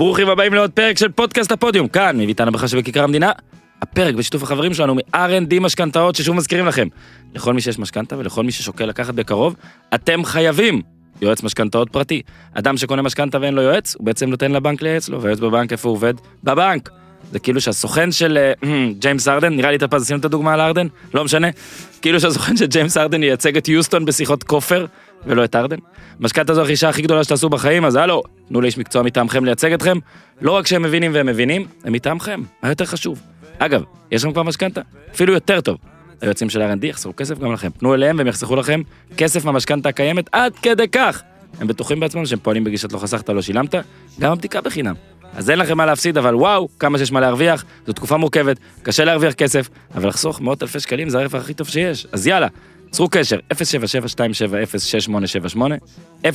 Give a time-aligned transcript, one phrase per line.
[0.00, 3.32] ברוכים הבאים לעוד פרק של פודקאסט הפודיום, כאן מביתן הברכה שבכיכר המדינה.
[3.82, 6.88] הפרק בשיתוף החברים שלנו מ-R&D משכנתאות ששוב מזכירים לכם.
[7.34, 9.56] לכל מי שיש משכנתה ולכל מי ששוקל לקחת בקרוב,
[9.94, 10.82] אתם חייבים
[11.22, 12.22] יועץ משכנתאות פרטי.
[12.54, 15.88] אדם שקונה משכנתה ואין לו יועץ, הוא בעצם נותן לבנק לייעץ לו, והיועץ בבנק איפה
[15.88, 16.14] הוא עובד?
[16.44, 16.90] בבנק.
[17.32, 18.52] זה כאילו שהסוכן של אה,
[19.00, 20.86] ג'יימס הארדן, נראה לי את הפז, עשינו את הדוגמה על הארדן?
[21.14, 21.48] לא משנה.
[22.02, 24.86] כאילו שהסוכן של ג'יימס הארדן ייצג את יוסטון בשיחות כופר,
[25.26, 25.76] ולא את ארדן.
[26.20, 29.98] משכנתה זו הרכישה הכי גדולה שתעשו בחיים, אז הלו, תנו לאיש מקצוע מטעמכם לייצג אתכם.
[30.40, 33.22] לא רק שהם מבינים והם מבינים, הם מטעמכם, מה יותר חשוב.
[33.58, 34.80] אגב, יש לכם כבר משכנתה?
[35.14, 35.76] אפילו יותר טוב.
[36.20, 37.70] היועצים של R&D יחסכו כסף גם לכם.
[37.70, 38.82] פנו אליהם והם יחסכו לכם
[39.16, 41.22] כסף מהמשכנתה הקיימת עד כדי כך.
[41.60, 43.74] הם בטוחים בעצמם שהם פועלים בגישת לא חסכת, לא שילמת,
[44.20, 44.94] גם הבדיקה בחינם.
[45.34, 49.04] אז אין לכם מה להפסיד, אבל וואו, כמה שיש מה להרוויח, זו תקופה מורכבת, קשה
[49.04, 52.06] להרוויח כסף, אבל לחסוך מאות אלפי שקלים זה הרווח הכי טוב שיש.
[52.12, 52.46] אז יאללה,
[52.90, 53.56] צרו קשר, 077-270-6878,
[56.24, 56.28] 077-270-6878,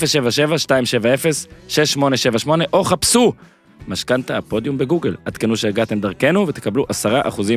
[2.73, 3.33] או חפשו
[3.87, 5.15] משכנתה הפודיום בגוגל.
[5.25, 6.93] עדכנו שהגעתם דרכנו ותקבלו 10%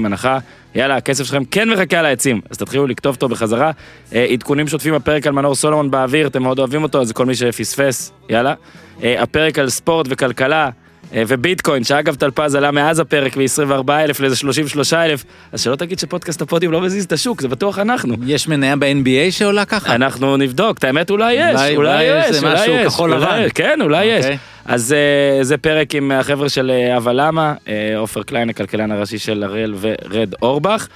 [0.05, 0.39] הנחה.
[0.75, 3.71] יאללה, הכסף שלכם כן מחכה על העצים, אז תתחילו לכתוב אותו בחזרה.
[4.15, 7.35] אה, עדכונים שוטפים הפרק על מנור סולומון באוויר, אתם מאוד אוהבים אותו, אז כל מי
[7.35, 8.55] שפספס, יאללה.
[9.03, 10.71] אה, הפרק על ספורט וכלכלה.
[11.15, 16.73] אה, וביטקוין, שאגב טלפז עלה מאז הפרק מ-24,000 לאיזה 33,000, אז שלא תגיד שפודקאסט הפודיום
[16.73, 18.15] לא מזיז את השוק, זה בטוח אנחנו.
[18.27, 19.95] יש מניה ב-NBA שעולה ככה?
[19.95, 23.13] אנחנו נבדוק, את האמת אולי יש, אולי- אולי אולי יש, זה אולי משהו יש, כחול
[23.15, 23.47] לבן.
[23.55, 24.25] כן, אולי יש.
[24.25, 24.39] אוקיי.
[24.65, 27.55] אז אה, זה פרק עם החבר'ה של אה, אבל למה,
[27.97, 30.89] עופר קליין, הכלכלן הראשי של הראל ורד אורבך,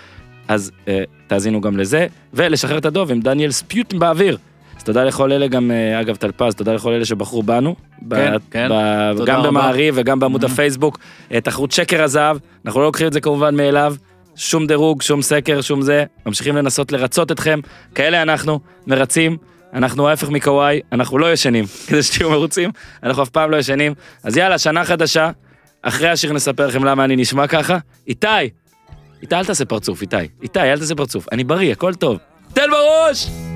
[0.49, 4.37] אז אה, תאזינו גם לזה, ולשחרר את הדוב עם דניאל ספיוטן באוויר.
[4.83, 7.75] אז תודה לכל אלה גם, אה, אגב טלפז, תודה לכל אלה שבחרו בנו.
[8.09, 8.69] ב- כן, כן.
[8.71, 9.49] ב- תודה גם רבה.
[9.49, 10.47] במעריב וגם בעמוד Mhm.
[10.47, 10.99] הפייסבוק.
[11.33, 13.95] אה, תחרות שקר הזהב, אנחנו לא לוקחים את זה כמובן מאליו.
[14.37, 16.05] שום דירוג, שום סקר, שום זה.
[16.27, 17.61] ממשיכים לנסות לרצות אתכם.
[17.95, 19.37] כאלה אנחנו, מרצים.
[19.75, 22.71] אנחנו ההפך מקוואי, אנחנו לא ישנים, כדי שתהיו מרוצים.
[23.03, 23.95] אנחנו אף פעם לא ישנים.
[24.25, 25.31] אז יאללה, שנה חדשה.
[25.83, 27.79] אחרי השיר נספר לכם למה אני נשמע ככה.
[28.09, 28.27] איתי!
[29.23, 30.17] איתי, אל תעשה פרצוף, איתי.
[30.43, 31.27] איתי, אל תעשה פרצוף.
[31.33, 32.19] אני בריא, הכל טוב.
[32.55, 33.52] תן בראש!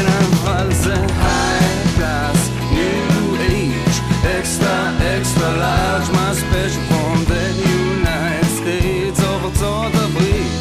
[0.00, 2.38] אבל זה high class,
[2.72, 3.96] new age,
[4.38, 4.76] extra
[5.18, 7.44] extra large, my special from the
[7.78, 10.52] United States of ארצות הברית.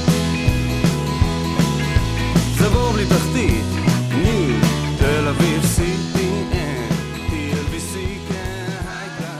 [2.60, 3.66] זה בור בלי תחתית,
[4.12, 4.66] new,
[5.00, 6.94] תל אביב CTN,
[7.30, 7.96] TLBC
[8.30, 8.32] high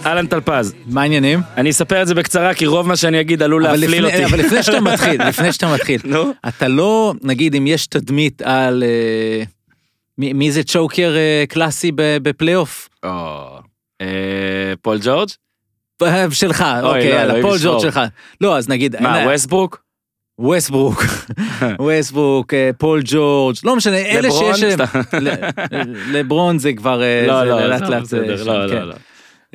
[0.04, 0.08] class.
[0.08, 1.40] אהלן טלפז, מה העניינים?
[1.58, 4.26] אני אספר את זה בקצרה, כי רוב מה שאני אגיד עלול אבל להפליל לפני- אותי.
[4.36, 6.32] אבל לפני שאתה מתחיל, לפני שאתה מתחיל, נו.
[6.48, 8.84] אתה לא, נגיד אם יש תדמית על...
[8.84, 9.44] אה,
[10.34, 12.90] מי זה צ'וקר אה, קלאסי בפלייאוף?
[13.04, 13.10] או,
[14.02, 14.08] אה,
[14.82, 15.30] פול ג'ורג'?
[16.04, 17.58] אה, שלך, אוקיי, לא, יאללה, פול.
[17.64, 18.00] ג'ורג' שלך.
[18.42, 19.02] לא, אז נגיד...
[19.02, 19.84] מה, ווסטברוק?
[20.40, 21.04] ווסטברוק,
[21.80, 24.56] ווסטברוק, פול ג'ורג', לא משנה, אלה לברון?
[24.56, 24.74] שיש...
[24.74, 25.00] סתם.
[25.22, 27.02] ל- לברון זה כבר...
[27.28, 28.76] לא, לא, לאט זה לאט, שם, לא, כן.
[28.76, 28.96] לא, לא.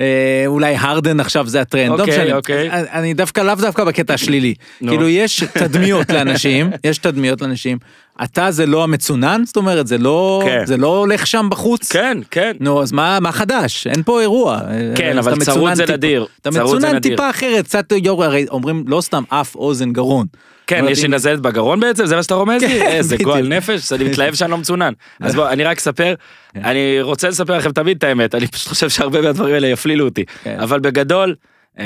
[0.01, 0.05] אה,
[0.47, 2.35] אולי הרדן עכשיו זה הטרנד, לא אוקיי, משנה.
[2.37, 2.69] אוקיי.
[2.71, 4.53] אני- אני דווקא לאו דווקא בקטע השלילי.
[4.81, 4.91] נו.
[4.91, 7.77] כאילו יש תדמיות לאנשים, יש תדמיות לאנשים.
[8.23, 9.41] אתה זה לא המצונן?
[9.45, 10.65] זאת אומרת, זה לא כן.
[10.65, 11.91] זה לא הולך שם בחוץ?
[11.91, 12.51] כן, כן.
[12.59, 13.87] נו, אז מה מה חדש?
[13.87, 14.59] אין פה אירוע.
[14.95, 16.25] כן, אבל צרות זה נדיר.
[16.41, 16.99] אתה מצונן.
[16.99, 20.25] טיפה אחרת, קצת יו"ר, הרי אומרים לא סתם אף, אוזן, גרון.
[20.67, 22.05] כן, אומרת, יש לי נזלת בגרון בעצם?
[22.05, 22.79] זה מה שאתה רומז לי?
[22.79, 23.29] כן, איזה בדיוק.
[23.29, 24.93] גועל נפש, אני מתלהב שאני לא מצונן.
[25.19, 26.13] אז בוא, אני רק אספר,
[26.53, 26.65] כן.
[26.65, 30.25] אני רוצה לספר לכם תמיד את האמת, אני פשוט חושב שהרבה מהדברים האלה יפלילו אותי.
[30.43, 30.59] כן.
[30.59, 31.35] אבל בגדול,
[31.79, 31.85] אה,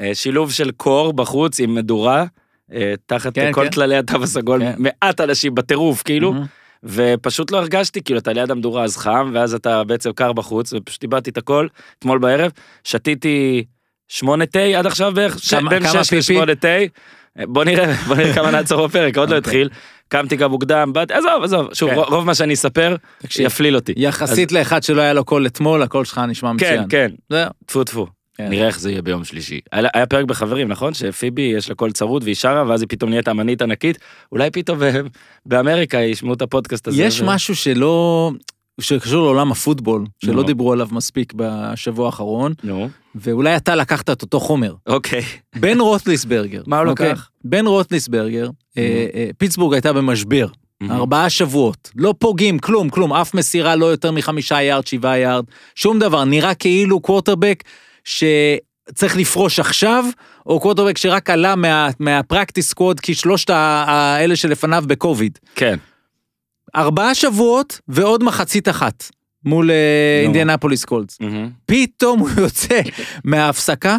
[0.00, 2.24] אה, שילוב של קור בחוץ עם מדורה,
[2.72, 3.68] אה, תחת כל.
[3.68, 4.62] כללי התו הסגול.
[4.78, 6.34] מעט אנשים בטירוף, כאילו.
[6.84, 11.02] ופשוט לא הרגשתי, כאילו, אתה ליד המדורה אז חם, ואז אתה בעצם קר בחוץ, ופשוט
[11.02, 11.66] איבדתי את הכל
[11.98, 12.50] אתמול בערב.
[12.84, 13.64] שתיתי
[14.08, 15.38] שמונה תה עד עכשיו בערך,
[15.70, 16.12] בין שש?
[16.12, 16.68] לשמונה תה.
[17.42, 19.38] בוא נראה, בוא נראה כמה נעצור בפרק, עוד לא אוקיי.
[19.50, 19.68] התחיל.
[20.08, 21.96] קמתי גם מוקדם, באתי, עזוב, עזוב, שוב, כן.
[21.96, 22.96] רוב- מה שאני אספר,
[23.38, 23.92] יפליל אותי.
[23.96, 26.84] יחסית לאחד שלא היה לו קול אתמול, הקול שלך נשמע כן, מצוין.
[26.88, 27.48] כן, זהו.
[27.66, 28.06] טפו טפו.
[28.36, 28.48] כן.
[28.48, 29.60] נראה איך זה יהיה ביום שלישי.
[29.72, 30.94] היה היה פרק בחברים, נכון?
[30.94, 33.98] שפיבי יש לה קול צרוד והיא שרה, ואז היא פתאום נהיית אמנית ענקית.
[34.32, 35.00] אולי פתאום ב-
[35.46, 37.02] באמריקה ישמעו את הפודקאסט הזה.
[37.02, 38.30] יש ו- משהו שלא,
[38.80, 40.42] שקשור לעולם הפוטבול, שלא נו.
[40.42, 44.74] דיברו עליו מספיק בשבוע האחרון, נו, ואולי אתה לקחת את אותו חומר.
[44.86, 45.22] אוקיי.
[45.56, 46.62] בן רוטליסברגר.
[46.66, 47.10] מה הוא אוקיי?
[47.10, 47.28] לקח?
[47.44, 48.48] בן רוטליסברגר,
[48.78, 48.82] אה,
[49.14, 50.46] אה, פיטסבורג הייתה במשבר,
[50.90, 55.44] ארבעה שבועות, לא פוגעים, כלום, כלום, אף מסירה לא יותר מחמישה יארד, שבעה יארד,
[55.74, 57.64] שום דבר, נראה כאילו קוורטרבק
[58.04, 60.04] שצריך לפרוש עכשיו,
[60.46, 65.38] או קוורטרבק שרק עלה מה- מה practice squad, כי שלושת האלה שלפניו בקוביד.
[65.54, 65.76] כן.
[66.76, 69.04] ארבעה שבועות ועוד מחצית אחת
[69.44, 70.20] מול אה.
[70.22, 71.20] אינדיאנפוליס קולטס.
[71.20, 71.50] מהמם.
[71.66, 72.80] פתאום הוא יוצא
[73.24, 73.96] מההפסקה,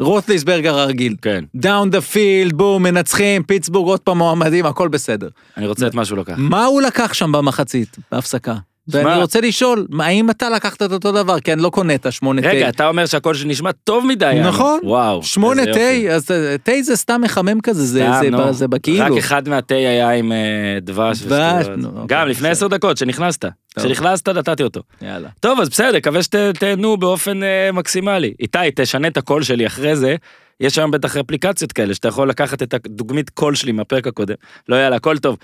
[0.00, 1.16] רוטליסברגר הרגיל.
[1.22, 1.44] כן.
[1.54, 5.28] down the field, בום, מנצחים, פיטסבורג עוד פעם מועמדים, הכל בסדר.
[5.56, 6.34] אני רוצה את מה שהוא לקח.
[6.38, 8.54] מה הוא לקח שם במחצית, בהפסקה?
[8.92, 11.40] ואני רוצה לשאול, האם אתה לקחת את אותו דבר?
[11.40, 12.48] כי אני לא קונה את השמונה תה.
[12.48, 14.40] רגע, אתה אומר שהקול שלי נשמע טוב מדי.
[14.44, 14.80] נכון.
[14.82, 15.22] וואו.
[15.22, 15.62] שמונה.
[15.64, 15.80] תה,
[16.12, 19.04] אז אה, תה זה סתם מחמם כזה, זה- בכאילו.
[19.04, 20.38] רק אחד מהתה היה עם אה,
[20.82, 21.22] דבש.
[21.22, 21.66] דבש.
[21.76, 22.48] נו, אוקיי, גם לפני.
[22.48, 23.44] עשר דקות, שנכנסת.
[23.78, 24.80] כשנכנסת נתתי אותו.
[25.02, 25.28] יאללה.
[25.40, 28.34] טוב, אז בסדר, מקווה שתהנו באופן אה, מקסימלי.
[28.40, 30.16] איתי, תשנה את הקול שלי אחרי זה.
[30.60, 34.34] יש היום בטח אפליקציות כאלה שאתה יכול לקחת את הדוגמית קול שלי מהפרק הקודם.
[34.68, 35.36] לא יאללה, הכל טוב.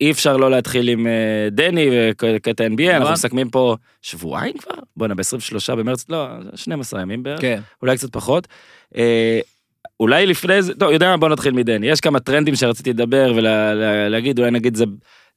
[0.00, 3.12] אי אפשר לא להתחיל עם אה, דני וקטע NBA, אנחנו נכון.
[3.12, 4.74] מסכמים פה שבועיים כבר?
[4.96, 7.40] בואנה, ב-23 במרץ, לא, 12 ימים בערך.
[7.40, 7.60] כן.
[7.82, 8.48] אולי קצת פחות.
[8.96, 9.40] אה,
[10.00, 11.86] אולי לפני זה, טוב, יודע מה, בוא נתחיל מדני.
[11.86, 14.84] יש כמה טרנדים שרציתי לדבר ולהגיד, אולי נגיד זה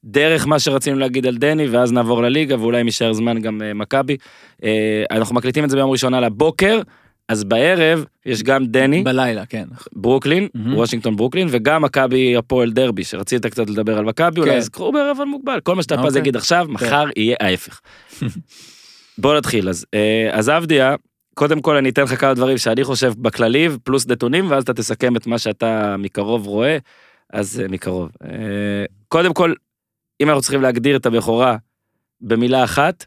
[0.04, 3.74] דרך מה שרצינו להגיד על דני, ואז נעבור לליגה, ואולי אם יישאר זמן גם אה,
[3.74, 4.16] מכבי.
[4.64, 6.80] אה, אנחנו מקליטים את זה ביום ראשון על הבוקר,
[7.28, 9.64] אז בערב יש גם דני, בלילה, כן.
[9.92, 10.76] ברוקלין, מהמם.
[10.76, 14.56] וושינגטון ברוקלין, וגם מכבי הפועל דרבי, שרצית קצת לדבר על מכבי, אולי כן.
[14.56, 16.20] אז קחו בערבון מוגבל, כל מה שאתה פז אוקיי.
[16.20, 17.80] יגיד עכשיו, מחר יהיה ההפך.
[19.18, 20.94] בוא נתחיל, אז אה, אז עבדיה,
[21.34, 25.16] קודם כל אני אתן לך כמה דברים שאני חושב בכללי, פלוס נתונים, ואז אתה תסכם
[25.16, 26.78] את מה שאתה מקרוב רואה,
[27.32, 28.10] אז אה, מקרוב.
[28.24, 29.54] אה, קודם כל,
[30.20, 31.56] אם אנחנו צריכים להגדיר את הבכורה
[32.20, 33.06] במילה אחת,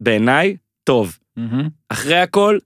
[0.00, 1.18] בעיניי, טוב.
[1.36, 1.68] מהמם.
[1.88, 2.58] אחרי הכל,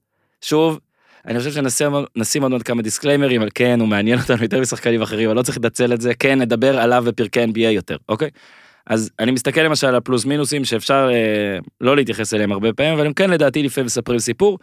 [0.43, 0.79] שוב,
[1.25, 5.37] אני חושב שנשים נשים עוד כמה דיסקליימרים כן, הוא מעניין אותנו יותר משחקנים אחרים, אבל
[5.37, 8.29] לא צריך לנצל את זה, כן, נדבר עליו בפרקי NBA יותר, אוקיי?
[8.87, 13.05] אז אני מסתכל למשל על הפלוס מינוסים שאפשר אה, לא להתייחס אליהם הרבה פעמים, אבל
[13.05, 14.59] הם כן לדעתי לפעמים מספרים סיפור,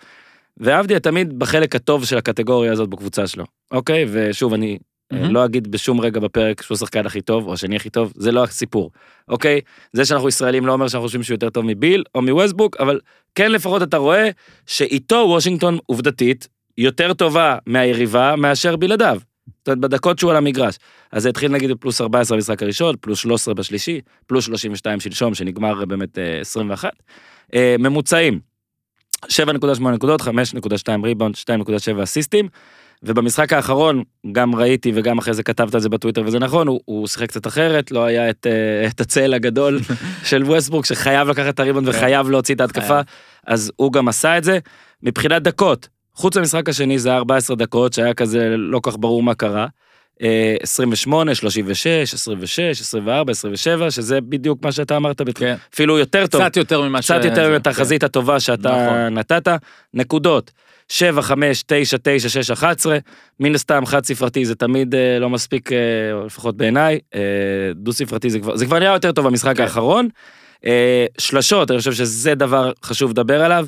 [0.56, 4.06] ואבדיה תמיד בחלק הטוב של הקטגוריה הזאת בקבוצה שלו, אוקיי?
[4.12, 4.78] ושוב, אני
[5.12, 5.34] אה, מהמם.
[5.34, 8.44] לא אגיד בשום רגע בפרק שהוא השחקן הכי טוב, או השני הכי טוב, זה לא
[8.44, 8.90] הסיפור,
[9.28, 9.60] אוקיי?
[9.92, 13.00] זה שאנחנו ישראלים לא אומר שאנחנו חושבים שהוא יותר טוב מביל או מווסטברוק, אבל
[13.34, 14.30] כן לפחות אתה רואה
[14.66, 16.48] שאיתו וושינגטון עובדתית
[16.78, 19.20] יותר טובה מהיריבה מאשר בלעדיו.
[19.58, 20.78] זאת אומרת, בדקות שהוא על המגרש.
[21.12, 25.84] אז זה התחיל נגיד בפלוס 14 במשחק הראשון, פלוס 13 בשלישי, פלוס 32 שלשום, שנגמר
[25.84, 26.90] באמת אה, 21.
[27.54, 28.40] אה, ממוצעים,
[29.26, 30.26] 7.8 נקודות, 5.2
[31.04, 32.48] ריבאונד, 2.7 אסיסטים.
[33.02, 34.02] ובמשחק האחרון,
[34.32, 37.46] גם ראיתי וגם אחרי זה כתבת על זה בטוויטר וזה נכון, הוא, הוא שיחק קצת
[37.46, 39.80] אחרת, לא היה את, אה, את הצל הגדול
[40.28, 43.04] של ווסטברוק שחייב לקחת את הריבאונד וחייב להוציא את ההתקפה, חייב.
[43.46, 44.58] אז הוא גם עשה את זה.
[45.02, 49.34] מבחינת דקות, חוץ למשחק השני זה היה 14 דקות שהיה כזה לא כך ברור מה
[49.34, 49.66] קרה.
[50.22, 55.56] אה, 28, 36, 26, 24, 27, שזה בדיוק מה שאתה אמרת, כן.
[55.74, 56.40] אפילו יותר טוב.
[56.40, 57.10] קצת יותר ממה ש...
[57.10, 59.18] קצת יותר זה, מתחזית הטובה שאתה נכון.
[59.18, 59.48] נתת.
[59.94, 60.50] נקודות,
[60.90, 62.98] 7, 5, 9, 9, 6, 11.
[63.40, 65.78] מן הסתם חד ספרתי זה תמיד אה, לא מספיק, אה,
[66.26, 66.98] לפחות בעיניי.
[67.14, 67.20] אה,
[67.74, 69.62] דו ספרתי זה כבר, זה כבר נראה יותר טוב במשחק כן.
[69.62, 70.08] האחרון.
[70.66, 73.66] אה, שלשות, אני חושב שזה דבר חשוב לדבר עליו.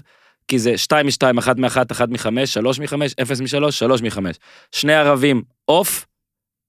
[0.48, 4.18] כי זה 2 מ-2, 1 מ-1, 1 מ-5, 3 מ-5, 0 מ-3, 3 מ-5.
[4.72, 6.06] שני ערבים off,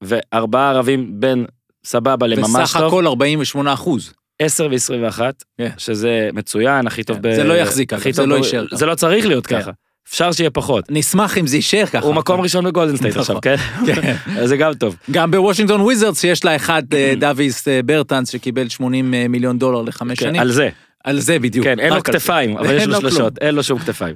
[0.02, 1.46] וארבעה ערבים בין
[1.86, 2.84] סבבה לממש טוב.
[2.84, 4.14] הכל 48 אחוז.
[4.40, 5.20] 10 מ-21,
[5.58, 5.70] כן.
[5.78, 7.36] שזה מצוין, הכי טוב כן, ב...
[7.36, 8.76] זה לא יחזיק, הכי זה טוב לא ב- יישאר ככה.
[8.76, 9.62] זה לא צריך להיות כן.
[9.62, 9.72] ככה.
[10.10, 10.86] אפשר שיהיה פחות.
[10.90, 12.06] נשמח אם זה יישאר ככה.
[12.06, 13.42] הוא מקום ראשון בגולדן סטייט עכשיו, נכון.
[13.42, 13.56] כן?
[14.02, 14.16] כן.
[14.46, 14.96] זה גם טוב.
[15.12, 19.82] גם בוושינגטון וויזרדס שיש לה אחד אה, דוויס אה, ברטנס שקיבל 80 אה, מיליון דולר
[19.82, 20.42] לחמש כן, שנים.
[20.42, 20.70] על זה.
[21.04, 21.66] על זה בדיוק.
[21.66, 22.04] כן, אין לו.
[22.04, 23.00] כתפיים, אבל יש לו.
[23.00, 24.16] שלושות, אין לו שום כתפיים.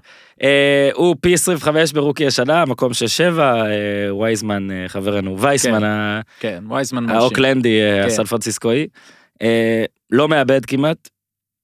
[0.93, 3.63] הוא פי 25 ברוקי השנה, מקום של שבע,
[4.21, 5.83] וייזמן, חברנו, וייסמן, כן.
[5.85, 6.63] ה- כן.
[7.09, 7.79] האוקלנדי.
[8.05, 8.87] הסן פרנסיסקואי.
[10.11, 11.09] לא מאבד כמעט,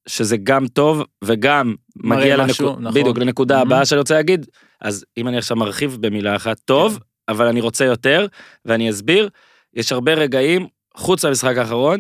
[0.08, 3.02] שזה גם טוב וגם מגיע משהו, לנקודה, נכון.
[3.02, 3.62] בדיוק לנקודה Mhm.
[3.62, 4.46] הבאה שאני רוצה להגיד,
[4.82, 8.26] אז אם אני עכשיו מרחיב במילה אחת, טוב, אבל אני רוצה יותר,
[8.66, 9.30] ואני אסביר,
[9.74, 12.00] יש הרבה רגעים, חוץ מהמשחק האחרון,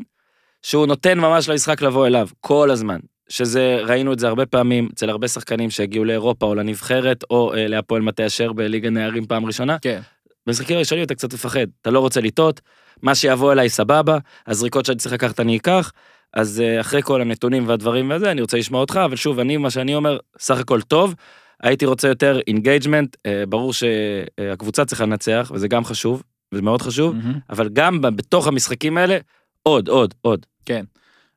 [0.61, 2.99] שהוא נותן ממש למשחק לבוא אליו, כל הזמן.
[3.29, 7.67] שזה, ראינו את זה הרבה פעמים אצל הרבה שחקנים שהגיעו לאירופה או לנבחרת, או אה,
[7.67, 10.01] להפועל מטה אשר בליגה נערים פעם ראשונה, כן.
[10.47, 12.61] במשחקים הראשונים אתה קצת מפחד, אתה לא רוצה לטעות,
[13.01, 14.17] מה שיבוא אליי סבבה,
[14.47, 15.91] הזריקות שאני צריך לקחת אני אקח,
[16.33, 19.69] אז אה, אחרי כל הנתונים והדברים וזה, אני רוצה לשמוע אותך, אבל שוב, אני, מה
[19.69, 21.15] שאני אומר, סך הכל טוב,
[21.63, 23.15] הייתי רוצה יותר engagement,
[23.49, 26.23] ברור שהקבוצה צריכה לנצח, וזה גם חשוב,
[26.53, 27.39] וזה מאוד חשוב, מהמם.
[27.49, 29.17] אבל גם בתוך המשחקים האלה,
[29.63, 30.45] עוד, עוד, עוד.
[30.65, 30.83] כן.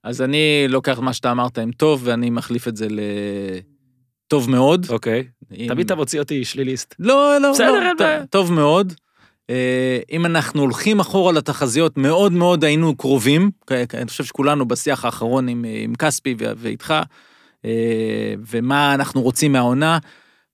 [0.05, 2.87] אז אני לוקח מה שאתה אמרת עם טוב, ואני מחליף את זה
[4.27, 4.87] לטוב מאוד.
[4.89, 5.25] אוקיי.
[5.57, 6.95] אם- תמיד אתה מוציא אותי שליליסט.
[6.99, 8.27] לא, לא, בסדר, לא, אין ט- בעיה.
[8.27, 8.93] טוב מאוד.
[9.51, 13.51] אה, אם אנחנו הולכים אחורה לתחזיות, מאוד מאוד היינו קרובים.
[13.71, 16.95] אני חושב שכולנו בשיח האחרון עם, עם כספי ואיתך,
[17.65, 19.99] אה, ומה אנחנו רוצים מהעונה.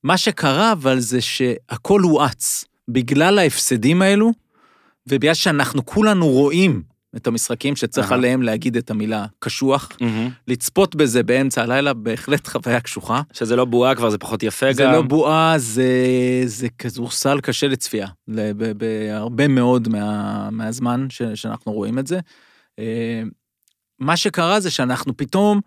[0.04, 4.32] מה שקרה אבל זה שהכל הואץ בגלל ההפסדים האלו,
[5.06, 6.82] ובגלל שאנחנו כולנו רואים
[7.16, 8.19] את המשחקים שצריך אהה.
[8.19, 9.88] עליהם להגיד את המילה קשוח,
[10.49, 13.23] לצפות בזה באמצע הלילה, בהחלט חוויה קשוחה.
[13.33, 14.75] שזה לא בועה כבר, זה פחות יפה גם.
[14.75, 15.92] זה לא בועה, זה,
[16.45, 18.07] זה כדורסל קשה לצפייה,
[18.76, 22.21] בהרבה מאוד מה, מהזמן ש, שאנחנו רואים את זה.
[22.78, 23.23] אה,
[23.99, 25.61] מה שקרה זה שאנחנו פתאום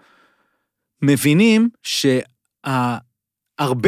[1.01, 2.95] מבינים שהרבה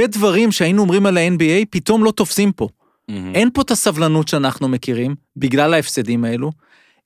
[0.08, 2.68] דברים שהיינו אומרים על ה-NBA פתאום לא תופסים פה.
[3.10, 3.36] מהמם.
[3.36, 6.52] אין פה את הסבלנות שאנחנו מכירים, בגלל ההפסדים האלו.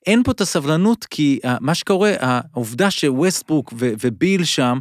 [0.06, 4.78] אין פה את הסבלנות כי uh, מה שקורה, העובדה שווסטברוק וביל שם,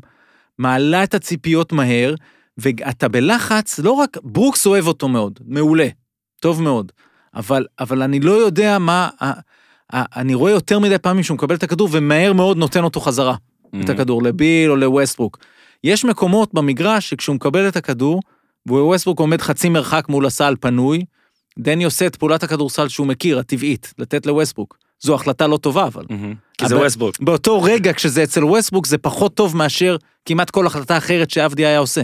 [0.58, 2.16] מעלה את הציפיות מהר,
[2.58, 5.88] ואתה בלחץ, לא רק, ברוקס אוהב אותו מאוד, מעולה,
[6.42, 6.92] טוב מאוד,
[7.36, 9.10] אבל, אבל אני לא יודע מה,
[9.94, 13.36] אני רואה יותר מדי פעמים שהוא מקבל את הכדור ומהר מאוד נותן אותו חזרה,
[13.68, 13.90] את מהמם.
[13.90, 15.38] הכדור לביל או לווסטברוק.
[15.84, 18.22] יש מקומות במגרש שכשהוא מקבל את הכדור,
[18.68, 21.06] וווסטברוק עומד חצי מרחק מול הסל פנוי,
[21.60, 24.78] דני עושה את פעולת הכדורסל שהוא מכיר, הטבעית, לתת לווסטברוק.
[25.02, 26.06] זו החלטה לא טובה, אבל.
[26.10, 26.36] מהמם.
[26.58, 27.20] כי זה ווסטברוק.
[27.20, 31.80] באותו רגע, כשזה אצל ווסטברוק, זה פחות טוב מאשר כמעט כל החלטה אחרת שאבדיה היה
[31.80, 32.02] עושה.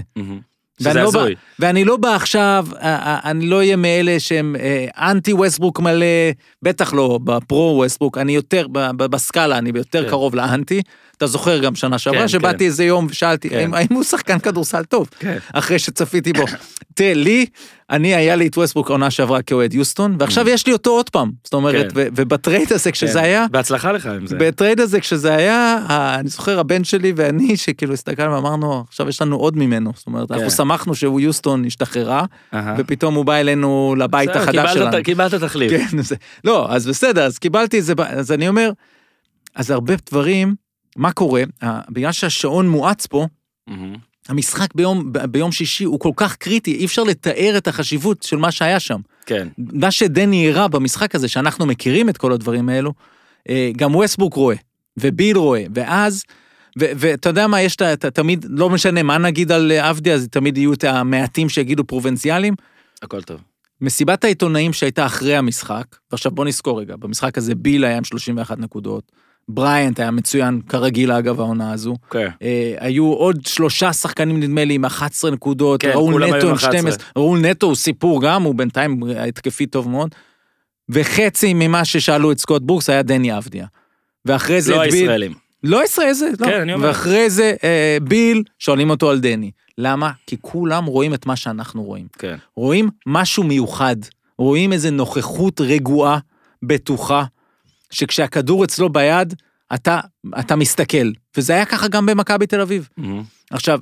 [0.79, 1.35] ואני שזה לא הזוי.
[1.59, 6.05] ואני לא בא עכשיו, אה, אה, אני לא אהיה מאלה שהם אה, אנטי ווסטברוק מלא,
[6.61, 10.09] בטח לא בפרו ווסטברוק, אני יותר, בסקאלה, אני יותר כן.
[10.09, 10.81] קרוב לאנטי.
[11.17, 12.65] אתה זוכר גם שנה שעברה, כן, שבאתי כן.
[12.65, 13.73] איזה יום ושאלתי, כן.
[13.73, 15.09] האם הוא שחקן כדורסל טוב?
[15.19, 15.37] כן.
[15.53, 16.43] אחרי שצפיתי בו.
[16.95, 17.45] תראה, לי,
[17.89, 21.31] אני, היה לי את ווסטברוק העונה שעברה כאוהד יוסטון, ועכשיו יש לי אותו עוד פעם.
[21.43, 21.93] זאת אומרת, Mm.
[21.95, 22.09] כן.
[22.15, 23.25] ובטרייד הזה, כשזה כן.
[23.25, 24.35] היה, בהצלחה לך עם זה.
[24.39, 25.77] בטרייד הזה כשזה היה,
[26.19, 29.91] אני זוכר הבן שלי ואני, שכאילו הסתכלנו ואמרנו, עכשיו יש לנו עוד ממנו.
[29.95, 30.55] זאת אומרת, אנחנו כן.
[30.55, 32.25] שמחנו שהוא יוסטון השתחררה.
[32.77, 34.97] ופתאום הוא בא אלינו לבית החדש שלנו.
[35.03, 35.71] קיבלת תחליף.
[35.71, 35.97] כן,
[36.43, 38.71] לא, אז בסדר, אז קיבלתי את זה, אז אני אומר,
[39.55, 40.55] אז הרבה דברים,
[40.97, 41.43] מה קורה?
[41.89, 43.27] בגלל שהשעון מואץ פה.
[44.29, 48.51] המשחק ביום, ביום שישי הוא כל כך קריטי, אי אפשר לתאר את החשיבות של מה
[48.51, 48.99] שהיה שם.
[49.25, 49.47] כן.
[49.57, 52.93] מה שדני הראה במשחק הזה, שאנחנו מכירים את כל הדברים האלו,
[53.49, 54.55] אה, גם ווסטבוק רואה,
[54.97, 56.23] וביל רואה, ואז,
[56.77, 60.57] ואתה יודע מה, יש את תמיד, לא משנה מה נגיד על אה, עבדי, אז תמיד
[60.57, 62.53] יהיו את המעטים שיגידו פרובינציאלים.
[63.01, 63.41] הכל טוב.
[63.81, 68.57] מסיבת העיתונאים שהייתה אחרי המשחק, ועכשיו בוא נזכור רגע, במשחק הזה ביל היה עם 31
[68.57, 69.11] נקודות,
[69.49, 71.95] בריאנט היה מצוין, כרגיל אגב העונה הזו.
[72.09, 72.29] כן.
[72.41, 76.55] אה, היו עוד שלושה שחקנים נדמה לי עם 11 נקודות, כן, ראול נטו עם עם
[76.55, 76.79] 11.
[76.79, 80.15] 12, ראול נטו הוא סיפור גם, הוא בינתיים התקפי טוב מאוד.
[80.89, 83.65] וחצי ממה ששאלו את סקוט ברוקס היה דני אבדיה.
[84.25, 85.33] ואחרי זה לא ביל, הישראלים.
[85.63, 86.45] לא ישראל זה, לא.
[86.45, 86.87] כן, אני אומר.
[86.87, 89.51] ואחרי זה אה, ביל, שואלים אותו על דני.
[89.77, 90.11] למה?
[90.27, 92.07] כי כולם רואים את מה שאנחנו רואים.
[92.19, 92.35] כן.
[92.55, 93.95] רואים משהו מיוחד,
[94.37, 96.19] רואים איזו נוכחות רגועה,
[96.63, 97.23] בטוחה,
[97.89, 99.33] שכשהכדור אצלו ביד,
[99.75, 99.99] אתה,
[100.39, 101.11] אתה מסתכל.
[101.37, 102.89] וזה היה ככה גם במכבי תל אביב.
[102.97, 103.23] מהמם.
[103.51, 103.79] עכשיו,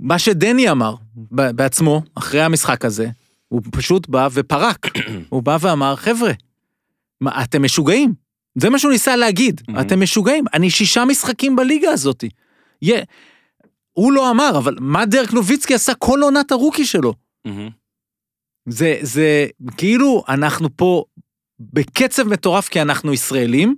[0.00, 0.94] מה שדני אמר
[1.30, 3.08] בעצמו, אחרי המשחק הזה,
[3.48, 4.86] הוא פשוט בא ופרק.
[5.28, 6.30] הוא בא ואמר, חבר'ה,
[7.20, 8.14] מה, אתם משוגעים.
[8.58, 9.80] זה מה שהוא ניסה להגיד, Mhm.
[9.80, 10.44] אתם משוגעים.
[10.54, 12.24] אני שישה משחקים בליגה הזאת.
[12.82, 13.04] יה-
[13.92, 17.14] הוא לא אמר, אבל מה דרק נוביצקי עשה כל עונת הרוקי שלו?
[17.44, 17.68] מהמם.
[18.68, 19.46] זה, זה,
[19.76, 21.04] כאילו, אנחנו פה
[21.72, 23.74] בקצב מטורף כי אנחנו ישראלים,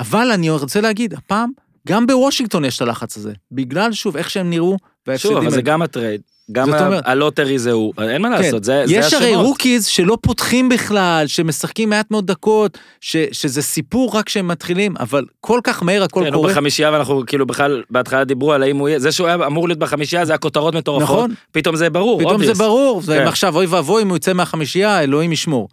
[0.00, 1.50] אבל אני רוצה להגיד, הפעם,
[1.88, 3.32] גם בוושינגטון יש את הלחץ הזה.
[3.52, 4.76] בגלל, שוב, איך שהם נראו.
[5.16, 5.62] שוב, אבל זה.
[5.62, 6.20] גם הטרייד,
[6.52, 6.70] גם
[7.04, 9.46] ה lottery זה הוא, אין מה כן, לעשות, זה זה יש הרי השמות.
[9.46, 15.60] rookies שלא פותחים בכלל, שמשחקים מעט מאוד דקות, שזה סיפור רק כשהם מתחילים, אבל כל
[15.64, 16.52] כך מהר הכל כן, הוא קורה.
[16.52, 19.78] בחמישייה ואנחנו כאילו בכלל בהתחלה דיברו על האם הוא יהיה, זה שהוא היה אמור להיות
[19.78, 21.34] בחמישייה זה היה כותרות מטורפות, נכון.
[21.52, 22.44] פתאום זה ברור, פתאום.
[22.44, 23.26] זה ברור, זה כן.
[23.26, 25.68] עכשיו אוי ואבוי אם הוא יצא מהחמישייה, אלוהים ישמור.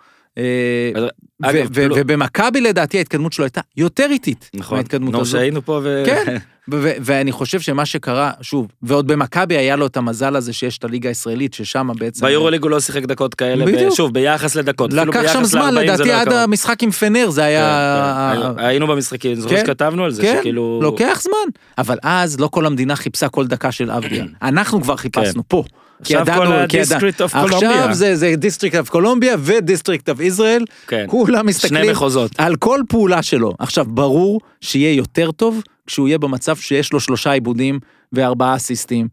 [1.41, 5.31] אגב, ו- לא- ובמכבי לדעתי ההתקדמות שלו הייתה יותר איטית נכון, מההתקדמות נו הזאת.
[5.31, 6.03] שהיינו פה ו...
[6.05, 6.23] כן.
[6.71, 10.77] ו- ו- ואני חושב שמה שקרה, שוב, ועוד במכבי היה לו את המזל הזה שיש
[10.77, 12.25] את הליגה הישראלית, ששם בעצם...
[12.25, 13.95] ביורוליג הוא לא שיחק דקות כאלה, בדיוק.
[13.95, 16.33] שוב, ביחס לדקות, לקח שם זמן, ל-40 זה לדעתי לא עד.
[16.33, 18.33] המשחק עם פנר זה כן, היה...
[18.57, 20.79] כן, היינו במשחקים, זוכר כן, שכתבנו על זה, כן, שכאילו...
[20.83, 21.51] לוקח זמן.
[21.77, 24.25] אבל אז לא כל המדינה חיפשה כל דקה של אבדיה.
[24.41, 25.63] אנחנו כבר חיפשנו פה.
[26.03, 26.21] כי כן.
[26.21, 27.87] ידענו, כי ידע- ה-District of עכשיו.
[27.91, 30.65] זה, District of Columbia ו District of ישראל.
[30.87, 32.31] כן, כולם מסתכלים מחוזות.
[32.37, 33.53] על כל פעולה שלו.
[33.59, 37.79] עכשיו, ברור שיהיה יותר טוב כשהוא יהיה במצב שיש לו שלושה עיבודים
[38.13, 39.07] וארבעה אסיסטים.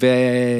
[0.00, 0.06] ו...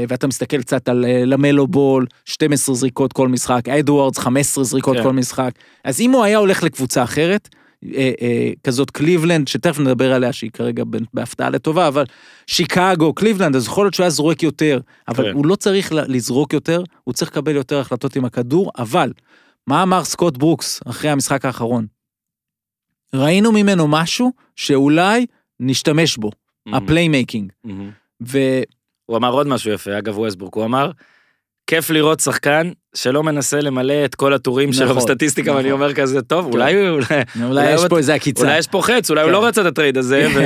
[0.08, 5.02] ואתה מסתכל קצת על אה, למלו בול, 12 זריקות כל משחק, אדוארדס 15 זריקות כן.
[5.02, 5.50] כל משחק.
[5.84, 7.48] אז אם הוא היה הולך לקבוצה אחרת,
[7.94, 10.84] אה, אה, כזאת קליבלנד, שתכף נדבר עליה, שהיא כרגע
[11.14, 12.04] בהפתעה לטובה, אבל
[12.46, 15.32] שיקגו, קליבלנד, אז יכול להיות שהוא היה זורק יותר, אבל כן.
[15.32, 19.12] הוא לא צריך לזרוק יותר, הוא צריך לקבל יותר החלטות עם הכדור, אבל
[19.68, 21.86] מה אמר סקוט ברוקס אחרי המשחק האחרון?
[23.14, 25.26] ראינו ממנו משהו שאולי
[25.60, 26.30] נשתמש בו,
[26.72, 27.52] ה playmaking.
[27.64, 27.90] מהמם.
[28.26, 28.38] ו...
[29.06, 30.90] הוא אמר עוד משהו יפה, אגב ווסטברוק, הוא אמר,
[31.68, 34.32] כיף לראות שחקן שלא מנסה למלא את כל
[34.72, 35.80] שלו נכון, בסטטיסטיקה, ואני נכון.
[35.82, 36.52] אומר כזה, טוב, כן.
[36.52, 37.04] אולי אולי-
[37.44, 38.42] אולי יש הוא- פה איזה עקיצה.
[38.44, 39.32] אולי יש פה חץ, אולי הוא כן.
[39.32, 40.40] לא רצה את הטרייד הזה, ו...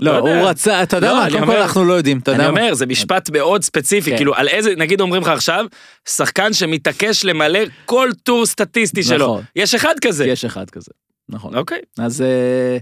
[0.00, 0.40] לא, יודע.
[0.40, 2.52] הוא רצה, אתה יודע לא, מה, אני קודם כל אנחנו לא יודעים, אתה יודע אני
[2.52, 2.60] מה.
[2.60, 4.16] אומר, זה משפט מאוד ספציפי, כן.
[4.16, 5.64] כאילו, על איזה, נגיד אומרים לך עכשיו,
[6.08, 9.16] שחקן שמתעקש למלא כל טור סטטיסטי שלו.
[9.26, 9.42] נכון.
[9.56, 10.26] יש אחד כזה.
[10.26, 10.90] יש אחד כזה,
[11.28, 11.56] נכון.
[11.56, 11.78] אוקיי.
[11.98, 12.22] אז...
[12.22, 12.76] אה,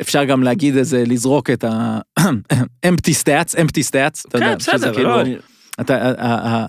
[0.00, 1.98] אפשר גם להגיד איזה, לזרוק את ה...
[2.86, 5.36] empty stats, empty stats, אתה יודע, כן, שזה כאילו- לא, אני-
[5.80, 6.66] אתה,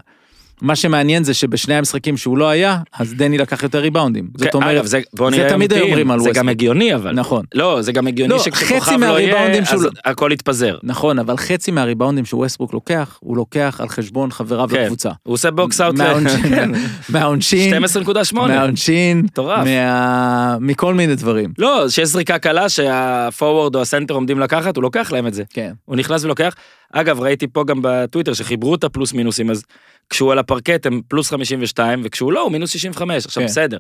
[0.62, 4.28] מה שמעניין זה שבשני המשחקים שהוא לא היה, אז דני לקח יותר ריבאונדים.
[4.38, 5.00] זאת כן, אומרת, אגב, זה,
[5.32, 6.38] זה תמיד היו אומרים על זה ווסטברוק.
[6.38, 7.12] גם הגיוני אבל.
[7.12, 7.46] נכון.
[7.56, 10.78] לא, זה גם הגיוני לא, שכשכוכב לא יהיה, מהריבאונדים אז שהוא- הכל יתפזר.
[10.84, 14.84] נכון, אבל חצי מהריבאונדים שווסטברוק לוקח, הוא לוקח על חשבון חבריו כן.
[14.84, 15.10] לקבוצה.
[15.24, 16.72] הוא עושה box out, מהעונשין, כן.
[17.14, 18.36] מהעונשין, 12.8.
[18.36, 19.64] מהעונשין, מטורף.
[19.68, 21.54] מה- מכל מיני דברים.
[21.58, 25.44] לא, שיש זריקה קלה שהפורוורד או הסנטר עומדים לקחת, הוא לוקח להם את זה.
[25.50, 25.72] כן.
[25.86, 26.56] הוא נכנס ולוקח.
[26.94, 29.64] אגב, ראיתי פה גם בטוויטר שחיברו את הפלוס מינוסים, אז
[30.12, 33.26] כשהוא על הפרקט הם פלוס 52, וכשהוא לא, הוא מינוס 65.
[33.26, 33.48] עכשיו, כן.
[33.50, 33.78] בסדר.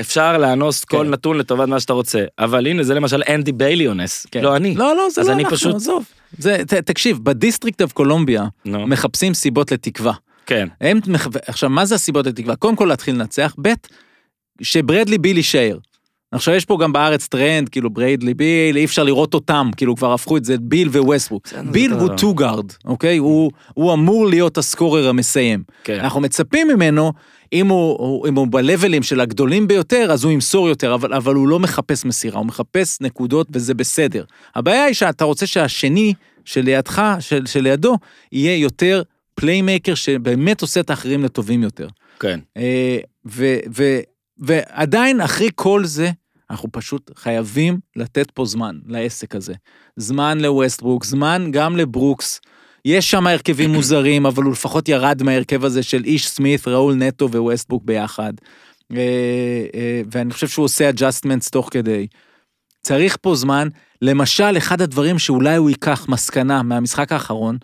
[0.00, 1.10] אפשר לאנוס כל כן.
[1.10, 4.42] נתון לטובת מה שאתה רוצה, אבל הנה, זה למשל אנדי ביילי אונס, כן.
[4.42, 4.74] לא אני.
[4.74, 6.04] לא, לא, זה לא אנחנו, פשוט- עזוב.
[6.38, 10.12] זה, ת, תקשיב, ב District of Columbia נו, מחפשים סיבות לתקווה.
[10.46, 10.68] כן.
[10.80, 11.00] הם,
[11.46, 12.56] עכשיו, מה זה הסיבות לתקווה?
[12.56, 13.68] קודם כל להתחיל לנצח, ב',
[14.62, 15.78] שבראדלי ביל יישאר.
[16.32, 20.12] עכשיו יש פה גם בארץ טרנד, כאילו ברדלי ביל, אי אפשר לראות אותם, כאילו כבר
[20.12, 21.48] הפכו את זה ביל וווסטברוק.
[21.70, 22.08] ביל הוא.
[22.16, 23.16] two guard, אוקיי?
[23.16, 25.62] הוא, הוא אמור להיות ה scorer המסיים.
[25.84, 26.00] כן.
[26.00, 27.12] אנחנו מצפים ממנו,
[27.52, 31.34] אם הוא, הוא- אם הוא בלבלים של הגדולים ביותר, אז הוא ימסור יותר, אבל, אבל
[31.34, 34.24] הוא לא מחפש מסירה, הוא מחפש נקודות וזה בסדר.
[34.54, 37.96] הבעיה היא שאתה רוצה שהשני שלידך, של, שלידו,
[38.32, 39.02] יהיה יותר
[39.34, 41.88] פליימייקר שבאמת עושה את האחרים לטובים יותר.
[42.20, 42.40] כן.
[42.56, 43.98] אה, ו, ו,
[44.38, 46.10] ועדיין, אחרי כל זה,
[46.52, 49.54] אנחנו פשוט חייבים לתת פה זמן לעסק הזה.
[49.96, 52.40] זמן לווסטברוק, זמן גם לברוקס.
[52.84, 57.30] יש שם הרכבים מוזרים, אבל הוא לפחות ירד מההרכב הזה של איש סמית, ראול נטו
[57.30, 58.32] וווסטברוק ביחד.
[58.92, 58.98] אה,
[59.74, 62.06] אה, ואני חושב שהוא עושה adjustments תוך כדי.
[62.82, 63.68] צריך פה זמן.
[64.02, 67.58] למשל, אחד הדברים שאולי הוא ייקח מסקנה מהמשחק האחרון,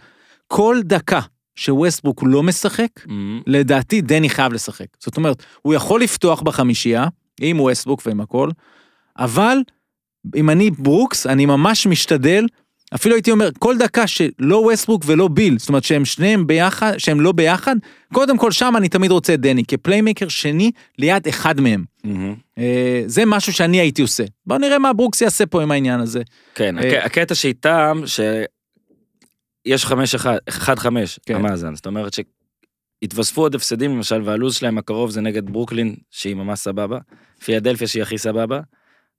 [0.46, 1.20] כל דקה
[1.56, 4.86] שווסטברוק לא משחק, אמ, לדעתי דני חייב לשחק.
[4.98, 7.06] זאת אומרת, הוא יכול לפתוח בחמישייה,
[7.42, 8.50] עם ווסטברוק ועם הכל,
[9.18, 9.58] אבל
[10.36, 12.46] אם אני ברוקס, אני ממש משתדל,
[12.94, 17.20] אפילו הייתי אומר, כל דקה שלא ווסטברוק ולא ביל, זאת אומרת שהם שניהם ביחד, שהם
[17.20, 17.76] לא ביחד,
[18.14, 21.84] קודם כל שם אני תמיד רוצה את דני, כפליימקר שני ליד אחד מהם.
[22.58, 24.24] אה, זה משהו שאני הייתי עושה.
[24.46, 26.22] בוא נראה מה ברוקס יעשה פה עם העניין הזה.
[26.54, 31.34] כן, אה, הק- הקטע שאיתם, שיש חמש אחד, אחד חמש, כן.
[31.34, 32.12] המאזן, זאת אומרת
[33.02, 36.98] שהתווספו עוד הפסדים למשל, והלו"ז שלהם הקרוב זה נגד ברוקלין, שהיא ממש סבבה,
[37.44, 38.60] פילדלפיה שהיא הכי סבבה,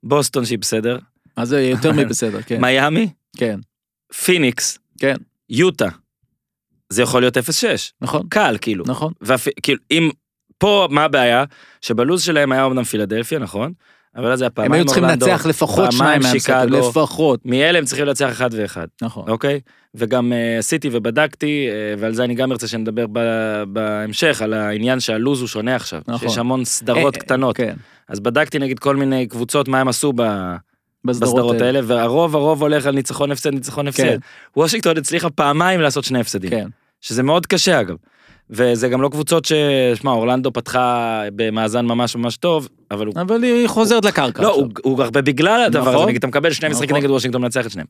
[0.04, 0.98] בוסטון שהיא בסדר,
[1.36, 2.62] אז זה יותר מבסדר, כן.
[2.62, 3.60] מיאמי, כן,
[4.26, 5.16] פיניקס, כן,
[5.50, 5.90] יוטה.
[6.90, 7.42] זה יכול להיות 0-6,
[8.02, 8.86] נכון, קל כאילו.
[8.88, 9.14] נכון.
[9.22, 10.10] וכאילו, אם,
[10.58, 11.44] פה מה הבעיה?
[11.82, 13.74] שבלו"ז שלהם היה אמנם פילדלפיה, נכון?
[14.16, 16.90] אבל אז היה פעמיים הם היו צריכים אורלנדו, לנצח לפחות שניים מהמשחק, שיקגו.
[16.90, 17.40] לפחות.
[17.46, 18.88] מאלה הם צריכים לנצח אחד ואחד.
[19.02, 19.30] נכון.
[19.30, 19.60] אוקיי?
[19.96, 25.00] וגם אה, עשיתי ובדקתי, אה, ועל זה אני גם ארצה שנדבר ב- בהמשך, על העניין
[25.00, 26.02] שהלו"ז הוא שונה עכשיו.
[26.08, 26.30] נכון.
[26.30, 27.58] שיש המון סדרות אה, קטנות.
[27.58, 27.76] כן,
[28.08, 30.56] אז בדקתי נגיד כל מיני קבוצות, מה הם עשו ב-
[31.06, 34.04] בסדרות האלה, והרוב הרוב הולך על ניצחון הפסד, ניצחון הפסד.
[34.04, 34.18] כן.
[34.58, 36.50] וושינגטון הצליחה פעמיים לעשות שני הפסדים.
[36.50, 36.68] כן.
[37.02, 37.96] שזה מאוד קשה אגב.
[38.52, 39.54] וזה גם לא קבוצות ש...
[39.96, 43.14] שמע, אורלנדו פתחה במאזן ממש ממש טוב, אבל הוא...
[43.22, 44.44] אבל היא חוזרת לקרקע.
[44.44, 44.54] לא.
[44.56, 46.08] הוא, הוא הרבה בגלל הדבר הזה, נכון.
[46.08, 47.00] נגיד אתה מקבל שני משחקים נכון.
[47.00, 47.88] נגד וושינגטון, מנצח את שניהם.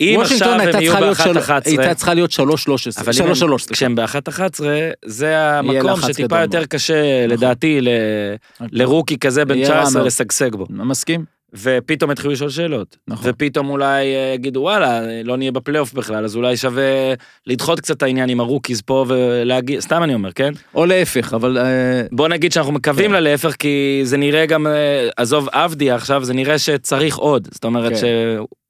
[0.00, 2.88] אם עכשיו הם יהיו צריכה להיות באחת של- אחת עשרה, הייתה צריכה להיות שלוש שלוש
[2.88, 3.02] עשרה.
[3.04, 3.62] אבל אם שלוש הם- שלוש.
[3.62, 3.74] סליחה.
[3.74, 6.64] כשהם באחת אחת עשרה, זה המקום שטיפה יותר.
[6.64, 6.94] קשה,
[7.26, 7.36] נכון.
[7.38, 7.88] לדעתי, ל-
[8.72, 10.06] לרוקי כזה בן יהיה רע 19 מאוד.
[10.06, 10.66] לשגשג בו.
[10.70, 11.24] מסכים?
[11.62, 12.96] ופתאום יתחילו לשאול שאלות.
[13.08, 13.30] נכון.
[13.30, 17.14] ופתאום אולי אה, יגידו וואלה, לא נהיה בפלייאוף בכלל, אז אולי שווה
[17.46, 20.52] לדחות קצת את העניין עם הרוקיז פה ולהגיד, סתם אני אומר, כן?
[20.74, 21.58] או להפך, אבל...
[21.58, 23.16] אה, בוא נגיד שאנחנו מקווים כן.
[23.16, 27.48] ללהפך, כי זה נראה גם, אה, עזוב עבדי עכשיו, זה נראה שצריך עוד.
[27.52, 27.98] זאת אומרת כן.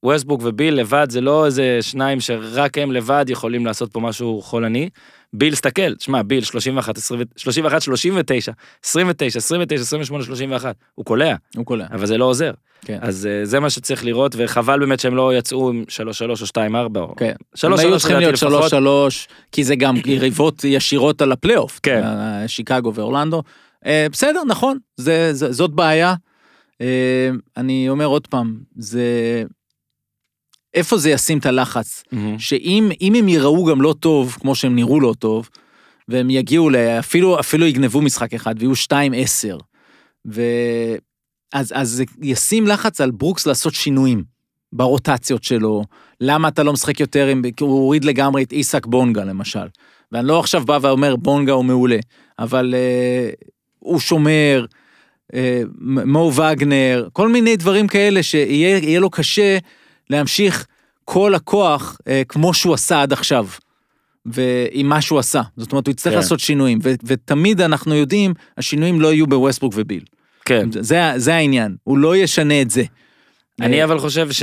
[0.05, 4.89] שווסטבוק וביל לבד זה לא איזה שניים שרק הם לבד יכולים לעשות פה משהו חולני.
[5.37, 8.53] ביל, סתכל, שמע, ביל 31, 20, 31, 39,
[8.85, 11.87] 29, 29, 28, 31, הוא קולע, הוא קולע.
[11.93, 12.51] אבל זה לא עוזר.
[12.87, 12.99] כן.
[13.03, 15.95] אז אה, זה מה שצריך לראות, וחבל באמת שהם לא יצאו עם 3-3
[16.29, 16.35] או
[16.95, 16.99] 2-4.
[16.99, 17.17] או...
[17.17, 17.35] כן.
[17.55, 18.71] שלוש, הם היו צריכים להיות שלוש לפחות.
[18.71, 21.81] שלוש, כי זה גם יריבות ישירות על הפלייאוף.
[21.83, 22.03] כן.
[22.05, 23.43] אה, שיקגו ואורלנדו.
[23.87, 26.15] אה, בסדר, נכון, זה- זה- זאת בעיה.
[27.57, 29.03] אני אומר עוד פעם, זה...
[30.75, 32.03] איפה זה ישים את הלחץ?
[32.13, 32.39] מהמם.
[32.39, 35.49] שאם אם הם יראו גם לא טוב, כמו שהם נראו לא טוב,
[36.09, 36.71] והם יגיעו.
[36.99, 38.95] אפילו, אפילו יגנבו משחק אחד ויהיו 2-10,
[40.27, 40.43] ו...
[41.53, 44.25] אז, אז זה ישים לחץ על ברוקס לעשות שינויים
[44.73, 45.85] ברוטציות שלו,
[46.21, 47.43] למה אתה לא משחק יותר עם...
[47.61, 49.67] הוא הוריד לגמרי את איסק בונגה למשל.
[50.13, 51.99] ואני לא עכשיו בא ואומר בונגה הוא מעולה,
[52.39, 53.31] אבל אה,
[53.79, 54.67] הוא שומר,
[55.35, 55.63] אה,
[56.07, 59.59] מו וגנר, כל מיני דברים כאלה שיהיה יהיה לו קשה
[60.11, 60.67] להמשיך
[61.05, 63.47] כל הכוח אה, כמו שהוא עשה עד עכשיו.
[64.27, 65.43] ועם מה שהוא עשה.
[65.57, 66.19] זאת אומרת, הוא יצטרך כן.
[66.19, 70.05] לעשות שינויים, ו- ותמיד אנחנו יודעים, השינויים לא יהיו בווסטברוק וביל.
[70.45, 70.69] כן.
[70.73, 72.85] זה, זה העניין, הוא לא ישנה את זה.
[73.61, 74.43] אני אה, אבל חושב ש...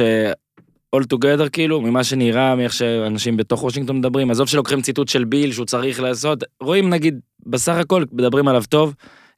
[0.95, 5.51] all together כאילו ממה שנראה מאיך שאנשים בתוך וושינגטון מדברים עזוב שלוקחים ציטוט של ביל
[5.51, 8.93] שהוא צריך לעשות רואים נגיד בסך הכל מדברים עליו טוב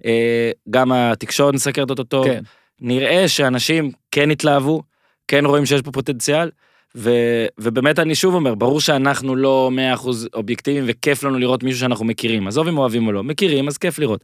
[0.05, 2.43] אה, גם התקשורת מסקרת אותו טוב כן.
[2.81, 4.83] נראה שאנשים כן התלהבו
[5.27, 6.49] כן רואים שיש פה פוטנציאל
[6.95, 7.11] ו,
[7.57, 12.47] ובאמת אני שוב אומר ברור שאנחנו לא 100% אובייקטיביים וכיף לנו לראות מישהו שאנחנו מכירים
[12.47, 14.23] עזוב אם אוהבים או לא מכירים אז כיף לראות.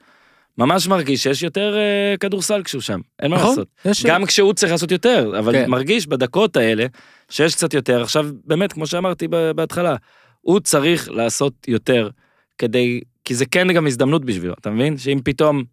[0.58, 3.68] ממש מרגיש שיש יותר אה, כדורסל כשהוא שם אין מה נכון, לעשות.
[3.86, 5.70] יש- גם כשהוא צריך לעשות יותר, אבל כן.
[5.70, 6.86] מרגיש בדקות האלה
[7.30, 8.02] שיש קצת יותר.
[8.02, 9.96] עכשיו, באמת, כמו שאמרתי בהתחלה,
[10.42, 12.10] הוא צריך לעשות יותר
[12.58, 14.98] כדי, כי זה כן גם הזדמנות בשבילו, אתה מבין?
[14.98, 15.64] שאם פתאום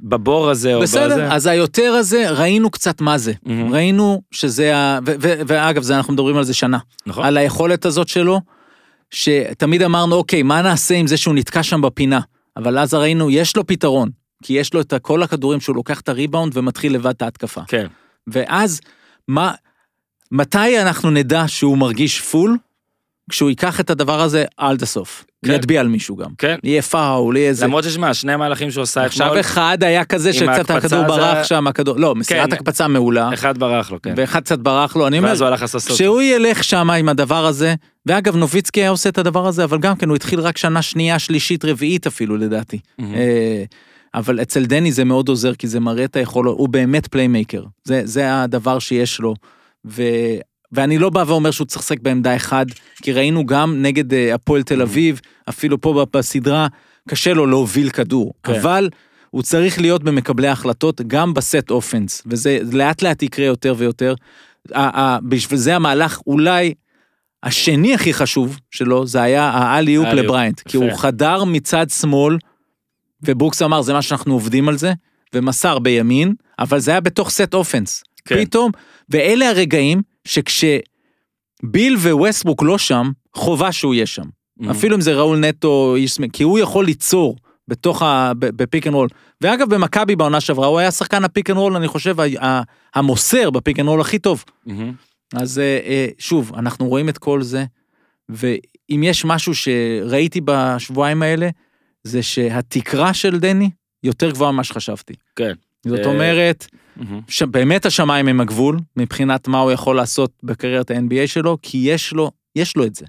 [0.00, 1.08] בבור הזה או בזה...
[1.08, 3.32] בסדר, אז היותר הזה, ראינו קצת מה זה.
[3.42, 3.72] מהמם.
[3.72, 4.98] ראינו שזה ה...
[5.06, 6.78] ו- ו- ואגב, זה אנחנו מדברים על זה שנה.
[7.06, 7.24] נכון?
[7.24, 8.40] על היכולת הזאת שלו,
[9.10, 12.20] שתמיד אמרנו, אוקיי, מה נעשה עם זה שהוא נתקע שם בפינה?
[12.56, 14.10] אבל אז ראינו, יש לו פתרון.
[14.42, 17.60] כי יש לו את כל הכדורים שהוא לוקח את הריבאונד ומתחיל לבד את ההתקפה.
[17.68, 17.86] כן.
[18.26, 18.80] ואז,
[19.28, 19.52] מה,
[20.32, 22.56] מתי אנחנו נדע שהוא מרגיש פול?
[23.30, 25.24] כשהוא ייקח את הדבר הזה עד הסוף.
[25.46, 25.52] כן.
[25.52, 26.30] יטביע על מישהו גם.
[26.38, 26.56] כן.
[26.64, 27.64] יהיה פאול, יהיה זה.
[27.64, 31.46] למרות ששמע, שני המהלכים שהוא עשה עכשיו אתמול, אחד היה כזה שקצת הכדור זה ברח
[31.46, 32.52] שם, הכדור, לא, מסירת כן.
[32.52, 34.14] הקפצה מעולה, אחד ברח לו, כן.
[34.16, 35.82] ואחד קצת ברח לו, אני אומר, ואז הוא הלך לעשות.
[35.82, 37.74] כשהוא ילך שם עם הדבר הזה,
[38.06, 41.18] ואגב נוביצקי היה עושה את הדבר הזה, אבל גם כן הוא התחיל רק שנה שנייה,
[41.18, 42.78] שלישית, רביעית אפילו לדעתי.
[43.00, 43.64] אה,
[44.14, 48.00] אבל אצל דני זה מאוד עוזר, כי זה מראה את היכולות, הוא באמת פליימייקר, זה,
[48.04, 49.34] זה הדבר שיש לו.
[50.72, 52.66] ואני לא בא ואומר שהוא צריך לשחק בעמדה אחד,
[53.02, 56.66] כי ראינו גם נגד אה, הפועל תל אביב, אפילו פה בסדרה,
[57.08, 58.52] קשה לו להוביל כדור, כן.
[58.54, 58.90] אבל
[59.30, 64.14] הוא צריך להיות במקבלי ההחלטות גם ב set offense, וזה לאט לאט יקרה יותר ויותר.
[65.22, 66.74] בשביל זה המהלך אולי
[67.42, 70.76] השני הכי חשוב שלו, זה היה האלי-אופ, לבריינט, כי.
[70.76, 72.38] הוא חדר מצד שמאל,
[73.22, 74.92] וברוקס אמר זה מה שאנחנו עובדים על זה,
[75.34, 78.04] ומסר בימין, אבל זה היה בתוך set offense.
[78.24, 78.44] כן.
[78.44, 78.72] פתאום,
[79.08, 84.22] ואלה הרגעים שכשביל וווסטברוק לא שם, חובה שהוא יהיה שם.
[84.56, 84.70] מהמם.
[84.70, 85.96] אפילו אם זה ראול נטו,
[86.32, 87.36] כי הוא יכול ליצור
[87.68, 88.32] בתוך ה...
[88.38, 89.08] בפיק אנד רול.
[89.40, 92.16] ואגב, במכבי בעונה שעברה, הוא היה שחקן הפיק אנד רול, אני חושב,
[92.94, 94.44] המוסר בפיק אנד רול הכי טוב.
[94.66, 94.92] מהמם.
[95.34, 97.64] אז אה, אה, שוב, אנחנו רואים את כל זה,
[98.28, 101.48] ואם יש משהו שראיתי בשבועיים האלה,
[102.04, 103.70] זה שהתקרה של דני
[104.02, 105.14] יותר גבוהה ממה שחשבתי.
[105.36, 105.52] כן.
[105.86, 106.66] זאת אה, אומרת,
[107.28, 107.42] ש...
[107.42, 112.30] באמת השמיים הם הגבול, מבחינת מה הוא יכול לעשות בקריירת ה-NBA שלו, כי יש לו,
[112.56, 113.06] יש לו את זה.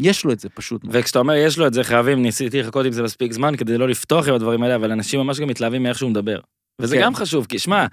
[0.00, 0.82] יש לו את זה פשוט.
[0.90, 3.88] וכשאתה אומר יש לו את זה חייבים ניסיתי לחכות עם זה מספיק זמן כדי לא
[3.88, 6.38] לפתוח עם הדברים האלה אבל אנשים ממש גם מתלהבים מאיך שהוא מדבר.
[6.80, 7.02] וזה כן.
[7.02, 7.86] גם חשוב כי שמע.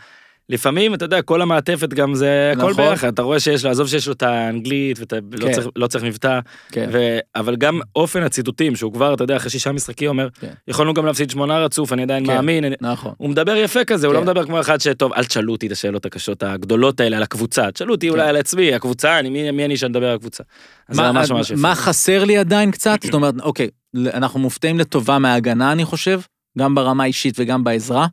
[0.49, 2.89] לפעמים אתה יודע כל המעטפת גם זה הכל נכון.
[2.89, 5.51] ביחד אתה רואה שיש לו עזוב שיש לו את האנגלית ואתה לא כן.
[5.51, 6.39] צריך לא צריך מבטא
[6.71, 6.89] כן.
[6.91, 7.17] ו...
[7.35, 10.51] אבל גם אופן הציטוטים שהוא כבר אתה יודע אחרי שישה משחקים אומר כן.
[10.67, 12.35] יכולנו גם להפסיד שמונה רצוף אני עדיין כן.
[12.35, 12.75] מאמין אני...
[12.81, 13.13] נכון.
[13.17, 14.25] הוא מדבר יפה כזה הוא לא כן.
[14.25, 17.93] מדבר כמו אחד שטוב אל תשאלו אותי את השאלות הקשות הגדולות האלה על הקבוצה תשאלו
[17.93, 18.13] אותי כן.
[18.13, 20.43] אולי על עצמי הקבוצה אני מי, מי אני שנדבר על הקבוצה.
[20.89, 21.51] מה, ממש ממש.
[21.51, 22.99] מה חסר לי עדיין קצת?
[23.03, 23.69] זאת אומרת, אוקיי,
[24.13, 26.21] אנחנו מופתעים לטובה מההגנה, אני חושב,
[26.57, 28.07] גם ברמה האישית וגם בעזרה.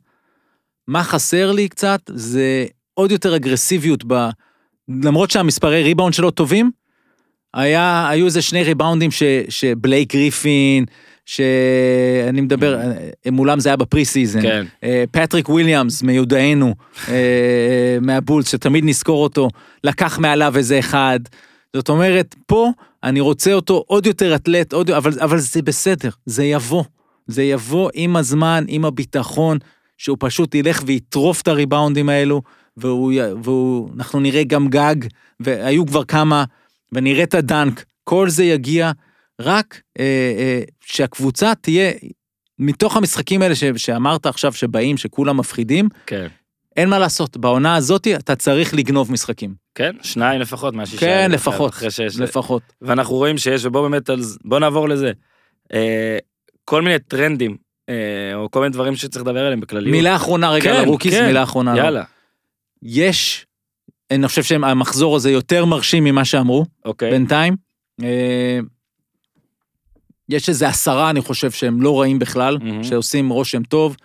[0.87, 4.29] מה חסר לי קצת זה עוד יותר אגרסיביות ב...
[5.03, 6.71] למרות שהמספרי ריבאונד שלו טובים,
[7.53, 10.85] היה, היו איזה שני ריבאונדים ש, שבלייק גריפין,
[11.25, 14.41] שאני מדבר, אה, מולם זה היה ב preseason.
[14.41, 14.65] כן.
[14.83, 16.75] אה, פטריק וויליאמס מיודענו,
[17.09, 19.49] אה, מהבולס, שתמיד נזכור אותו,
[19.83, 21.19] לקח מעליו איזה אחד.
[21.75, 22.71] זאת אומרת, פה
[23.03, 26.83] אני רוצה אותו עוד יותר אתלט, עוד, אבל, אבל זה בסדר, זה יבוא.
[27.27, 29.57] זה יבוא עם הזמן, עם הביטחון,
[29.97, 32.41] שהוא פשוט ילך ויטרוף את הריבאונדים האלו,
[32.77, 34.95] והוא, והוא, אנחנו נראה גם גג,
[35.39, 36.43] והיו כבר כמה,
[36.91, 38.91] ונראה את הדנק, כל זה יגיע,
[39.41, 40.03] רק אה,
[40.37, 41.91] אה, שהקבוצה תהיה,
[42.59, 46.27] מתוך המשחקים האלה ש, שאמרת עכשיו שבאים, שכולם מפחידים, כן.
[46.75, 49.53] אין מה לעשות, בעונה הזאת אתה צריך לגנוב משחקים.
[49.75, 50.99] כן, שניים לפחות מהשישה.
[50.99, 52.61] כן, לפחות, שיש, לפחות.
[52.81, 54.09] ואנחנו רואים שיש, ובוא באמת,
[54.45, 55.11] בוא נעבור לזה.
[55.73, 56.17] אה,
[56.65, 57.57] כל מיני טרנדים,
[58.33, 59.91] או כל מיני דברים שצריך לדבר עליהם בכלליות.
[59.91, 61.77] מילה אחרונה רגע כן, על הרוקיס, כן, מילה אחרונה.
[61.77, 62.03] יאללה,
[62.83, 63.45] יש,
[64.11, 67.11] אני חושב שהמחזור הזה יותר מרשים ממה שאמרו, אוקיי.
[67.11, 67.55] בינתיים.
[68.03, 68.59] אה,
[70.29, 72.83] יש איזה עשרה, אני חושב, שהם לא רעים בכלל, מהמם.
[72.83, 73.97] שעושים רושם טוב,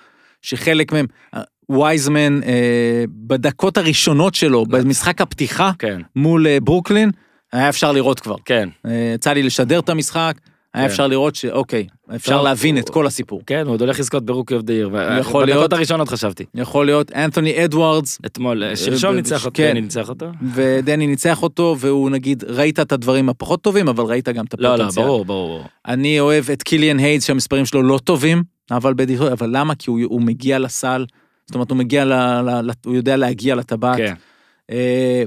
[0.43, 7.11] שחלק מהם, אה, וייזמן, אה, בדקות הראשונות שלו, במשחק הפתיחה כן, מול אה, ברוקלין,
[7.53, 8.37] היה אפשר לראות כבר.
[8.45, 10.35] כן, אה, יצא לי לשדר את המשחק,
[10.79, 10.93] היה כן.
[10.93, 13.43] אפשר לראות שאוקיי, אפשר להבין את כל הסיפור.
[13.47, 14.91] כן, הוא עוד הולך לזכות ב rookie of the year.
[15.21, 15.59] יכול להיות.
[15.59, 16.45] בדקות הראשונות חשבתי.
[16.55, 19.71] יכול להיות אנתוני אדוארדס, אתמול, אה, שלשום ב- ניצח אותו, כן.
[19.71, 20.27] דני ניצח אותו.
[20.55, 24.75] ודני ניצח אותו, והוא נגיד, ראית את הדברים הפחות טובים, אבל ראית גם את לא,
[24.75, 25.05] הפוטנציאל.
[25.05, 25.65] לא, ברור, ברור.
[25.87, 28.95] אני אוהב את קיליאן הייס שהמספרים שלו לא טובים, אבל
[29.33, 29.75] אבל למה?
[29.75, 31.07] כי הוא, מגיע לסל,
[31.47, 32.05] זאת אומרת הוא מגיע,
[32.85, 33.97] הוא יודע להגיע לטבעת.
[33.97, 34.15] כן,
[34.71, 35.23] אה,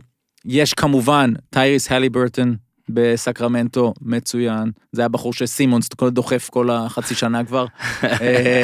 [0.45, 2.55] יש כמובן טייריס הליברטון
[2.93, 4.71] בסקרמנטו, מצוין.
[4.91, 7.65] זה הבחור שסימונס דוחף כל החצי שנה כבר.
[8.03, 8.63] אה,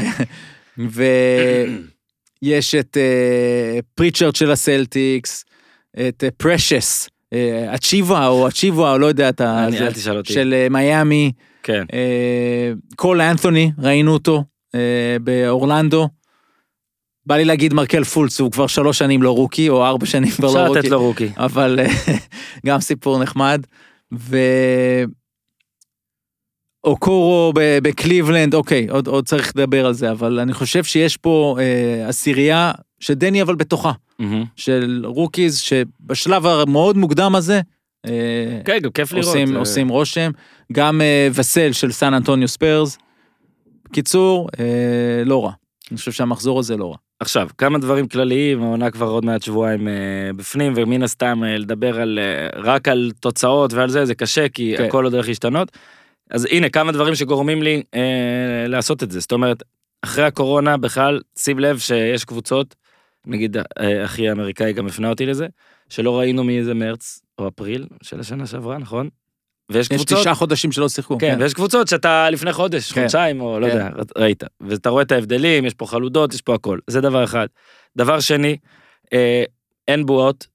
[0.77, 5.45] ויש את אה, פריצ'רד של הסלטיקס,
[6.07, 7.09] את אה, פרשס,
[7.75, 9.67] אצ'יבה או אצ'יבה, או לא יודע, את ה...
[9.67, 10.33] אני- אל תשאל אותי.
[10.33, 11.31] של מיאמי.
[11.63, 11.83] כן.
[12.95, 14.43] קול אנתוני, ראינו אותו
[15.21, 16.07] באורלנדו.
[17.25, 20.47] בא לי להגיד מרקל פולץ, הוא כבר שלוש שנים לא רוקי, או ארבע שנים כבר
[20.47, 20.79] לא אפשר רוקי.
[20.79, 21.29] לתת לו רוקי.
[21.37, 21.79] אבל
[22.65, 23.61] גם סיפור נחמד.
[24.13, 24.37] ו...
[26.83, 32.07] אוקורו בקליבלנד, אוקיי, עוד, עוד צריך לדבר על זה, אבל אני חושב שיש פה אה,
[32.07, 34.45] עשירייה שדני אבל בתוכה, מהמם.
[34.55, 37.61] של רוקיז שבשלב המאוד מוקדם הזה,
[38.05, 39.25] אה, כן, גם כיף לראות.
[39.27, 40.31] עושים, זה- עושים רושם,
[40.73, 42.97] גם אה, וסל של סן אנטוניו ספיירס.
[43.93, 44.65] קיצור, אה,
[45.25, 45.51] לא רע.
[45.91, 46.97] אני חושב שהמחזור הזה לא רע.
[47.19, 49.93] עכשיו, כמה דברים כלליים, העונה כבר עוד מעט שבועיים אה,
[50.35, 54.73] בפנים, ומן הסתם אה, לדבר על, אה, רק על תוצאות ועל זה, זה קשה, כי
[54.77, 54.83] כן.
[54.83, 55.71] הכל עוד הולך להשתנות.
[56.31, 59.19] אז הנה, כמה דברים שגורמים לי אה, לעשות את זה.
[59.19, 59.63] זאת אומרת,
[60.01, 62.75] אחרי הקורונה בכלל, שים לב שיש קבוצות,
[63.25, 65.47] נגיד אה, אחי האמריקאי גם הפנה אותי לזה,
[65.89, 69.09] שלא ראינו מאיזה מרץ או אפריל של השנה שעברה, נכון?
[69.71, 70.19] ויש יש קבוצות...
[70.19, 71.17] תשעה חודשים שלא שיחקו.
[71.17, 73.01] כן, ויש קבוצות שאתה לפני חודש, כן.
[73.01, 73.73] חודשיים, או לא כן.
[73.73, 74.43] יודע, ראית.
[74.61, 76.79] ואתה רואה את ההבדלים, יש פה חלודות, יש פה הכל.
[76.87, 77.47] זה דבר אחד.
[77.97, 78.57] דבר שני,
[79.13, 79.43] אה,
[79.87, 80.47] אין בועות,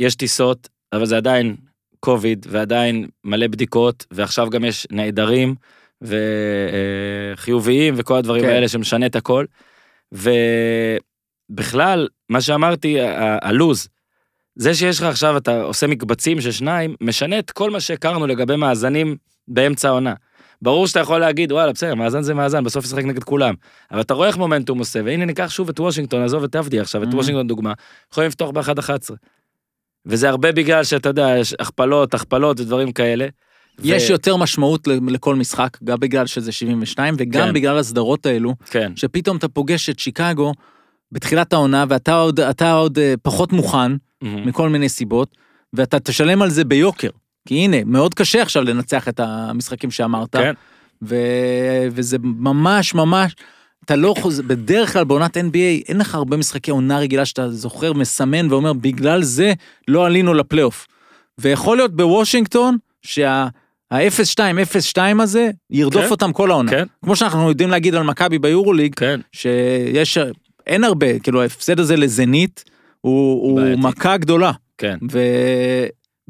[0.00, 1.56] יש טיסות, אבל זה עדיין
[2.00, 5.54] קוביד, ועדיין מלא בדיקות, ועכשיו גם יש נעדרים,
[7.36, 8.48] וחיוביים, וכל הדברים כן.
[8.48, 9.44] האלה שמשנה את הכל.
[10.12, 12.96] ובכלל, מה שאמרתי,
[13.42, 13.88] הלוז,
[14.56, 18.56] זה שיש לך עכשיו, אתה עושה מקבצים של שניים, משנה את כל מה שהכרנו לגבי
[18.56, 19.16] מאזנים
[19.48, 20.14] באמצע העונה.
[20.62, 23.54] ברור שאתה יכול להגיד, וואלה, בסדר, מאזן זה מאזן, בסוף ישחק נגד כולם.
[23.90, 27.02] אבל אתה רואה איך מומנטום עושה, והנה ניקח שוב את וושינגטון, עזוב את עבדי עכשיו,
[27.02, 27.14] את Mhm.
[27.14, 27.72] וושינגטון דוגמה,
[28.12, 29.14] יכולים לפתוח ב-1-11.
[30.06, 33.26] וזה הרבה בגלל שאתה יודע, יש הכפלות, הכפלות ודברים כאלה.
[33.82, 37.52] יש ו- יותר משמעות לכל משחק, גם בגלל שזה 72, וגם כן.
[37.54, 40.52] בגלל הסדרות האלו, כן, שפתאום אתה פוגש את שיקגו
[41.12, 42.40] בתחילת העונה, ואתה עוד,
[42.72, 43.92] עוד אה, פחות מוכן.
[44.24, 45.36] מכל מיני סיבות,
[45.72, 47.10] ואתה תשלם על זה ביוקר.
[47.48, 50.36] כי הנה, מאוד קשה עכשיו לנצח את המשחקים שאמרת.
[50.36, 50.52] כן.
[51.02, 51.16] ו...
[51.90, 53.34] וזה ממש ממש,
[53.84, 57.92] אתה לא חוזר, בדרך כלל בעונת NBA אין לך הרבה משחקי עונה רגילה שאתה זוכר,
[57.92, 59.52] מסמן ואומר, בגלל זה
[59.88, 60.86] לא עלינו לפלייאוף.
[61.38, 63.96] ויכול להיות בוושינגטון, שה-0-2,
[64.94, 66.10] 0-2 הזה, ירדוף כן.
[66.10, 66.70] אותם כל העונה.
[66.70, 69.20] כן, כמו שאנחנו יודעים להגיד על מכבי ביורוליג, כן.
[69.32, 70.18] שיש,
[70.66, 72.64] אין הרבה, כאילו ההפסד הזה לזנית,
[73.04, 73.80] הוא, הוא בעייתי.
[73.80, 74.52] מכה גדולה.
[74.78, 74.98] כן.
[75.12, 75.18] ו...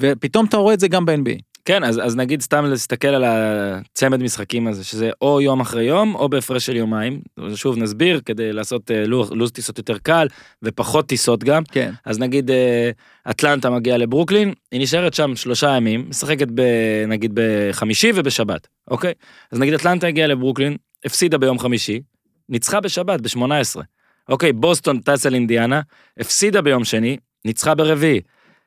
[0.01, 1.41] ופתאום אתה רואה את זה גם ב-NBA.
[1.65, 6.15] כן, אז, אז נגיד סתם להסתכל על הצמד משחקים הזה, שזה או יום אחרי יום,
[6.15, 7.21] או בהפרש של יומיים.
[7.55, 10.27] שוב נסביר, כדי לעשות אה, לוח, לו"ז טיסות יותר קל,
[10.63, 11.63] ופחות טיסות גם.
[11.65, 11.93] כן.
[12.05, 12.91] אז נגיד אה,
[13.31, 16.63] אטלנטה מגיעה לברוקלין, היא נשארת שם שלושה ימים, משחקת ב,
[17.09, 19.13] נגיד בחמישי ובשבת, אוקיי?
[19.53, 22.01] אז נגיד אטלנטה הגיעה לברוקלין, הפסידה ביום חמישי,
[22.49, 23.81] ניצחה בשבת, ב-18.
[24.29, 25.81] אוקיי, בוסטון טסה לאינדיאנה,
[26.19, 28.21] הפסידה ביום שני, ניצחה ברביעי.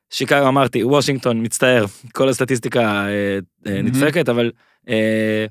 [0.09, 3.87] שיקגו אמרתי, וושינגטון, מצטער, כל הסטטיסטיקה אה, אה, מהמם.
[3.87, 4.51] נדפקת, אבל
[4.89, 5.45] אה,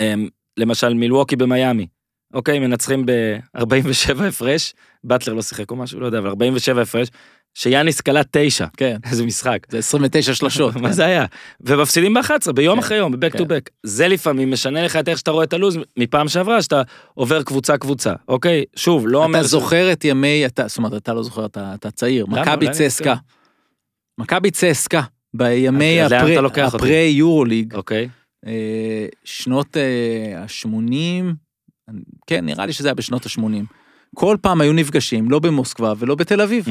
[0.00, 0.14] אה,
[0.56, 1.86] למשל מילווקי במיאמי,
[2.34, 7.08] אוקיי, מנצחים ב-47 הפרש, באטלר לא שיחק או משהו, לא יודע, אבל 47 הפרש,
[7.54, 8.96] שיאניס קלע תשע, כן.
[9.10, 9.58] איזה משחק.
[9.70, 10.76] זה 29 שלשות.
[10.82, 11.24] מה זה היה?
[11.60, 13.38] ומפסידים ב-11, ביום כן, אחרי יום, to כן.
[13.44, 13.70] back.
[13.82, 16.82] זה לפעמים משנה לך את איך שאתה רואה את הלו"ז מפעם שעברה, שאתה
[17.14, 18.64] עובר קבוצה קבוצה, אוקיי?
[18.76, 19.38] שוב, לא אומר...
[19.40, 22.26] אתה זוכר את ימי, זאת אומרת, אתה לא זוכר, אתה, צעיר.
[22.26, 23.14] מכבי צסקה.
[24.18, 25.02] מכבי צסקה,
[25.34, 26.76] בימי אז לאן הפרה- אתה לוקח אותי?
[26.86, 28.08] הפרה יורוליג, אוקיי.
[28.46, 29.76] אה, שנות
[30.36, 31.24] ה-80,
[32.26, 33.81] כן, נראה לי שזה היה בשנות ה-80.
[34.14, 36.68] כל פעם היו נפגשים, לא במוסקבה ולא בתל אביב.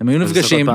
[0.00, 0.66] הם היו נפגשים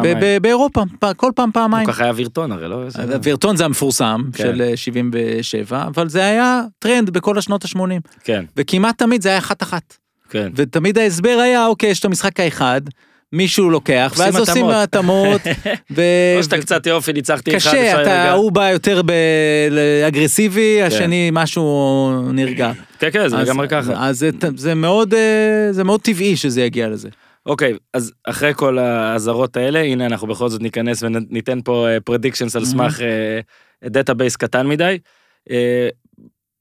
[0.42, 0.84] באירופה,
[1.18, 1.88] כל פעם פעמיים.
[1.88, 2.84] הוא ככה היה וירטון הרי, לא?
[3.24, 4.44] וירטון זה המפורסם כן.
[4.44, 7.80] של אה, 77, אבל זה היה טרנד בכל השנות ה-80.
[8.24, 9.98] כן, וכמעט תמיד זה היה אחת-אחת.
[10.30, 10.52] כן.
[10.56, 12.82] ותמיד ההסבר היה, אוקיי, יש את המשחק האחד,
[13.34, 14.76] מישהו לוקח, ואז עושים התאמות.
[14.84, 15.42] התאמות.
[15.96, 16.02] ו-
[16.38, 18.32] או שאתה קצת יופי, ניצחתי אחד, קשה, אתה.
[18.34, 19.02] הוא בא יותר
[19.72, 22.72] באגרסיבי, השני משהו נרגע.
[23.00, 23.94] כן, כן, זה לגמרי ככה.
[24.08, 27.10] אז זה- זה מאוד, אה, זה מאוד טבעי שזה יגיע לזה.
[27.46, 32.66] אוקיי, אז אחרי כל האזהרות האלה, הנה אנחנו בכל זאת ניכנס וניתן פה פרדיקשנס על
[32.66, 33.00] סמך
[33.86, 34.98] database קטן מדי.
[35.52, 35.88] אה,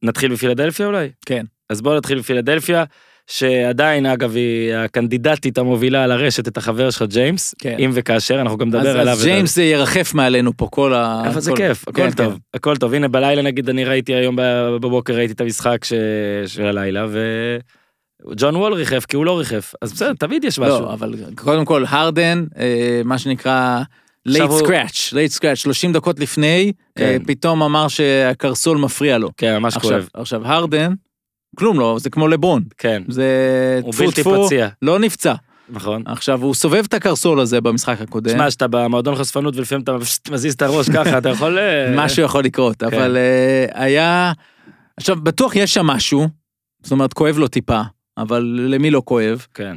[0.02, 1.08] נתחיל בפילדלפיה אולי?
[1.26, 1.44] כן.
[1.70, 2.84] אז בואו נתחיל בפילדלפיה,
[3.26, 7.76] שעדיין אגב היא הקנדידטית המובילה לרשת את החבר שלך ג'יימס, כן.
[7.78, 9.12] אם וכאשר, אנחנו גם נדבר עליו.
[9.12, 11.22] אז ג'יימס זה ירחף מעלינו פה כל ה...
[11.30, 12.38] אבל זה כל- כיף, כן, הכל טוב, כן.
[12.54, 12.94] הכל טוב.
[12.94, 14.36] הנה בלילה נגיד אני ראיתי היום
[14.80, 15.92] בבוקר ראיתי את המשחק ש-
[16.46, 17.06] של הלילה
[18.36, 20.80] ג'ון וול ריחף כי הוא לא ריחף, אז בסדר, תמיד יש משהו.
[20.80, 23.82] לא, אבל קודם כל, הרדן, אה, מה שנקרא...
[24.42, 27.04] הוא- scratch, late scratch, 30 דקות לפני, כן.
[27.04, 29.30] אה, פתאום אמר שהקרסול מפריע לו.
[29.36, 30.08] כן, ממש עכשיו, כואב.
[30.14, 30.92] עכשיו, הרדן,
[31.56, 32.62] כלום לא, זה כמו לברון.
[32.78, 34.48] כן, זה טפו טפו.
[34.82, 35.34] לא נפצע.
[35.68, 36.02] נכון.
[36.06, 38.30] עכשיו, הוא סובב את הקרסול הזה במשחק הקודם.
[38.30, 39.96] תשמע, שאתה במועדון חשפנות ולפעמים אתה
[40.30, 41.58] מזיז את הראש ככה, אתה יכול...
[41.58, 42.86] אה, משהו יכול לקרות, כן.
[42.86, 44.32] אבל אה, היה...
[44.96, 46.28] עכשיו, בטוח יש שם משהו,
[46.82, 47.82] זאת אומרת, כואב לו טיפה,
[48.18, 49.46] אבל למי לא כואב?
[49.54, 49.76] כן.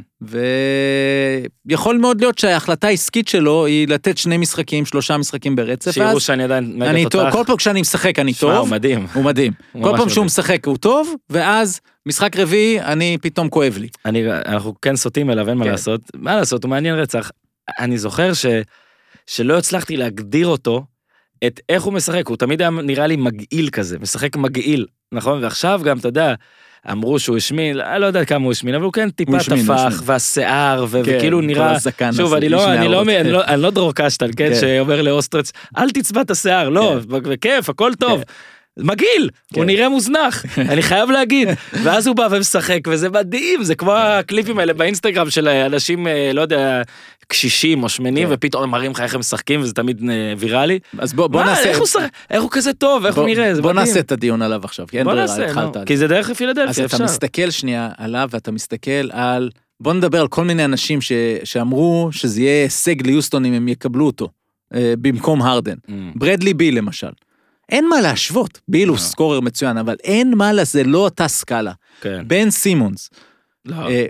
[1.66, 6.44] ויכול מאוד להיות שההחלטה העסקית שלו היא לתת שני משחקים, שלושה משחקים ברצף, שיראו שאני
[6.44, 7.32] עדיין מגה אני טוב, תותח.
[7.32, 9.06] כל פעם כשאני משחק אני שמע, הוא טוב, מדהים.
[9.14, 9.52] הוא מדהים.
[9.72, 10.24] הוא כל פעם שהוא.
[10.24, 13.88] משחק הוא טוב, ואז משחק רביעי, אני פתאום כואב לי.
[14.04, 15.70] אני, אנחנו כן סוטים אליו, אין מה כן.
[15.70, 16.00] לעשות.
[16.14, 17.30] מה לעשות, הוא מעניין רצח.
[17.78, 18.46] אני זוכר ש,
[19.26, 20.84] שלא הצלחתי להגדיר אותו,
[21.46, 25.42] את איך הוא משחק, הוא תמיד היה נראה לי מגעיל כזה, משחק מגעיל, נכון?
[25.42, 26.34] ועכשיו גם, אתה יודע,
[26.92, 29.62] אמרו שהוא השמין, אני לא יודע כמה הוא השמין, אבל הוא כן טיפה הוא הוא
[29.62, 30.02] טפח.
[30.04, 31.76] והשיער, ו- כן, וכאילו נראה...
[32.12, 33.26] שוב, אני לא, משני אני לא, אני כן.
[33.26, 34.60] לא, אני לא דרור קשטן, כן, כן.
[34.60, 38.22] שאומר לאוסטרץ, אל תצבע את השיער, לא, בכיף, הכל טוב.
[38.78, 39.66] מגעיל, הוא כן.
[39.66, 41.48] נראה מוזנח, אני חייב להגיד.
[41.72, 46.40] ואז הוא בא ומשחק, וזה מדהים, זה כמו הקליפים האלה באינסטגרם של אנשים, אה, לא
[46.40, 46.82] יודע,
[47.30, 48.34] קשישים או שמנים, כן.
[48.34, 50.78] ופתאום הם מראים לך איך הם משחקים, וזה תמיד אה, ויראלי.
[50.98, 51.62] אז בוא, בוא מה, נעשה...
[51.64, 53.86] איך הוא משחק, איך הוא כזה טוב, איך בוא- הוא נראה, זה בוא מדהים.
[53.86, 56.06] נעשה את הדיון עליו עכשיו, כי אין ברירה, התחלת על כי זה.
[56.06, 57.04] דרך אז פילדלפיה, אתה אפשר.
[57.04, 59.50] מסתכל שנייה עליו ואתה מסתכל על...
[59.80, 61.12] בוא נדבר על כל מיני אנשים ש...
[61.44, 64.28] שאמרו שזה יהיה הישג ליוסטון אם הם יקבלו אותו,
[64.74, 65.74] אה, במקום הרדן.
[65.88, 67.10] Mm, ברדלי בי למשל.
[67.68, 69.00] אין מה להשוות, ביל הוא לא.
[69.02, 71.72] סקורר מצוין, אבל אין מה, לה- זה לא אותה סקאלה.
[72.00, 72.22] כן.
[72.26, 73.10] בן סימונס.
[73.64, 74.06] לא, אה,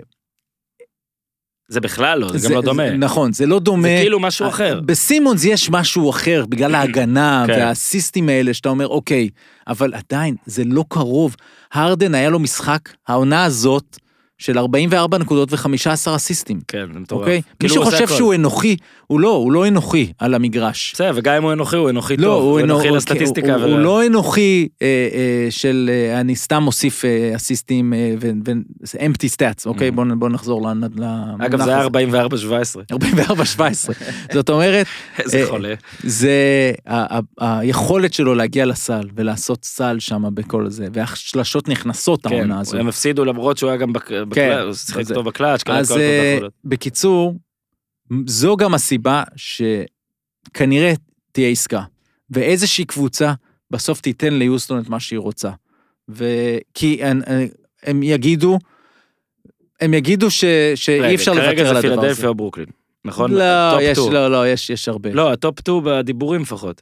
[1.71, 2.83] זה בכלל לא, זה גם לא דומה.
[2.89, 3.87] זה- נכון, זה לא דומה.
[3.87, 4.79] זה כאילו משהו אחר.
[4.85, 7.53] בסימונס יש משהו אחר, בגלל ההגנה כן.
[7.53, 9.29] והאסיסטים האלה, שאתה אומר, אוקיי,
[9.67, 11.35] אבל עדיין, זה לא קרוב.
[11.73, 13.97] הרדן היה לו משחק, העונה הזאת,
[14.41, 15.67] של 44 נקודות ו-15
[16.15, 17.21] אסיסטים, כן, זה מטורף.
[17.21, 17.35] אוקיי?
[17.37, 18.07] מי כאילו שחושב.
[18.07, 18.75] שהוא אנוכי,
[19.07, 20.91] הוא לא, הוא לא אנוכי על המגרש.
[20.95, 23.55] בסדר, וגם אם הוא אנוכי, הוא אנוכי לא, טוב, הוא אנוכי הוא- לסטטיסטיקה.
[23.55, 28.15] הוא, ו- הוא לא אנוכי אה, אה, של אה, אני סתם מוסיף אה, אסיסטים אה,
[28.21, 29.89] ו-empty stats, אוקיי?
[29.89, 29.91] Mhm.
[29.91, 30.87] בוא נ- בוא נחזור למונח
[31.45, 31.87] אגב, זה היה הזה.
[32.87, 32.93] 44-17.
[32.93, 33.93] 44-17.
[34.33, 34.85] זאת אומרת,
[35.19, 35.73] איזה אה, חולה.
[36.03, 36.31] זה
[36.87, 37.21] ה- ה-
[37.59, 42.77] היכולת שלו להגיע לסל ולעשות סל שם בכל זה, והשלשות נכנסות כן, העונה הזו.
[42.77, 43.93] הם הפסידו למרות שהוא היה גם
[44.31, 46.39] בקלאץ', הוא שיחק טוב בקלאץ', אז אה.
[46.65, 47.35] בקיצור,
[48.25, 50.93] זו גם הסיבה שכנראה
[51.31, 51.83] תהיה עסקה,
[52.29, 53.33] ואיזושהי קבוצה
[53.71, 55.49] בסוף תיתן ליוסטון את מה שהיא רוצה.
[56.09, 57.21] וכי הם,
[57.83, 58.57] הם יגידו,
[59.81, 61.99] הם יגידו ש, שאי אפשר לוותר על כרגע זה הדבר הזה.
[62.01, 62.67] פילדלפיה או ברוקלין,
[63.05, 63.31] נכון?
[63.31, 63.97] לא, יש.
[63.97, 65.13] לא, לא, יש, יש הרבה.
[65.13, 66.81] לא, ה top 2 בדיבורים לפחות.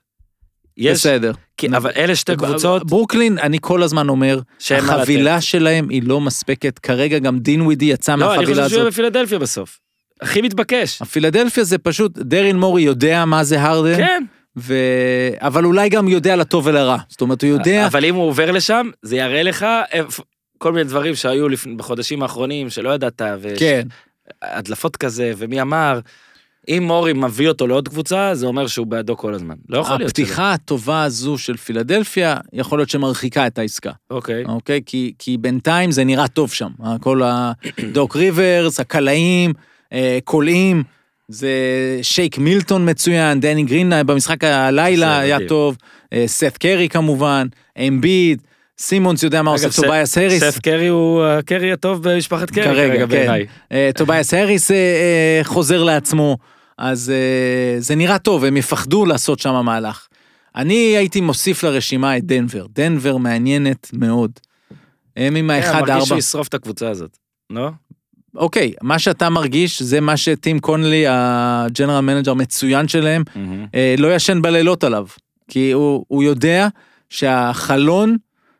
[0.79, 1.31] יש, בסדר.
[1.57, 4.39] כי- אבל אלה שתי קבוצות ברוקלין, אני כל הזמן אומר.
[4.71, 8.87] החבילה שלהם היא לא מספקת, כרגע גם דינווידי יצא לא, אני מהחבילה חושב שהוא יהיה
[8.87, 8.93] הזאת.
[8.93, 9.79] בפילדלפיה בסוף.
[10.21, 11.01] הכי מתבקש.
[11.01, 14.23] הפילדלפיה זה פשוט, דריל מורי יודע מה זה הרדן, כן.
[14.57, 14.75] ו...
[15.37, 16.97] אבל אולי גם יודע לטוב ולרע.
[17.09, 17.85] זאת אומרת, הוא יודע...
[17.87, 19.65] אבל אם הוא עובר לשם, זה יראה לך
[20.57, 23.21] כל מיני דברים שהיו לפני- בחודשים האחרונים שלא ידעת,
[23.57, 23.87] כן,
[24.43, 25.99] והדלפות כזה, ומי אמר,
[26.69, 29.55] אם מורי מביא אותו לעוד קבוצה, זה אומר שהוא בעדו כל הזמן.
[29.69, 30.23] לא יכול להיות שלא.
[30.25, 34.45] הפתיחה הטובה הזו של פילדלפיה, יכול להיות שמרחיקה את העסקה, אוקיי.
[34.45, 34.81] אוקיי?
[34.85, 36.69] כי, כי בינתיים זה נראה טוב שם.
[37.01, 39.53] כל הדוק ריברס, הקלעים,
[39.93, 40.83] אה, קולעים,
[41.27, 41.49] זה
[42.01, 45.37] שייק מילטון מצוין, דני גרין במשחק הלילה היה.
[45.47, 45.77] טוב,
[46.13, 47.47] אה, סת קרי כמובן,
[47.87, 48.41] אמביד,
[48.79, 50.43] סימונס יודע מה עושה, טובייס הריס.
[50.43, 53.09] סת קרי הוא הקרי הטוב במשפחת קרי כרגע, כרגע כן.
[53.09, 53.45] בעיניי.
[53.71, 56.37] אה, טובייס האריס אה, אה, חוזר לעצמו,
[56.79, 60.07] אז אה, זה נראה טוב, הם יפחדו לעשות שם מהלך.
[60.55, 64.31] אני הייתי מוסיף לרשימה את דנבר, דנבר מעניינת מאוד.
[65.17, 65.85] הם עם כן, ה-1-4.
[65.85, 67.17] מרגיש שהוא ישרוף את הקבוצה הזאת.
[67.49, 67.69] לא?
[68.35, 73.23] אוקיי, מה שאתה מרגיש זה מה שטים קונלי, ה general manager מצוין שלהם,
[73.75, 75.07] אה, לא ישן בלילות עליו.
[75.47, 76.67] כי הוא, הוא יודע
[77.09, 78.17] שהחלון,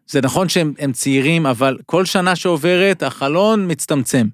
[0.07, 4.27] זה נכון שהם הם צעירים, אבל כל שנה שעוברת, החלון מצטמצם.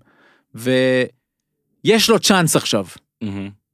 [0.55, 2.85] ויש לו צ'אנס עכשיו.
[3.21, 3.64] מהמם.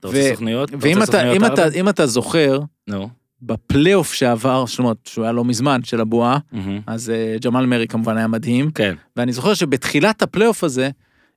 [0.00, 0.70] אתה רוצה סוכניות?
[0.80, 1.68] ואם אתה, אם, אתה?
[1.74, 3.08] אם אתה זוכר, נו.
[3.42, 6.38] בפלייאוף שעבר, זאת אומרת, שהוא היה לא מזמן, של הבועה.
[6.86, 8.94] אז אה, ג'מאל מרי כמובן היה מדהים, כן.
[9.16, 10.90] ואני זוכר שבתחילת הפלייאוף הזה,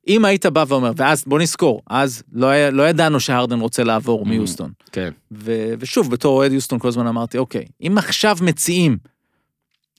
[0.07, 4.25] אם היית בא ואומר, ואז בוא נזכור, אז לא, היה, לא ידענו שהרדן רוצה לעבור.
[4.25, 4.71] מיוסטון.
[4.91, 5.09] כן.
[5.31, 8.97] ו, ושוב, בתור אוהד יוסטון כל הזמן אמרתי, אוקיי, אם עכשיו מציעים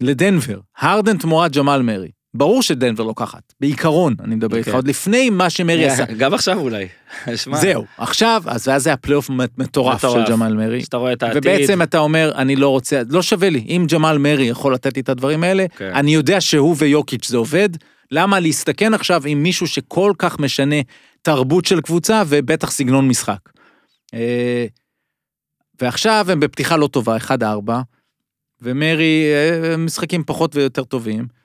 [0.01, 4.75] לדנבר, הרדן תמורת ג'מאל מרי, ברור שדנבר לוקחת, בעיקרון, אני מדבר איתך, כן.
[4.75, 6.05] עוד לפני מה שמרי עשה.
[6.05, 6.89] גם עכשיו אולי.
[7.63, 10.25] זהו, עכשיו, אז ואז זה הפלייאוף מטורף של.
[10.29, 10.85] ג'מאל מרי.
[10.85, 11.43] שאתה רואה את העתיד.
[11.47, 15.03] ובעצם אתה אומר, אני לא רוצה, לא שווה לי, אם ג'מאל מרי יכול לתת לי
[15.03, 15.91] את הדברים האלה, כן.
[15.95, 17.69] אני יודע שהוא ויוקיץ' זה עובד,
[18.11, 20.77] למה להסתכן עכשיו עם מישהו שכל כך משנה
[21.23, 23.39] תרבות של קבוצה ובטח סגנון משחק.
[24.15, 24.67] אה,
[25.81, 27.71] ועכשיו הם בפתיחה לא טובה, 1-4,
[28.63, 31.44] ומרי אה, משחקים פחות ויותר טובים.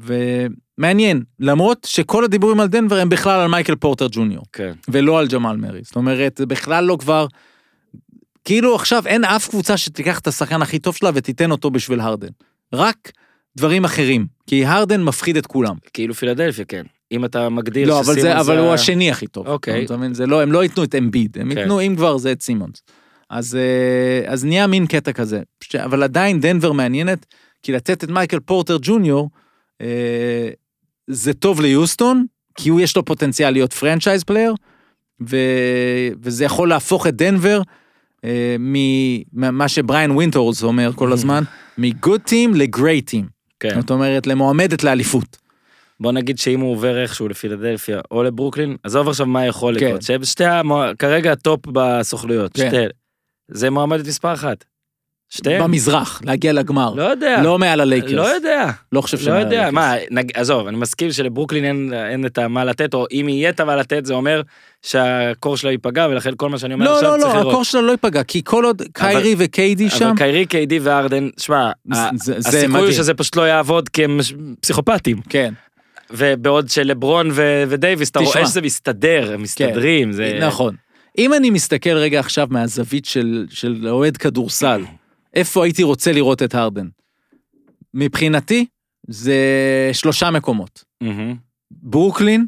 [0.00, 4.72] ומעניין, למרות שכל הדיבורים על דנבר הם בכלל על מייקל פורטר ג'וניור, כן.
[4.88, 5.80] ולא על ג'מאל מרי.
[5.82, 7.26] זאת אומרת, זה בכלל לא כבר...
[8.44, 12.28] כאילו עכשיו אין אף קבוצה שתיקח את השחקן הכי טוב שלה ותיתן אותו בשביל הרדן.
[12.72, 13.12] רק
[13.56, 15.74] דברים אחרים, כי הרדן מפחיד את כולם.
[15.92, 16.82] כאילו פילדלפיה, כן.
[17.12, 19.46] אם אתה מגדיר לא, אבל, שסימונס זה, אבל ה- הוא השני הכי טוב.
[19.46, 19.84] אוקיי.
[19.84, 20.14] אתה מבין?
[20.14, 21.58] זה לא, הם לא ייתנו את אמביד, הם כן.
[21.58, 22.82] ייתנו, אם כבר, זה את סימונס.
[23.30, 25.40] אז, אה, אז נהיה מין קטע כזה.
[25.84, 27.26] אבל עדיין דנבר מעניינת,
[27.62, 29.30] כי לתת את מייקל פורטר ג'וניור,
[31.06, 32.24] זה טוב ליוסטון,
[32.54, 34.54] כי הוא יש לו פוטנציאל להיות franchise player,
[35.28, 35.36] ו,
[36.22, 37.62] וזה יכול להפוך את דנבר,
[38.24, 41.42] אה, ממה שבריין ווינטורס אומר כל הזמן,
[41.78, 43.24] מ-good team ל-great team.
[43.60, 43.80] כן.
[43.80, 45.36] זאת אומרת, למועמדת לאליפות.
[46.00, 49.86] בוא נגיד שאם הוא עובר איכשהו לפילדלפיה או לברוקלין, עזוב עכשיו מה יכול כן.
[49.86, 52.68] לקרות, שהם שתי, המוע- כרגע ה top בסוכנויות, כן.
[52.68, 52.76] שתי,
[53.48, 54.64] זה מועמדת מספר אחת.
[55.34, 55.64] שתיהם?
[55.64, 56.94] במזרח, להגיע לגמר.
[56.94, 57.42] לא יודע.
[57.42, 58.12] לא מעל הלייקרס.
[58.12, 58.70] לא יודע.
[58.92, 59.74] לא חושב לא שמעל יודע, הלייקרס.
[59.74, 60.30] מה, נג...
[60.34, 64.06] עזוב, אני מסכים שלברוקלין אין, אין את המה לתת, או אם יהיה את המה לתת,
[64.06, 64.42] זה אומר
[64.82, 67.52] שהקור שלה ייפגע, ולכן כל מה שאני אומר לא, עכשיו לא, צריך לא, לראות.
[67.52, 71.70] הקור שלה לא ייפגע, כי כל עוד קיירי וקיידי שם, אבל קיירי, קיידי וארדן, שמע,
[72.38, 72.92] הסיכוי הוא.
[72.92, 74.18] שזה פשוט לא יעבוד כי הם
[74.60, 75.20] פסיכופטים.
[75.28, 75.54] כן,
[76.10, 78.20] ובעוד שלברון ו- ודייוויס, אתה.
[78.20, 80.38] רואה שזה מסתדר, הם מסתדרים, זה...
[80.40, 80.74] נכון.
[81.18, 84.82] אם אני מסתכל רגע עכשיו מהזווית של, של אוהד כדורסל,
[85.34, 86.88] איפה הייתי רוצה לראות את הרדן?
[87.94, 88.66] מבחינתי,
[89.08, 89.36] זה
[89.92, 90.84] שלושה מקומות.
[91.00, 91.36] מהמם.
[91.70, 92.46] ברוקלין,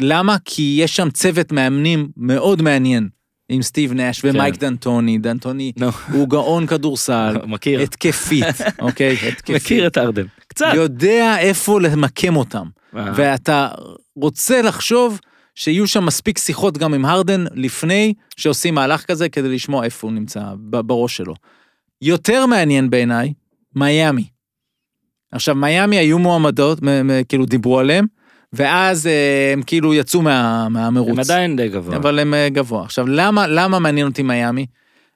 [0.00, 0.36] למה?
[0.44, 3.08] כי יש שם צוות מאמנים מאוד מעניין,
[3.48, 8.44] עם סטיב נאש ומייק דנטוני, דנטוני נו, הוא גאון כדורסל, מכיר, התקפית,
[8.78, 9.16] אוקיי?
[9.28, 9.56] התקפית.
[9.56, 10.26] מכיר את ארדן.
[10.48, 10.72] קצת.
[10.74, 12.66] יודע איפה למקם אותם.
[12.96, 13.68] אה, ואתה
[14.16, 15.20] רוצה לחשוב
[15.54, 20.14] שיהיו שם מספיק שיחות גם עם הרדן לפני שעושים מהלך כזה כדי לשמוע איפה הוא
[20.14, 21.34] נמצא בראש שלו.
[22.02, 23.32] יותר מעניין בעיניי,
[23.76, 24.24] מיאמי.
[25.32, 28.06] עכשיו, מיאמי היו מועמדות, מ- מ- כאילו דיברו עליהם,
[28.52, 31.08] ואז אה, הם כאילו יצאו מה, מהמרוץ.
[31.10, 31.96] הם עדיין די גבוה.
[31.96, 32.84] אבל הם אה, גבוה.
[32.84, 34.66] עכשיו, למה, למה מעניין אותי מיאמי?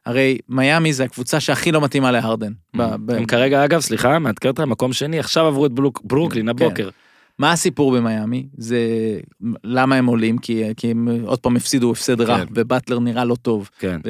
[0.07, 2.53] הרי מיאמי זה הקבוצה שהכי לא מתאימה להרדן.
[2.76, 6.49] ב- ב- הם כרגע, אגב, סליחה, מעדכן אותך, מקום שני, עכשיו עברו את בלוק- ברוקלין
[6.74, 6.89] כן.
[7.39, 8.47] מה הסיפור במיאמי?
[8.57, 8.78] זה
[9.64, 10.39] למה הם עולים?
[10.39, 12.45] כי, כי הם עוד פעם הפסידו הפסד רע, כן.
[12.55, 13.70] ובטלר נראה לא טוב.
[13.78, 14.01] כן.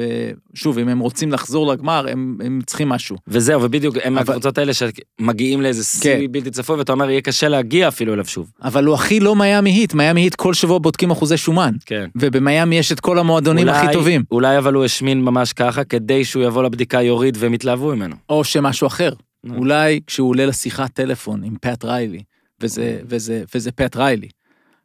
[0.53, 3.17] ושוב, אם הם רוצים לחזור לגמר, הם, הם צריכים משהו.
[3.27, 6.31] וזהו, ובדיוק, הם אבל- מהקבוצות האלה שמגיעים לאיזה שיא כן.
[6.31, 8.51] בלתי צפוי, ואתה אומר, יהיה קשה להגיע אפילו אליו שוב.
[8.63, 11.73] אבל הוא הכי לא מיאמי היט, מיאמי היט כל שבוע בודקים אחוזי שומן.
[11.85, 12.05] כן.
[12.15, 14.23] ובמיאמי יש את כל המועדונים אולי- הכי טובים.
[14.31, 18.15] אולי אבל הוא השמין ממש ככה, כדי שהוא יבוא לבדיקה, יוריד והם יתלהבו ממנו.
[18.29, 19.13] או שמשהו אחר.
[19.57, 22.21] אולי כשהוא עולה לשיחת טלפון עם פט ריילי,
[22.61, 24.27] וזה, וזה, וזה פט ריילי,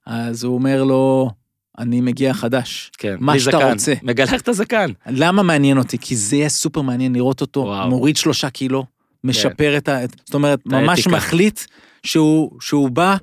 [0.07, 1.31] אז הוא אומר לו,
[1.79, 2.91] אני מגיע חדש.
[2.99, 3.16] כן.
[3.20, 3.70] מה שאתה זקן.
[3.73, 3.95] רוצה.
[4.03, 4.91] מגלח את הזקן.
[5.07, 5.99] למה מעניין אותי?
[6.01, 7.89] כי זה יהיה סופר מעניין לראות אותו, וואו.
[7.89, 8.85] מוריד שלושה קילו,
[9.25, 9.99] משפר את ה...
[10.25, 10.70] זאת אומרת, כן.
[10.70, 11.16] את ממש האתיקה.
[11.16, 11.61] מחליט
[12.03, 13.16] שהוא, שהוא בא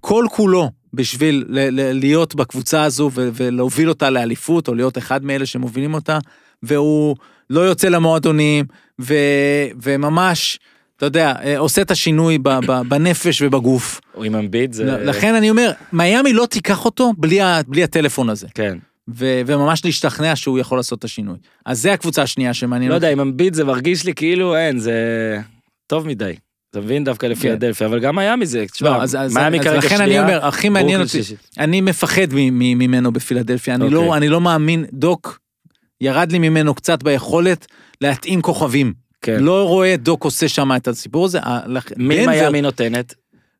[0.00, 5.24] כל כולו בשביל ל- ל- להיות בקבוצה הזו ו- ולהוביל אותה לאליפות, או להיות אחד
[5.24, 6.18] מאלה שמובילים אותה,
[6.62, 7.16] והוא
[7.50, 8.64] לא יוצא למועדונים,
[9.00, 9.14] ו-
[9.82, 10.58] וממש,
[10.98, 12.38] אתה יודע, אה, עושה את השינוי
[12.88, 14.00] בנפש ובגוף.
[14.14, 14.84] או עם אמביט זה...
[14.84, 18.78] לכן אני אומר, מיאמי לא תיקח אותו בלי, בלי הטלפון הזה, כן.
[19.08, 21.36] ו- וממש להשתכנע שהוא יכול לעשות את השינוי.
[21.66, 22.94] אז זה הקבוצה השנייה שמעניין לא.
[22.94, 24.94] יודע, עם אמביט זה מרגיש לי כאילו אין, זה
[25.86, 26.34] טוב מדי.
[26.70, 27.04] אתה מבין?
[27.04, 28.96] דווקא לפילדלפיה, אבל גם מיאמי זה, תשמע, כן.
[28.96, 31.50] לא, אז, אז, מיאמי כרגע לכן אני שנייה, אומר, הכי מעניין אותי, שלישית.
[31.58, 34.16] אני מפחד ממנו בפילדלפיה, אני, לא, אוקיי.
[34.16, 35.38] אני לא מאמין, דוק
[36.00, 37.66] ירד לי ממנו קצת ביכולת
[38.00, 39.07] להתאים כוכבים.
[39.22, 39.36] כן.
[39.40, 41.38] לא רואה דוק עושה שם את הסיפור הזה.
[41.96, 43.14] מי דנבר- מיאמי נותנת?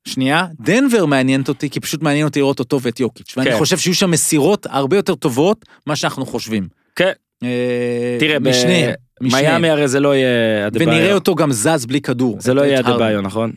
[0.04, 3.58] שנייה, דנבר מעניינת אותי, כי פשוט מעניין אותי לראות אותו ואת יוקיץ', ואני כן.
[3.58, 6.68] חושב שיהיו שם מסירות הרבה יותר טובות ממה שאנחנו חושבים.
[6.96, 7.12] כן.
[7.42, 8.94] אה, תראה, משניהם.
[9.20, 10.88] מיאמי הרי זה לא יהיה אדבאיו.
[10.88, 12.36] ונראה אותו גם זז בלי כדור.
[12.40, 12.80] זה לא יהיה.
[12.80, 13.52] אדבאיו, נכון?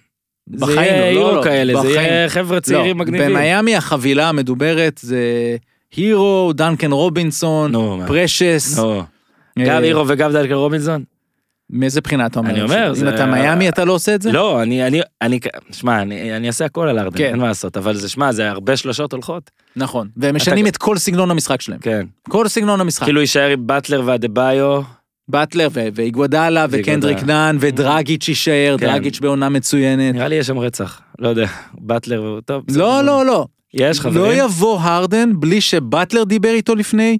[0.56, 1.90] זה בחיים יהיה לא, לא, הירו לא, כאלה, זה.
[1.92, 3.30] יהיה חבר'ה צעירים לא, מגניבים.
[3.34, 5.20] במיאמי החבילה המדוברת זה
[5.96, 7.72] הירו, דנקן רובינסון.
[8.08, 8.80] פרשס.
[8.80, 9.02] אה,
[9.66, 11.04] גם הירו וגם דלקל רובינזון?
[11.72, 12.50] מאיזה בחינה אתה אומר?
[12.52, 14.32] אני אומר, אם אתה מיאמי אתה לא עושה את זה?
[14.32, 15.40] לא, אני, אני, אני,
[15.72, 17.24] שמע, אני, אני אעשה הכל על ארדן, כן.
[17.26, 19.52] אין מה לעשות, אבל זה, שמע, זה הרבה שלושות הולכות.
[19.76, 20.08] נכון.
[20.18, 21.80] והם משנים אתה- את כל סגנון המשחק שלהם.
[21.80, 22.06] כן.
[22.30, 23.04] כל סגנון המשחק.
[23.04, 24.82] כאילו יישאר עם באטלר ואדבאיו,
[25.28, 27.24] באטלר ו- ואיגוודאלה וקנדריק.
[27.24, 28.86] נאן ודרגיץ' יישאר, כן.
[28.86, 30.16] דרגיץ' בעונה מצוינת.
[30.16, 32.64] נראה לי יש שם רצח, לא יודע, באטלר, טוב.
[32.76, 33.46] לא, לא, לא.
[33.74, 34.40] יש לא חברים?
[34.46, 37.18] יבוא הרדן בלי שבאטלר דיבר איתו לפני,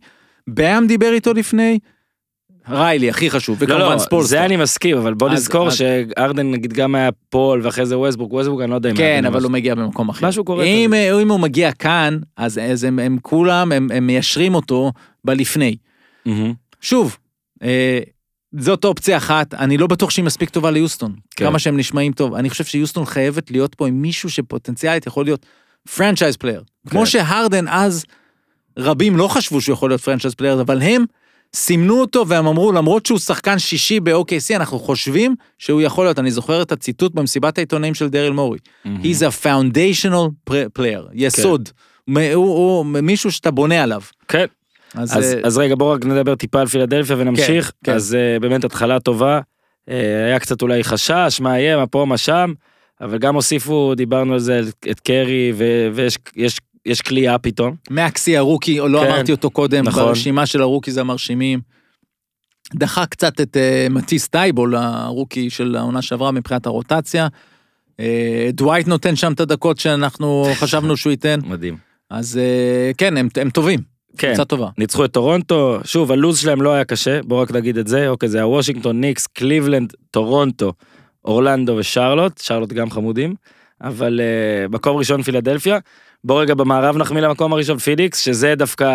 [0.48, 1.80] באם דיבר איתו לפני,
[2.70, 4.30] ריילי הכי חשוב, לא, וכמובן לא, ספולסטר.
[4.30, 7.98] זה אני מסכים, אבל בוא אז- נזכור אז- שארדן נגיד גם היה פול ואחרי זה
[7.98, 8.96] ווסטברוק, ווסטברוק אני לא יודע אם...
[8.96, 10.28] כן, אבל הוא מגיע במקום אחר.
[10.28, 14.56] משהו קורה אם, אם הוא מגיע כאן, אז, אז הם, הם כולם, הם, הם מיישרים
[14.56, 14.92] אותו
[15.26, 15.76] בלפני.
[16.26, 16.54] מהמם.
[16.82, 17.18] שוב,
[17.64, 18.00] אה,
[18.60, 21.16] זאת אופציה אחת, אני לא בטוח שהיא מספיק טובה ליוסטון.
[21.36, 21.46] כן.
[21.46, 22.34] כמה שהם נשמעים טוב.
[22.34, 25.46] אני חושב שיוסטון חייבת להיות פה עם מישהו שפוטנציאלית יכול להיות
[25.96, 26.64] franchise player.
[26.90, 27.06] כמו כן.
[27.06, 28.06] שהרדן אז,
[28.80, 31.06] רבים לא חשבו שהוא יכול להיות franchise player, אבל הם
[31.56, 36.20] סימנו אותו והם אמרו, למרות שהוא שחקן שישי ב-OKC, אנחנו חושבים שהוא יכול להיות.
[36.20, 38.60] אני זוכר את הציטוט במסיבת העיתונאים של דריל מורי.
[38.86, 39.02] מהמם.
[39.02, 41.68] He's a foundational player, יסוד.
[41.68, 42.14] כן.
[42.14, 44.02] מ- הוא, הוא מישהו שאתה בונה עליו.
[44.28, 44.46] כן,
[44.96, 47.72] אז, אז, אה, אז רגע בואו רק נדבר טיפה על פילדלפיה ונמשיך.
[47.84, 47.94] כן.
[47.94, 49.40] אז אה, באמת התחלה טובה,
[49.90, 52.54] אה, היה קצת אולי חשש, מה יהיה, מה פה, מה שם,
[53.02, 55.54] אבל גם הוסיפו, דיברנו על זה, את קרי,
[55.94, 57.76] ויש יש, כליאה פתאום.
[57.90, 60.04] מקסי ה rookie, לא כן, אמרתי אותו קודם, נכון.
[60.04, 61.60] ברשימה של ה rookies המרשימים.
[62.74, 67.28] דחה קצת את אה, מטיס טייבול, ה rookie של העונה שעברה מבחינת הרוטציה.
[68.00, 71.40] אה, דווייט נותן שם את הדקות שאנחנו חשבנו שהוא ייתן.
[71.44, 71.78] מדהים.
[72.10, 73.80] אז אה, כן, הם, הם טובים,
[74.18, 74.70] כן, קבוצה טובה.
[74.78, 78.30] ניצחו את טורונטו, שוב, הלו"ז שלהם לא היה קשה, בואו רק נגיד את זה, אוקיי,
[78.30, 80.74] זה היה וושינגטון, ניקס, קליבלנד, טורונטו,
[81.26, 83.36] אורלנדו ושרלוט, שרלוט גם חמודים,
[83.82, 85.80] אבל uh, מקום ראשון פילדלפיה.
[86.24, 88.86] בואו רגע במערב נחמיא למקום הראשון פיניקס, שזה דווקא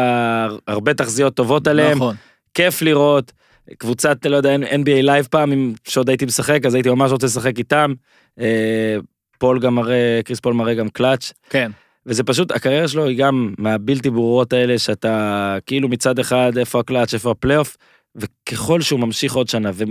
[0.66, 2.14] הרבה תחזיות טובות עליהם, נכון.
[2.54, 3.32] כיף לראות,
[3.78, 7.58] קבוצת, לא יודע, NBA Live פעם, אם שעוד הייתי משחק, אז הייתי ממש רוצה לשחק
[7.58, 7.94] איתם.
[8.40, 8.96] אה,
[9.38, 11.32] פול גם מראה, קריס פול מראה גם קלאץ'.
[11.50, 11.70] כן.
[12.06, 17.14] וזה פשוט, הקריירה שלו היא גם מהבלתי ברורות האלה, שאתה כאילו מצד אחד איפה הקלאץ',
[17.14, 17.76] איפה הפלייאוף,
[18.16, 19.84] וככל שהוא ממשיך עוד שנה, ו-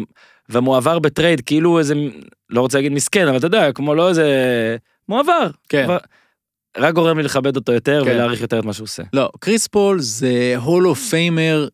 [0.50, 1.96] ומועבר ב trade, כאילו איזה,
[2.50, 4.26] לא רוצה להגיד מסכן, אבל אתה יודע, כמו לא איזה,
[5.10, 5.48] מועבר.
[5.70, 5.84] כן.
[5.86, 5.98] כבר-
[6.78, 8.12] רק גורם לי לכבד אותו יותר כן.
[8.12, 9.04] ולהעריך יותר את מה שהוא עושה.
[9.14, 11.68] לא, קריס פול זה Hall of Famer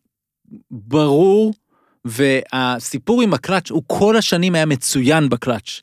[0.70, 1.54] ברור,
[2.04, 5.80] והסיפור עם הקלאץ', הוא כל השנים היה מצוין בקלאץ'.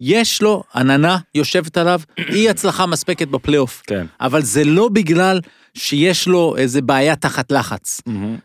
[0.00, 2.00] יש לו עננה יושבת עליו,
[2.34, 3.82] אי הצלחה מספקת בפלייאוף.
[3.86, 4.06] כן.
[4.20, 5.40] אבל זה לא בגלל
[5.74, 8.00] שיש לו איזה בעיה תחת לחץ.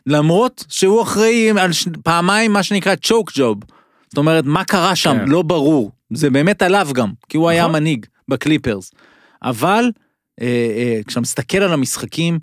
[0.06, 1.88] למרות שהוא אחראי על ש...
[2.04, 3.58] פעמיים מה שנקרא צ'וק ג'וב.
[4.10, 5.18] זאת אומרת, מה קרה שם?
[5.18, 5.28] כן.
[5.28, 5.92] לא ברור.
[6.14, 7.76] זה באמת עליו גם, כי הוא היה נכון.
[7.76, 8.92] מנהיג בקליפרס.
[9.44, 9.90] אבל
[11.08, 12.40] כשאתה מסתכל על המשחקים,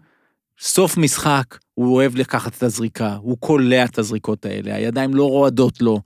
[0.61, 5.83] סוף משחק, הוא אוהב לקחת את הזריקה, הוא קולע את הזריקות האלה, הידיים לא רועדות
[5.83, 6.01] לו.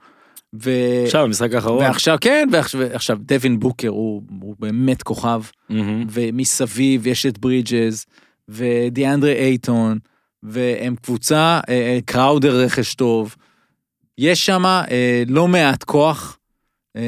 [0.63, 0.71] ו...
[1.05, 1.85] עכשיו, המשחק האחרון.
[1.85, 6.07] ועכשיו, כן, ועכשיו, ועכשיו דווין בוקר הוא, הוא באמת כוכב, מהמם.
[6.11, 8.05] ומסביב יש את ברידג'ז,
[8.49, 9.99] ודיאנדרה אייטון,
[10.43, 13.37] והם קבוצה, אה, אה, קראודר רכש טוב.
[14.19, 16.38] יש שם אה, לא מעט כוח, אה,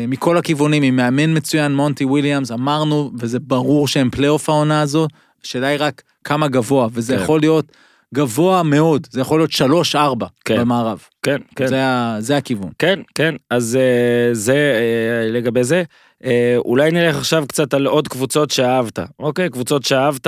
[0.08, 5.06] מכל הכיוונים, עם מאמן מצוין, מונטי וויליאמס, אמרנו, וזה ברור שהם פלייאוף העונה הזו,
[5.44, 7.22] השאלה היא רק כמה גבוה, וזה כן.
[7.22, 7.72] יכול להיות
[8.14, 9.50] גבוה מאוד, זה יכול להיות
[9.94, 9.96] 3-4
[10.44, 10.60] כן.
[10.60, 11.04] במערב.
[11.22, 11.66] כן, כן.
[11.66, 11.82] זה,
[12.18, 12.70] זה הכיוון.
[12.78, 15.82] כן, כן, אז אה, זה אה, לגבי זה.
[16.24, 18.98] אה, אולי נלך עכשיו קצת על עוד קבוצות שאהבת.
[19.18, 20.26] אוקיי, קבוצות שאהבת.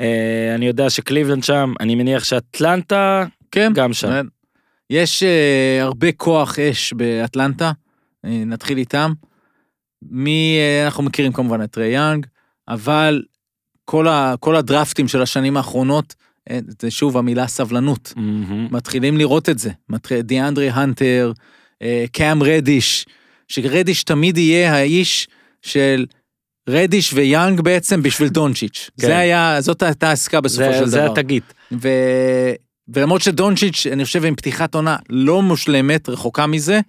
[0.00, 4.26] אה, אני יודע שקליבלנד שם, אני מניח שאטלנטה כן, גם שם.
[4.90, 7.72] יש אה, הרבה כוח אש באטלנטה, אה,
[8.24, 9.12] נתחיל איתם.
[10.02, 12.26] מי, אה, אנחנו מכירים כמובן את ריי יאנג,
[12.68, 13.22] אבל
[13.84, 16.14] כל, ה, כל הדרפטים של השנים האחרונות,
[16.50, 18.12] אה, זה שוב המילה סבלנות.
[18.16, 18.68] מהמם.
[18.70, 19.70] מתחילים לראות את זה.
[19.88, 21.32] מתחיל- דיאנדרי הנטר,
[21.82, 23.06] אה, קאם רדיש,
[23.48, 25.28] שרדיש תמיד יהיה האיש
[25.62, 26.06] של
[26.68, 28.90] רדיש ויאנג בעצם בשביל דונצ'יץ'.
[29.00, 29.06] כן.
[29.06, 31.12] זה היה, זאת הייתה העסקה בסופו זה- של זה דבר.
[31.12, 31.54] התגית.
[31.82, 31.88] ו...
[32.88, 36.80] ולמרות שדונצ'יץ', אני חושב עם פתיחת עונה לא מושלמת, רחוקה מזה,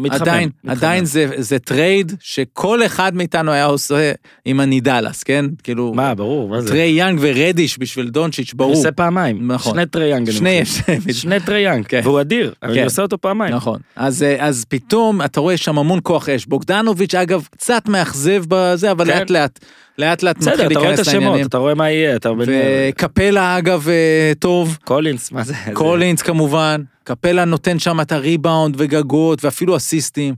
[0.00, 0.70] מתחמם, עדיין, מתחמם.
[0.70, 4.12] עדיין זה, זה trade שכל אחד מאיתנו היה עושה
[4.44, 5.44] עם הנידלס, כן?
[5.62, 6.68] כאילו, מה, ברור, מה זה?
[6.68, 8.74] טריי יאנג ורדיש בשביל דונצ'יץ', אני ברור.
[8.74, 9.52] עושה פעמיים.
[9.52, 9.72] נכון.
[9.72, 10.28] שני טריי יאנג.
[10.28, 10.64] אני שני
[11.12, 11.86] שני טריי יאנג.
[11.86, 12.00] כן.
[12.04, 12.84] והוא אדיר, אבל אני כן.
[12.84, 13.54] עושה אותו פעמיים.
[13.54, 13.80] נכון.
[13.96, 16.46] אז, אה, אז פתאום אתה רואה שם המון כוח אש.
[16.46, 19.24] בוגדנוביץ', אגב, קצת מאכזב בזה, אבל כן.
[19.30, 19.58] לאט
[19.98, 21.46] לאט, לאט לאט בסדר, מתחיל אתה רואה את להיכנס השמות, לעניינים.
[21.46, 22.30] אתה רואה מה יהיה, אתה...
[22.46, 24.78] וקפלה, אגב, אה, טוב.
[24.84, 25.54] קולינס, מה זה?
[25.72, 30.34] קולינס כמובן, קפלה נותן שם את הריבאונד וגגות ואפילו אסיסטים.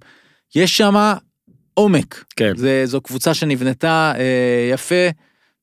[0.55, 0.95] יש שם
[1.75, 2.25] עומק.
[2.37, 2.53] כן.
[2.57, 5.09] זה, זו קבוצה שנבנתה אה, יפה,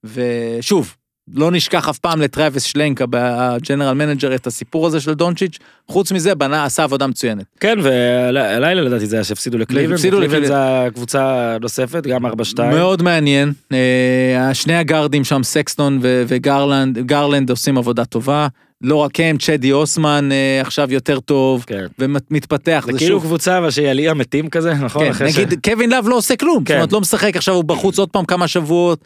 [0.03, 0.95] ושוב,
[1.35, 5.57] לא נשכח אף פעם לטראביס שלנק, ה general manager, את הסיפור הזה של דונצ'יץ',
[5.87, 7.45] חוץ מזה בנה, עשה עבודה מצוינת.
[7.59, 10.47] כן, והלילה לדעתי זה היה שהפסידו לקליבלנד, הפסידו לקליבלנד.
[10.47, 12.29] זה הקבוצה נוספת, גם 4-2.
[12.61, 18.47] מאוד מעניין, אה, שני הגארדים שם, סקסטון וגרלנד, גרלנד עושים עבודה טובה,
[18.83, 21.85] לא רק הם, צ'די אוסמן אה, עכשיו יותר טוב, כן.
[21.99, 22.85] ומתפתח.
[22.91, 25.03] זה כאילו קבוצה אבל שהיא על אי המתים כזה, נכון?
[25.05, 26.73] כן, אחרי ש- נגיד קווין לאב לא עושה כלום, כן.
[26.73, 28.99] זאת אומרת לא משחק, עכשיו הוא בחוץ עוד פעם כמה שבועות.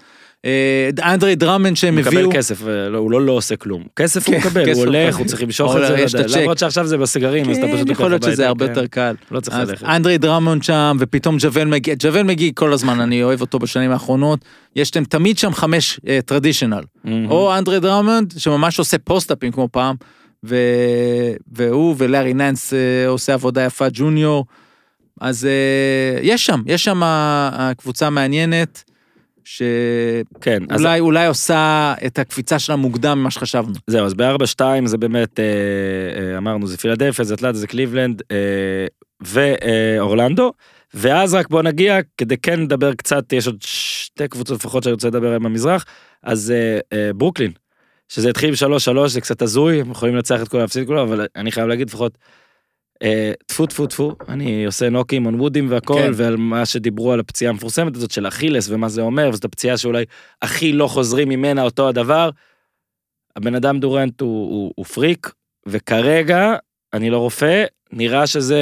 [0.46, 3.84] אה, אנדרי דרמן שהם הוא הביאו, מקבל כסף, ולא- הוא לא לא עושה כלום.
[3.96, 5.16] כסף הוא כן, מקבל, הוא הוא הולך.
[5.18, 6.42] הוא צריך למשוך את זה, לא.
[6.42, 8.72] למרות שעכשיו זה בסגרים, אז אתה כן, פשוט יכול להיות שזה הרבה כן.
[8.72, 9.16] יותר קל.
[9.32, 9.84] לא צריך ללכת.
[9.84, 14.40] אנדרי דרמון שם, ופתאום ג'וול מגי, ג'וול מגי כל הזמן, אני אוהב אותו בשנים האחרונות.
[14.76, 16.82] יש להם תמיד שם חמש טרדישיונל.
[17.04, 17.32] מהמם.
[17.32, 19.96] או אנדרי דרמונד, שממש עושה פוסט-אפים כמו פעם,
[20.44, 20.56] ו...
[21.52, 24.46] והוא ולארי ננס אה, עושה עבודה יפה, ג'וניור.
[25.22, 28.84] אז אה, יש שם, יש שם אה, אה, קבוצה מעניינת,
[29.44, 33.74] שאולי כן, אז אולי עושה את הקפיצה שלה מוקדם ממה שחשבנו.
[33.88, 35.44] זהו, אז ב-4-2 זה באמת, אה,
[36.32, 38.38] אה, אמרנו, זה פילדלפיה, זה אטלנטה, זה קליבלנד אה,
[39.22, 40.52] ואורלנדו.
[40.94, 45.08] ואז רק בוא נגיע, כדי כן לדבר קצת, יש עוד שתי קבוצות לפחות שאני רוצה
[45.08, 45.86] לדבר עליהן במזרח,
[46.24, 47.52] אז אה, אה, ברוקלין,
[48.10, 51.28] שזה התחיל ב-3-3, זה קצת הזוי, הם יכולים לנצח את כולם, להפסיד את כולם, אבל
[51.36, 52.18] אני חייב להגיד לפחות,
[53.04, 56.12] אה, טפו טפו טפו, אני עושה נוקים און וודים והכל, כן.
[56.14, 60.06] ועל מה שדיברו על הפציעה המפורסמת הזאת של אכילס ומה זה אומר, וזאת הפציעה שאולי
[60.42, 62.30] הכי לא חוזרים ממנה אותו הדבר.
[63.36, 65.32] הבן אדם דורנט הוא, הוא, הוא פריק,
[65.68, 66.56] וכרגע,
[66.94, 68.60] אני לא רופא, נראה שזה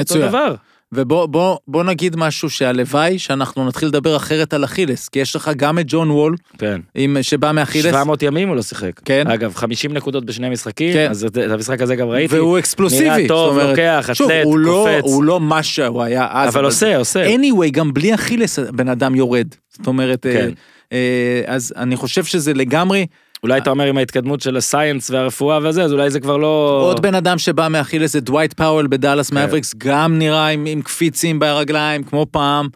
[0.00, 0.22] מצוין.
[0.22, 0.54] אותו דבר.
[0.94, 5.50] ובוא בוא, בוא נגיד משהו שהלוואי שאנחנו נתחיל לדבר אחרת על אכילס, כי יש לך
[5.56, 6.80] גם את ג'ון וול, כן.
[6.94, 9.00] עם, שבא מאכילס, 700 ימים הוא לא שיחק.
[9.04, 9.26] כן.
[9.26, 11.10] אגב, 50 נקודות בשני משחקים, כן.
[11.10, 12.34] אז את המשחק הזה גם ראיתי.
[12.34, 13.04] והוא אקספלוסיבי.
[13.04, 15.12] נראה טוב, אומרת, לוקח, שוב, אתלט, הוא לא, קופץ.
[15.12, 16.54] הוא לא מה שהוא היה אז.
[16.54, 17.34] אבל עושה, עושה.
[17.34, 19.46] anyway, גם בלי אכילס בן אדם יורד.
[19.68, 20.30] זאת אומרת, כן.
[20.30, 20.48] אה,
[20.92, 23.06] אה, אז אני חושב שזה לגמרי,
[23.44, 26.82] אולי אתה אומר עם ההתקדמות של ה science והרפואה וזה, אז אולי זה כבר לא...
[26.86, 29.34] עוד בן אדם שבא מאכילס זה דווייט פאוול בדאלאס כן.
[29.34, 32.68] מאבריקס, גם נראה עם, עם קפיצים ברגליים, כמו פעם.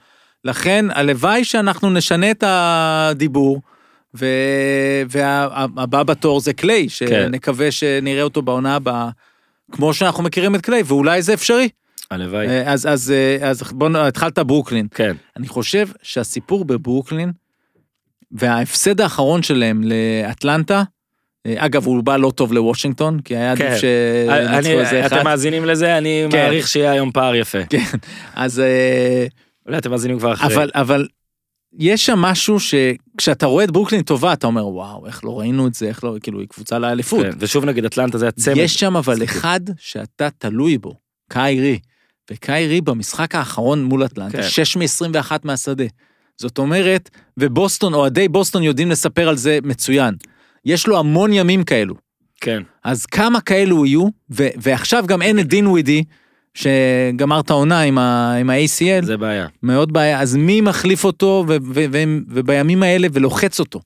[0.45, 3.61] לכן, הלוואי שאנחנו נשנה את הדיבור,
[5.09, 9.09] והבא בתור זה קליי, שנקווה שנראה אותו בעונה הבאה,
[9.73, 11.69] כמו שאנחנו מכירים את קליי, ואולי זה אפשרי.
[12.11, 12.49] הלוואי.
[12.49, 14.87] אה, אז, אז, אה, אז בוא, התחלת ברוקלין.
[14.95, 15.17] כן.
[15.37, 17.33] אני חושב שהסיפור בברוקלין,
[18.33, 20.83] וההפסד האחרון שלהם לאטלנטה,
[21.47, 23.67] אה, אגב, הוא בא לא טוב לוושינגטון, כי היה כן.
[23.67, 25.17] עדיף שינצחו אני- איזה אחד.
[25.17, 26.39] אתם מאזינים לזה, אני כן.
[26.39, 27.59] מעריך שיהיה היום פער יפה.
[27.71, 27.85] כן,
[28.35, 28.61] אז...
[28.61, 29.27] אה,
[29.67, 30.55] אולי אתם מאזינים כבר אחרי.
[30.55, 31.07] אבל, אבל
[31.79, 35.75] יש שם משהו שכשאתה רואה את ברוקלין טובה, אתה אומר, וואו, איך לא ראינו את
[35.75, 37.25] זה, איך לא, כאילו, היא קבוצה לאליפות.
[37.27, 38.57] כן, ושוב נגיד אטלנטה זה הצמד.
[38.57, 39.25] יש שם אבל.
[39.25, 40.95] אחד שאתה תלוי בו,
[41.31, 41.79] קיירי.
[42.31, 44.49] וקיירי במשחק האחרון מול אטלנטה, כן.
[44.49, 45.85] 6 מ-21 מהשדה.
[46.41, 50.15] זאת אומרת, ובוסטון, אוהדי בוסטון יודעים לספר על זה מצוין.
[50.65, 51.95] יש לו המון ימים כאלו.
[52.41, 52.63] כן.
[52.85, 56.05] אז כמה כאלו יהיו, ו- ועכשיו גם אין את דין ווידי,
[56.55, 59.47] שגמר את העונה עם, ה- עם ה-ACL, זה בעיה.
[59.63, 63.81] מאוד בעיה, אז מי מחליף אותו ו- ו- ו- ובימים האלה ולוחץ אותו?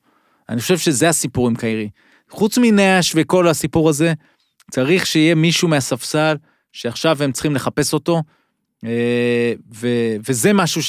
[0.48, 1.88] אני חושב שזה הסיפור עם קיירי.
[2.30, 4.12] חוץ מנאש וכל הסיפור הזה,
[4.70, 6.36] צריך שיהיה מישהו מהספסל
[6.72, 8.22] שעכשיו הם צריכים לחפש אותו,
[8.84, 10.82] אה, ו- וזה משהו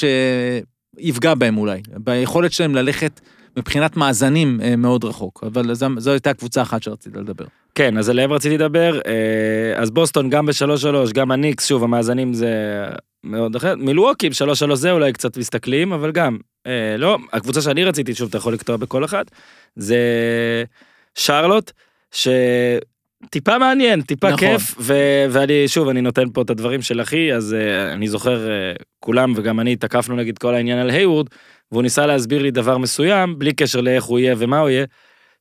[1.00, 3.20] שיפגע בהם אולי, ביכולת שלהם ללכת
[3.56, 7.44] מבחינת מאזנים אה, מאוד רחוק, אבל זו, זו הייתה קבוצה אחת שרציתי לדבר.
[7.74, 9.00] כן, אז עליהם רציתי לדבר.
[9.06, 12.84] אה, אז בוסטון גם ב-3-3, גם הניקס, שוב, המאזנים זה
[13.24, 13.74] מאוד אחר.
[13.76, 18.38] מילווקי ב-3-3 זה אולי קצת מסתכלים, אבל גם, אה, לא, הקבוצה שאני רציתי, שוב, אתה
[18.38, 19.30] יכול לקטוע בכל אחת,
[19.76, 19.98] זה
[21.14, 21.72] שרלוט,
[23.26, 24.38] שטיפה מעניין, טיפה נכון.
[24.38, 28.50] כיף, ו- ואני, שוב, אני נותן פה את הדברים של אחי, אז אה, אני זוכר,
[28.50, 31.26] אה, כולם וגם אני תקפנו נגיד כל העניין על היוורד,
[31.72, 34.84] והוא ניסה להסביר לי דבר מסוים, בלי קשר לאיך הוא יהיה ומה הוא יהיה,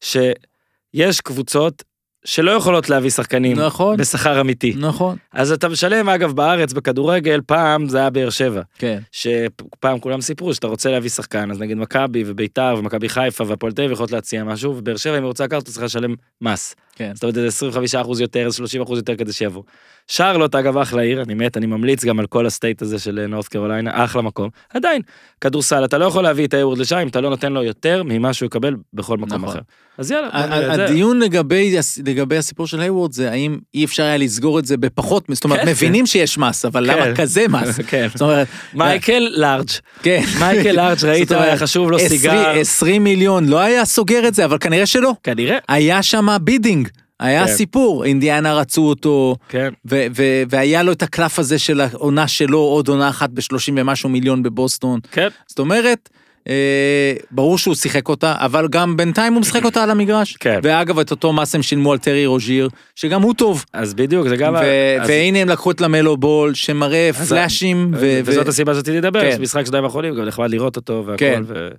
[0.02, 1.84] שיש קבוצות
[2.26, 4.74] שלא יכולות להביא שחקנים נכון, בשכר אמיתי.
[4.78, 8.62] נכון, אז אתה משלם, אגב, בארץ בכדורגל, פעם זה היה באר שבע.
[8.78, 13.74] כן, שפעם כולם סיפרו שאתה רוצה להביא שחקן, אז נגיד מכבי וביתר ומכבי חיפה והפועל
[13.74, 16.76] תל אביב יכולות להציע משהו, ובאר שבע אם היא רוצה לקחת, צריך לשלם מס.
[16.96, 17.12] כן.
[17.14, 17.68] זאת אומרת, איזה
[18.02, 19.64] 25% יותר, איזה 30% יותר כדי שיבוא.
[20.08, 23.26] שרלוט, אגב, אחלה עיר, אני מת, אני ממליץ גם על כל ה state הזה של
[23.30, 24.50] נורת קרוליינה, אחלה מקום.
[24.74, 25.02] עדיין,
[25.42, 28.34] כדורסל, אתה לא יכול להביא את היוורד לשם אם אתה לא נותן לו יותר ממה
[28.34, 29.50] שהוא יקבל בכל מקום נכון.
[29.50, 29.60] אחר.
[29.98, 30.86] אז יאללה, זה.
[30.86, 31.76] הדיון לגבי,
[32.06, 35.60] לגבי הסיפור של היוורד זה האם אי אפשר היה לסגור את זה בפחות, זאת אומרת,
[35.60, 35.70] כן.
[35.70, 37.00] מבינים שיש מס, אבל כן.
[37.00, 37.80] למה כזה מס?
[37.90, 38.08] כן.
[38.14, 39.70] זאת אומרת, מייקל לארג'.
[40.04, 40.22] כן.
[40.40, 42.60] מייקל לארג' ראית, היה חשוב לו 20 סיגר.
[42.60, 45.14] 20 מיליון, לא היה סוגר את זה, אבל כנראה שלא.
[45.24, 45.58] כנראה.
[45.70, 46.83] היה שם bidding,
[47.20, 47.54] היה כן.
[47.54, 49.70] סיפור, אינדיאנה רצו אותו, כן.
[49.90, 54.10] ו- ו- והיה לו את הקלף הזה של העונה שלו, עוד עונה אחת ב-30 ומשהו
[54.10, 55.00] מיליון בבוסטון.
[55.12, 55.28] כן.
[55.48, 56.10] זאת אומרת,
[56.50, 60.38] אה, ברור שהוא שיחק אותה, אבל גם בינתיים הוא משחק אותה על המגרש.
[60.40, 60.60] כן.
[60.64, 63.66] ואגב, את אותו מס הם שילמו על טרי רוז'יר, שגם הוא טוב.
[63.74, 64.54] אז בדיוק, זה גם...
[64.54, 68.98] ו- אז- והנה הם לקחו את למלו בול, שמראה פלאשים, ו- ו- וזאת הסיבה שרציתי
[68.98, 69.42] לדבר, כן.
[69.42, 71.18] משחק שניים האחרונים, גם נחמד לראות אותו והכל.
[71.18, 71.44] כן.
[71.48, 71.70] ו-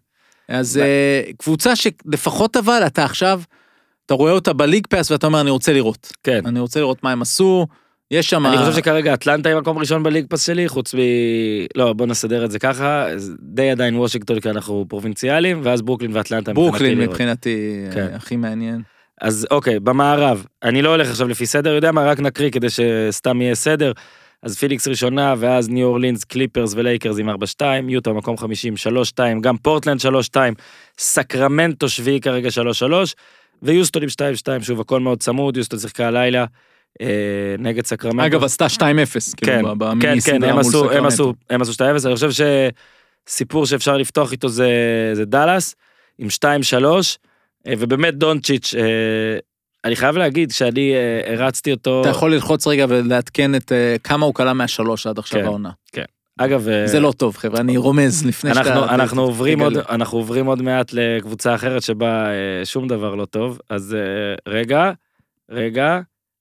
[0.48, 3.40] אז אה, קבוצה שלפחות אבל אתה עכשיו
[4.06, 6.12] אתה רואה אותה בליג פאס ואתה אומר, אני רוצה לראות.
[6.22, 6.40] כן.
[6.46, 7.66] אני רוצה לראות מה הם עשו,
[8.10, 8.46] יש שם...
[8.46, 10.98] אני חושב שכרגע אטלנטה היא מקום ראשון בליג פס שלי, חוץ מ...
[11.74, 13.06] לא, בוא נסדר את זה ככה,
[13.40, 16.52] די עדיין וושינגטון כי אנחנו פרובינציאליים, ואז ברוקלין ואטלנטה.
[16.52, 16.98] ברוקלין.
[16.98, 18.08] מבחינתי כן.
[18.10, 18.82] אה, הכי מעניין.
[19.20, 23.42] אז אוקיי, במערב, אני לא הולך עכשיו לפי סדר, יודע מה, רק נקריא כדי שסתם
[23.42, 23.92] יהיה סדר.
[24.42, 27.32] אז פיניקס ראשונה, ואז ניו אורלינס, קליפרס ולייקרס עם 4-2,
[27.88, 28.74] יוטה מקום 50,
[29.16, 30.36] 3-2, גם פורטלנד 3-2,
[30.98, 32.92] סקרמנטו שביעי כרגע 3-3,
[33.62, 34.08] ויוסטון עם
[34.60, 36.44] 2-2, שוב הכל מאוד צמוד, יוסטון שיחקה הלילה
[37.00, 37.06] אה,
[37.58, 38.26] נגד סקרמנטו.
[38.26, 41.06] אגב, עשתה 2-0, כן, כאילו, ב- במיני כן, כן, סדרה הם מול עשו, הם סקרמנטו.
[41.08, 42.44] עשו, הם עשו 2-0, אני חושב
[43.26, 44.68] שסיפור שאפשר לפתוח איתו זה,
[45.12, 45.74] זה דאלאס,
[46.18, 46.44] עם 2-3,
[47.66, 49.38] אה, ובאמת דונצ'יץ', אה,
[49.84, 54.26] אני חייב להגיד שאני אה, הרצתי אותו, אתה יכול ללחוץ רגע ולעדכן את אה, כמה
[54.26, 55.40] הוא קלע מהשלוש עד עכשיו
[55.92, 56.04] כן.
[56.38, 58.68] אגב, אה, זה לא טוב, חבר'ה, אני רומז לפני שאתה...
[58.72, 59.84] אנחנו, אנחנו, עוברים עוד, תגלה.
[59.88, 64.92] אנחנו עוברים עוד מעט לקבוצה אחרת שבה אה, שום דבר לא טוב, אז אה, רגע,
[65.50, 66.00] רגע,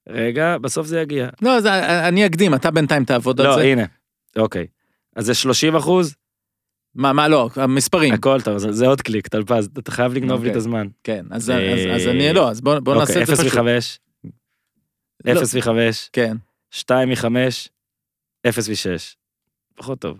[0.09, 1.29] רגע, בסוף זה יגיע.
[1.41, 3.61] לא, זה- אני אקדים, אתה בינתיים תעבוד על לא, זה.
[3.61, 3.83] הנה,
[4.37, 4.67] אוקיי.
[5.15, 6.15] אז זה 30 אחוז,
[6.95, 8.13] מה, מה, לא, המספרים.
[8.13, 10.51] הכל טוב, זה, זה עוד קליק, טלפז, אתה חייב לגנוב לי אוקיי.
[10.51, 10.87] את הזמן.
[11.03, 13.45] כן, אז אה, אז- אז אני, לא, אז בוא בוא נעשה אוקיי, את זה 0
[13.45, 13.57] פשוט.
[13.59, 13.67] מ-5,
[15.25, 15.31] לא.
[15.41, 15.69] 0 מ-5,
[16.13, 16.37] כן.
[16.71, 17.25] 2 מ-5,
[18.47, 19.22] 0 מ-6.
[19.75, 20.17] פחות טוב.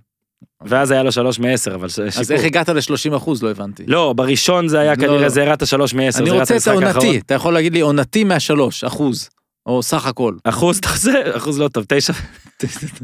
[0.61, 2.35] ואז היה לו 3 מ-10, אבל זה אז שיפור.
[2.35, 3.43] איך הגעת ל-30 אחוז?
[3.43, 3.83] לא הבנתי.
[3.87, 5.29] לא, בראשון זה היה לא, כנראה, לא.
[5.29, 6.67] זה ירד 3 מ-10, אני רוצה את.
[6.67, 9.29] העונתי, אתה יכול להגיד לי עונתי מהשלוש, אחוז,
[9.65, 10.33] או סך הכל.
[10.43, 12.13] אחוז, אתה עושה, אחוז לא טוב, 9,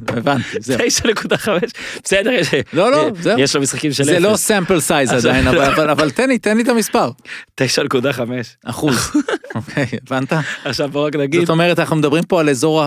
[0.07, 0.78] הבנתי, זהו.
[0.78, 1.49] 9.5,
[2.03, 3.39] בסדר, יש- לא, לא, זהו.
[3.39, 4.12] יש לו משחקים של 0.
[4.12, 7.10] זה לא סמפל סייז עדיין, אבל- תן לי, תן לי את המספר.
[7.62, 8.55] 9.5.
[8.66, 9.12] אחוז.
[9.55, 10.34] אוקיי, הבנת?
[10.66, 11.39] עכשיו בוא רק נגיד.
[11.41, 12.84] זאת אומרת, אנחנו מדברים פה על אזור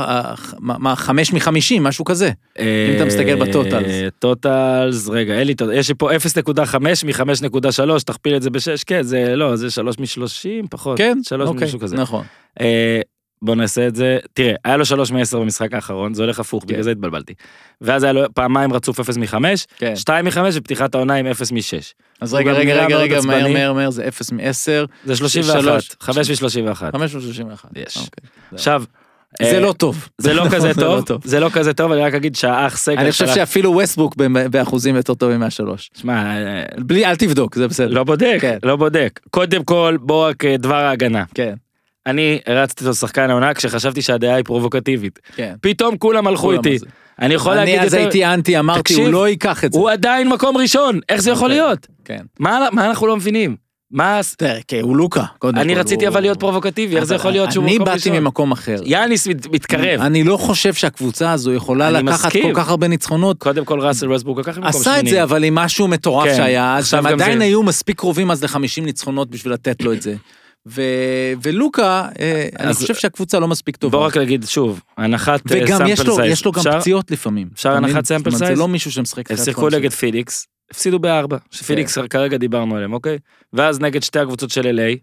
[0.59, 2.31] מה, חמש מחמישים, משהו כזה.
[2.59, 2.65] אם
[2.97, 3.87] אתה מסתכל בטוטלס.
[3.89, 9.03] אה, טוטלס, רגע, אין לי, יש לי פה 0.5 מ-5.3, תכפיל את זה ב-6, כן,
[9.03, 10.99] זה לא, זה 3 מ-30, פחות.
[10.99, 11.19] כן?
[11.23, 11.69] 3 אוקיי.
[12.01, 12.25] נכון.
[13.43, 16.69] בוא נעשה את זה, תראה, היה לו 3 מ-10 במשחק האחרון, זה הולך הפוך, כן.
[16.69, 17.35] בגלל זה התבלבלתי.
[17.81, 19.35] ואז היה לו פעמיים רצוף 0 מ-5,
[19.77, 19.97] כן.
[19.97, 21.59] 2 מ-5 ופתיחת העונה עם 0 מ-6.
[22.21, 23.49] אז רגע, רגע, רגע, רגע, מהר.
[23.53, 25.91] מהר, מהר, זה אפס מעשר, זה 31, שלוש.
[26.01, 26.75] 5 מ-31.
[26.93, 27.71] חמש ושלושים ואחת.
[27.77, 27.97] יש.
[27.97, 28.29] אוקיי.
[28.53, 28.85] עכשיו,
[29.43, 30.09] זה אה, לא טוב.
[30.19, 32.99] זה לא כזה זה לא טוב, זה לא כזה טוב, אני רק אגיד שהאח סגל
[32.99, 35.91] אני חושב שאפילו ווסטבוק ב- באחוזים יותר טובים מהשלוש.
[35.99, 37.89] שמע, אה, בלי, אל תבדוק, זה בסדר.
[37.89, 38.59] לא בודק, כן.
[38.63, 39.21] לא בודק.
[39.31, 41.25] קודם כל, בוא רק אה, דבר ההגנה.
[41.35, 41.55] כן,
[42.07, 45.19] אני הרצתי אותו שחקן העונה כשחשבתי שהדעה היא פרובוקטיבית.
[45.37, 45.55] כן.
[45.61, 46.79] פתאום כולם הלכו איתי.
[46.79, 46.87] זה.
[47.21, 49.79] אני יכול אני להגיד אז יותר, הייתי אנטי, אמרתי, תקשיב, הוא לא ייקח את זה.
[49.79, 51.57] הוא עדיין מקום ראשון, איך זה יכול אוקיי.
[51.61, 51.87] להיות?
[52.05, 52.21] כן.
[52.41, 53.57] מה מה אנחנו לא מבינים?
[53.91, 54.21] מה...
[54.37, 55.23] תראה, כן, הוא לוקה.
[55.45, 58.13] אני רציתי אבל להיות פרובוקטיבי, איך זה יכול להיות שהוא אני מקום באתי ראשון?
[58.17, 58.77] ממקום אחר.
[58.85, 60.01] יאניס מת- מתקרב.
[60.01, 62.33] אני לא חושב שהקבוצה הזו יכולה אני לקחת.
[62.33, 63.39] כל כך הרבה ניצחונות.
[63.39, 65.07] קודם כל ראסל ווסטבורג לקח ממקום עשה את.
[65.07, 67.45] זה, אבל עם משהו מטורף כן, שהיה, אז הם עדיין זה.
[67.45, 70.15] היו מספיק קרובים אז ל-50 ניצחונות בשביל לתת לו את זה.
[70.69, 70.83] ו-
[71.43, 73.99] ולוקה, אה, אני אז- חושב שהקבוצה לא מספיק טובה.
[73.99, 76.33] בוא רק נגיד שוב, הנחת אה, וגם יש לו, סייז.
[76.33, 76.81] יש לו גם אפשר?
[76.81, 77.49] פציעות לפעמים.
[77.55, 77.71] אפשר?
[77.73, 78.55] הנחת אומרת, sample זה?
[78.55, 79.69] לא מישהו שמשחק הם שיחקו.
[79.69, 83.19] נגד פיליקס, הפסידו בארבע, שפיליקס כרגע דיברנו עליהם, אוקיי?
[83.53, 84.99] ואז נגד שתי הקבוצות של LA,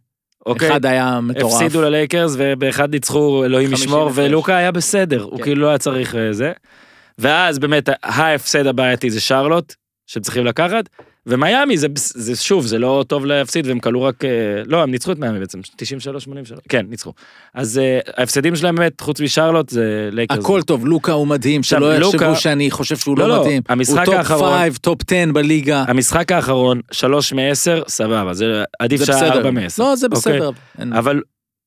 [0.45, 0.69] אוקיי?
[0.71, 1.53] אחד היה מטורף.
[1.53, 4.11] הפסידו ללייקרס ובאחד ניצחו אלוהים 50 ישמור.
[4.15, 5.43] ולוקה היה בסדר, הוא כן.
[5.43, 6.51] כאילו לא היה צריך אה, זה.
[7.17, 9.73] ואז באמת ההפסד הבעייתי זה שרלוט,
[10.07, 10.89] שצריכים לקחת,
[11.29, 14.29] ומיאמי זה, זה שוב, זה לא טוב להפסיד והם כלו רק, אה,
[14.65, 15.61] לא, הם ניצחו את מיאמי בעצם, 93-83,
[16.69, 17.13] כן, ניצחו.
[17.53, 20.39] אז אה, ההפסדים שלהם באמת, חוץ משרלוט, זה לייקרס.
[20.39, 23.41] הכל טוב, לוקה הוא מדהים, עכשיו, שלא יחשבו לוקה- שאני חושב שהוא לא, לא לא,
[23.41, 23.61] מתאים.
[23.69, 25.83] המשחק הוא top האחרון- 5, top 10 בליגה.
[25.87, 29.37] המשחק האחרון, 3 מ-10, סבבה, זה עדיף זה שהיה בסדר.
[29.37, 29.61] 4 מ-10.
[29.79, 30.19] לא, זה אוקיי?
[30.33, 30.51] בסדר.
[30.79, 31.21] אין- אבל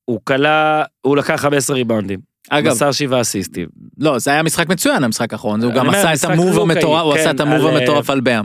[0.04, 2.18] הוא קלע, הוא לקח 15 ריבאונדים,
[2.50, 3.68] אגב, מסר 7 אסיסטים.
[3.98, 5.62] לא, זה היה משחק מצוין, המשחק האחרון.
[5.62, 8.10] הוא גם אומר, עשה את ה move המטורף, הוא כן, עשה את ה move המטורף
[8.10, 8.44] על באם.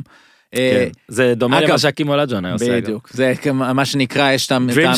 [0.55, 0.91] אה, כן.
[1.07, 2.81] זה דומה למה שהקים אולג'ון היה עושה.
[2.81, 4.93] בדיוק, זה מה שנקרא, יש את האמירה.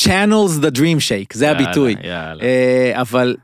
[0.00, 1.96] channels the dream shake, זה הביטוי.
[2.42, 3.36] אה, אבל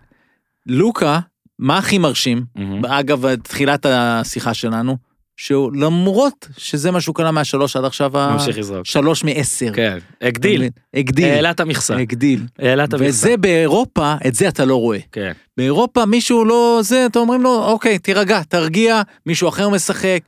[0.66, 1.18] לוקה,
[1.58, 2.44] מה הכי מרשים.
[2.86, 4.96] אגב, תחילת השיחה שלנו,
[5.36, 8.86] שהוא למרות שזה מה שהוא קנה מהשלוש עד עכשיו, ממשיך לזרוק.
[8.86, 9.72] שלוש מעשר.
[9.74, 10.68] כן, הגדיל?
[10.94, 11.24] הגדיל.
[11.24, 11.96] העלה את המכסה.
[11.96, 12.42] הגדיל.
[12.58, 13.08] העלה את המכסה.
[13.08, 14.98] וזה באירופה, את זה אתה לא רואה.
[15.12, 15.32] כן.
[15.56, 20.18] באירופה מישהו לא זה, אתה אומרים לו, אוקיי, תירגע, תרגיע, מישהו אחר משחק.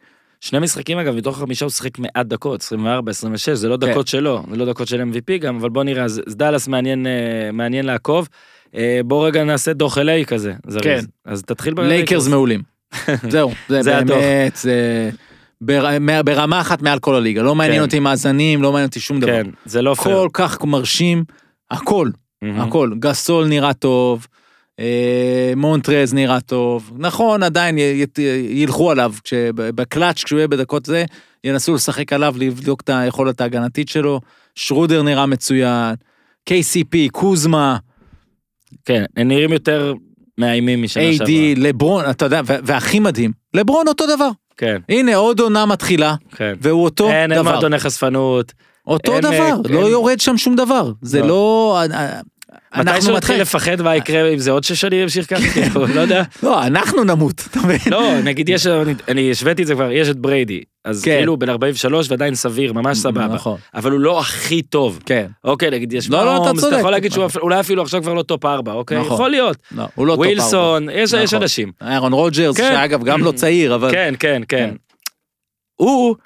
[0.40, 3.90] שני משחקים אגב, מתוך חמישה הוא שיחק מעט דקות, 24, 26, זה לא כן.
[3.90, 7.12] דקות שלו, זה לא דקות של MVP גם, אבל בוא נראה, אז דאלאס מעניין, אה,
[7.52, 8.28] מעניין לעקוב.
[8.74, 10.84] אה, בוא רגע נעשה דוח LA כזה, זריז.
[10.84, 11.00] כן.
[11.24, 12.62] אז תתחיל לייקרס מעולים.
[13.30, 14.00] זהו, זה זה.
[14.04, 15.10] באמת, זה
[15.60, 17.42] בר- מה- ברמה אחת מעל כל הליגה.
[17.42, 17.84] לא מעניין כן.
[17.84, 19.42] אותי מאזנים, לא מעניין אותי שום דבר.
[19.42, 20.16] כן, זה לא פייר.
[20.16, 21.24] כל כך מרשים,
[21.70, 22.08] הכל,
[22.42, 22.60] מהמם.
[22.60, 22.90] הכל.
[22.98, 24.26] גסול נראה טוב,
[25.56, 26.92] מונטרז נראה טוב.
[26.98, 27.78] נכון, עדיין
[28.48, 29.12] ילכו עליו,
[29.54, 31.04] בקלאץ', כשהוא יהיה בדקות זה,
[31.44, 34.20] ינסו לשחק עליו, לבדוק את היכולת ההגנתית שלו.
[34.54, 35.94] שרודר נראה מצוין.
[36.50, 37.76] KCP, קוזמה,
[38.84, 39.94] כן, הם נראים יותר
[40.38, 41.26] מאיימים משנה שעברה.
[41.26, 44.28] AD, לברון, אתה יודע, והכי מדהים, לברון אותו דבר.
[44.56, 46.54] כן, הנה עוד עונה מתחילה, כן.
[46.60, 47.52] והוא אותו אין, אין דבר.
[47.52, 48.52] מועדוני חשפנות.
[48.86, 49.92] אותו אין, דבר, אה, לא אין.
[49.92, 50.92] יורד שם שום דבר.
[51.02, 51.26] זה לא.
[51.26, 51.80] לא...
[52.76, 53.40] מתי שהוא מתחיל...
[53.40, 56.22] לפחד מה יקרה אם זה עוד שש שנים ימשיך ככה, כאילו, לא יודע.
[56.42, 57.78] לא, אנחנו נמות, אתה מבין?
[57.90, 58.66] לא, נגיד יש,
[59.08, 60.60] אני- השוויתי את זה כבר, יש את בריידי.
[60.84, 61.16] אז כן.
[61.18, 63.26] כאילו בן 43 ועדיין סביר, ממש סבבה.
[63.26, 65.00] נכון, אבל הוא לא הכי טוב.
[65.06, 65.26] כן.
[65.44, 66.68] אוקיי, נגיד יש לא, לא, אתה צודק.
[66.72, 68.98] אתה יכול להגיד שהוא אפ- אולי אפילו עכשיו כבר לא top 4, אוקיי?
[68.98, 69.12] נכון.
[69.12, 69.56] יכול להיות.
[69.72, 70.26] לא, הוא לא top ארבע.
[70.28, 71.42] ווילסון, יש נכון.
[71.42, 71.72] אנשים.
[71.82, 72.72] אהרון רוג'רס, כן.
[72.74, 73.90] שאגב גם לא צעיר, אבל...
[73.90, 74.56] כן, כן, כן.
[74.70, 74.74] כן.
[75.76, 76.16] הוא,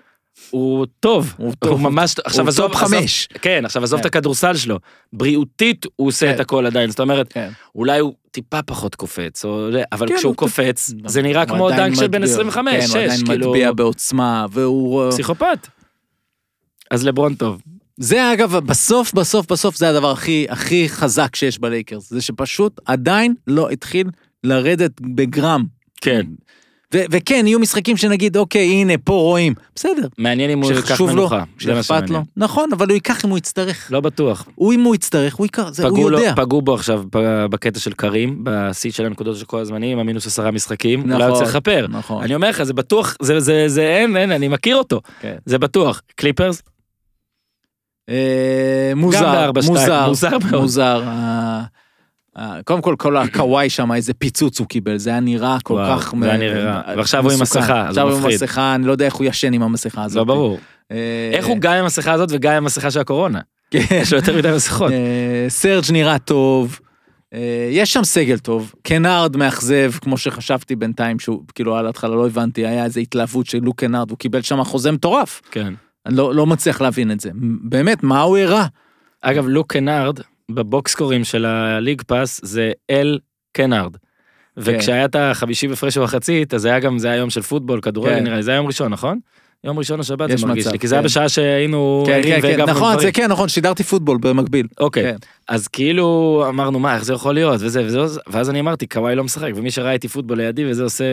[0.51, 1.35] הוא טוב.
[1.37, 1.71] הוא טוב.
[1.71, 3.29] הוא ממש, עכשיו הוא עזוב, top עזוב- חמש.
[3.43, 4.07] כן, עכשיו עזוב כן.
[4.07, 4.79] את הכדורסל שלו.
[5.13, 6.35] בריאותית הוא עושה כן.
[6.35, 7.51] את הכל עדיין, זאת אומרת, כן.
[7.75, 11.95] אולי הוא טיפה פחות קופץ, או אבל כן, כשהוא הוא- קופץ, זה נראה כמו דנק
[11.95, 12.35] של בן מטביע.
[12.35, 15.03] 25, כן, 6, הוא עדיין כאילו, מטביע בעוצמה, והוא...
[15.05, 15.69] אה, פסיכופת.
[16.91, 17.63] אז לברון טוב.
[17.97, 22.11] זה אגב, בסוף, בסוף, בסוף, זה הדבר הכי, הכי חזק שיש בלייקרס.
[22.11, 24.07] זה שפשוט עדיין לא התחיל
[24.45, 25.65] לרדת בגרם.
[26.01, 26.27] כן.
[26.95, 29.55] ו- וכן, יהיו משחקים שנגיד, אוקיי, הנה, פה רואים.
[29.75, 31.45] בסדר, מעניין אם הוא ייקח לו, מנוחה.
[31.61, 32.23] זה מה שאכפת לו.
[32.37, 33.89] נכון, אבל הוא ייקח אם הוא יצטרך.
[33.93, 34.47] לא בטוח.
[34.55, 36.33] הוא, אם הוא יצטרך, הוא ייקח, זה, הוא פגעו, לו, יודע.
[36.37, 37.03] פגעו בו עכשיו
[37.51, 41.37] בקטע של קרים, בשיא של הנקודות של כל הזמנים, המינוס עשרה משחקים, נכון, אולי הוא
[41.37, 41.87] צריך לכפר.
[41.91, 42.23] נכון.
[42.23, 45.37] אני אומר לך, זה בטוח, זה, זה, זה אין, אין, אני מכיר אותו, כן.
[45.47, 46.03] זה בטוח.
[46.17, 46.63] קליפרס?
[48.09, 50.61] אה, מוזר, שתיים, מוזר, מוזר מאוד.
[50.61, 51.03] מוזר.
[52.41, 55.99] אה, קודם כל, כל הקוואי שם, איזה פיצוץ הוא קיבל, זה היה נראה כל וואו,
[55.99, 56.15] כך...
[56.21, 56.81] זה היה נראה רע.
[56.89, 57.41] אה, ועכשיו הוא עם.
[57.41, 58.27] מסכה, עכשיו הוא עם.
[58.27, 60.17] מסכה, אני לא יודע איך הוא ישן עם המסכה הזאת.
[60.17, 60.59] לא ברור.
[60.93, 63.41] אה, איך הוא גם עם המסכה הזאת וגם עם המסכה של הקורונה?
[63.71, 63.79] כן.
[64.03, 64.93] יש לו יותר מדי מסכות.
[65.49, 66.81] סרג' נראה טוב.
[67.71, 72.67] יש שם סגל טוב, קנארד מאכזב, כמו שחשבתי בינתיים, שהוא, כאילו על ההתחלה לא הבנתי,
[72.67, 75.41] היה איזה התלהבות של לוק קנארד, הוא קיבל שם חוזה מטורף.
[75.51, 75.75] כן.
[76.07, 77.31] אני לא, לא מצליח להבין את זה.
[77.63, 78.67] באמת, מה הוא הראה?
[79.23, 80.21] אגב, לוק קנארד,
[80.55, 83.19] בבוקסקורים של הליג פאס, זה אל
[83.53, 83.97] קנארד.
[84.57, 88.25] וכשהיה את החמישים הפרש במחצית, אז היה גם, זה היה יום של פוטבול, כדורגל כן.
[88.25, 89.19] נראה לי, זה היה יום ראשון, נכון?
[89.65, 91.07] יום ראשון השבת זה מרגיש מצב, לי, כי זה היה כן.
[91.07, 93.01] בשעה שהיינו כן, ערים כן, כן, נכון.
[93.01, 94.67] זה כן, נכון, שידרתי פוטבול במקביל.
[94.81, 95.17] אוקיי, כן.
[95.49, 99.25] אז כאילו אמרנו מה איך זה יכול להיות וזה וזה ואז אני אמרתי קוואי לא
[99.25, 101.05] משחק ומי שראה איתי פוטבול לידי וזה עושה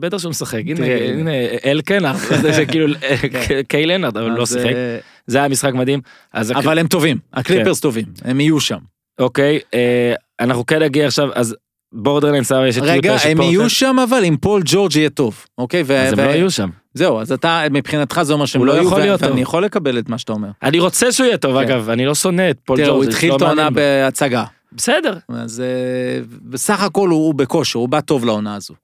[0.00, 1.30] בטח שהוא משחק הנה הנה
[1.64, 2.94] אל קנארד זה כאילו
[3.68, 6.00] קיי לנארד אבל לא שיחק אה, זה היה משחק מדהים
[6.34, 8.78] אבל הם טובים, הקליפרס טובים, הם יהיו שם.
[9.18, 11.56] אוקיי אה, אנחנו כן נגיע עכשיו אז
[11.92, 13.40] בורדרליין סבבה יש את רגע, את הם.
[13.40, 15.80] יהיו שם אבל אם פול ג'ורג' יהיה טוב, אוקיי?
[15.80, 19.18] אז הם לא יהיו שם זהו, אז אתה, מבחינתך זה אומר שהם לא לא יהיו.
[19.20, 20.48] ואני יכול לקבל את מה שאתה אומר.
[20.62, 21.62] אני רוצה שהוא יהיה טוב כן.
[21.62, 23.70] אגב אני לא שונא את פול תראה, הוא ג'ורג' התחיל לא את העונה.
[23.70, 28.74] בהצגה, בסדר אז אה, בסך הכל הוא בכושר, הוא בא טוב לעונה הזו.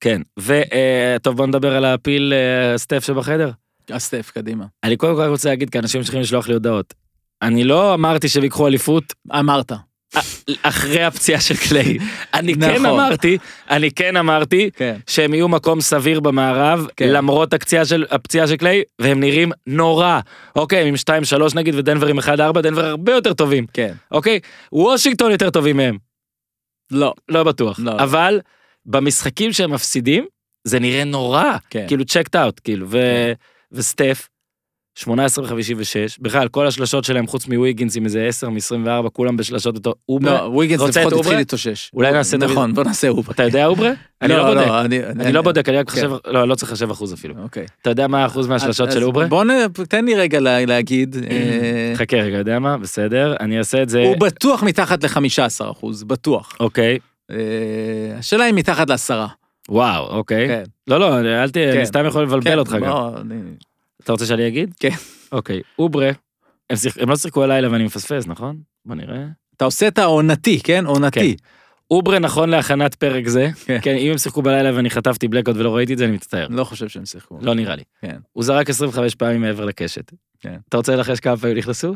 [0.00, 3.50] כן וטוב בוא נדבר על הפיל אה, סטף שבחדר.
[3.90, 4.64] הסטף, קדימה.
[4.84, 6.94] אני קודם כל רוצה להגיד כי אנשים צריכים לשלוח לי הודעות.
[7.42, 9.72] אני לא אמרתי שהם ייקחו אליפות אמרת.
[10.62, 11.98] אחרי הפציעה של קליי.
[12.34, 12.86] אני כן נכון.
[12.86, 13.38] אמרתי,
[13.70, 14.96] אני כן אמרתי כן.
[15.06, 17.08] שהם יהיו מקום סביר במערב כן.
[17.08, 20.20] למרות הפציעה של הפציעה של קליי והם נראים נורא.
[20.56, 20.94] אוקיי, הם עם
[21.52, 23.66] 2-3 נגיד ודנבר עם 1-4, דנבר הרבה יותר טובים.
[23.72, 23.92] כן.
[24.10, 24.40] אוקיי,
[24.72, 25.98] וושינגטון יותר טובים מהם.
[26.90, 27.14] לא.
[27.28, 27.78] לא בטוח.
[27.82, 27.92] לא.
[27.98, 28.40] אבל
[28.86, 30.26] במשחקים שהם מפסידים
[30.64, 31.56] זה נראה נורא.
[31.70, 31.84] כן.
[31.88, 33.32] כאילו צ'קט אאוט כאילו ו-
[33.72, 34.28] וסטף
[34.94, 35.54] 18 ו-56
[36.20, 40.62] בכלל כל השלשות שלהם חוץ מוויגינס עם איזה 10 מ-24 כולם בשלשות אותו אוברה לא,
[40.64, 41.12] את לפחות?
[41.12, 41.90] התחיל להתאושש.
[41.94, 43.34] אולי נעשה דוד- נכון, בוא נעשה אוברה.
[43.34, 43.90] אתה יודע אוברה?
[44.22, 45.94] אני לא בודק אני אני לא בודק אני רק כן.
[45.94, 47.66] חושב לא לא צריך לחשב אחוז אפילו אוקיי.
[47.82, 49.26] אתה יודע מה האחוז מהשלשות של אוברה?
[49.26, 49.50] בוא נ...
[49.88, 51.16] תן לי רגע לה- להגיד.
[51.30, 55.18] אה, חכה רגע יודע מה בסדר אני אעשה את זה הוא בטוח מתחת ל-15
[55.70, 56.52] אחוז, בטוח.
[56.60, 56.98] אוקיי
[57.30, 57.36] אה,
[58.18, 59.28] השאלה היא מתחת לעשרה.
[59.68, 60.62] וואו אוקיי כן.
[60.88, 61.54] לא לא אל ת...
[61.54, 61.72] כן.
[61.76, 63.40] אני סתם יכול לבלבל כן, אותך גם אני-
[64.04, 64.74] אתה רוצה שאני אגיד?
[64.80, 64.88] כן.
[65.32, 66.10] אוקיי אוברה
[66.70, 68.56] הם שיח- הם לא שיחקו הלילה ואני מפספס נכון?
[68.84, 69.24] בוא נראה.
[69.56, 70.86] אתה עושה את העונתי, כן?
[70.86, 71.36] עונתי.
[71.90, 73.78] אוברה נכון להכנת פרק זה, כן.
[73.82, 76.46] כן, אם הם שיחקו בלילה ואני חטפתי בלקאוט ולא ראיתי את זה, אני מצטער.
[76.50, 77.38] לא חושב שהם שיחקו.
[77.42, 77.82] לא נראה לי.
[78.00, 78.16] כן.
[78.32, 80.12] הוא זרק 25 פעמים מעבר לקשת.
[80.40, 80.56] כן.
[80.68, 81.94] אתה רוצה לנחש כמה פעמים נכנסו?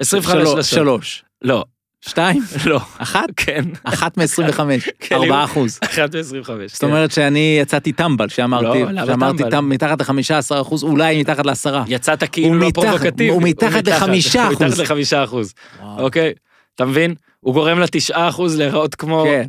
[0.00, 0.70] 25 שלוש, שלוש.
[0.70, 1.24] שלוש.
[1.42, 1.64] לא,
[2.08, 2.42] שתיים?
[2.66, 2.80] לא.
[2.98, 3.26] אחת?
[3.36, 3.64] כן.
[3.84, 4.58] אחת מ-25.
[5.00, 5.78] כן, ארבעה אחוז.
[5.84, 6.50] אחת ו-25.
[6.66, 9.58] זאת אומרת שאני יצאתי טמבל, שאמרתי, לא, שאמרתי טמבל?
[9.58, 11.84] טמ- מתחת ל-15 אחוז, אולי מתחת לעשרה.
[11.88, 13.28] יצאת כאילו לא פרובוקטיבי.
[13.28, 14.80] הוא מתחת לחמישה הוא מתחת אחוז.
[14.80, 15.54] לחמישה אחוז.
[15.82, 16.00] וואו.
[16.00, 16.32] אוקיי?
[16.74, 17.14] אתה מבין?
[17.40, 19.24] הוא גורם לתשעה אחוז להיראות כמו...
[19.24, 19.48] כן.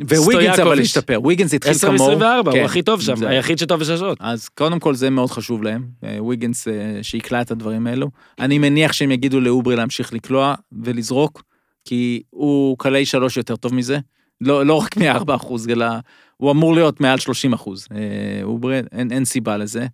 [0.00, 0.80] וויגנס אבל.
[0.80, 2.18] השתפר, וויגנס התחיל 10 כמוהו.
[2.18, 2.58] מ-24, כן.
[2.58, 4.18] הוא הכי טוב שם, היחיד שטוב בששות.
[4.20, 6.72] אז קודם כל זה מאוד חשוב להם, אה, וויגנס אה,
[7.02, 8.08] שיקלע את הדברים האלו.
[8.40, 11.42] אני מניח שהם יגידו לאוברי להמשיך לקלוע ולזרוק,
[11.84, 13.98] כי הוא קלעי שלוש יותר טוב מזה.
[14.40, 15.86] לא, לא רק מ-4 אחוז, אלא
[16.36, 17.88] הוא אמור להיות מעל 30 אחוז.
[17.94, 19.86] אה, אין, אין סיבה לזה.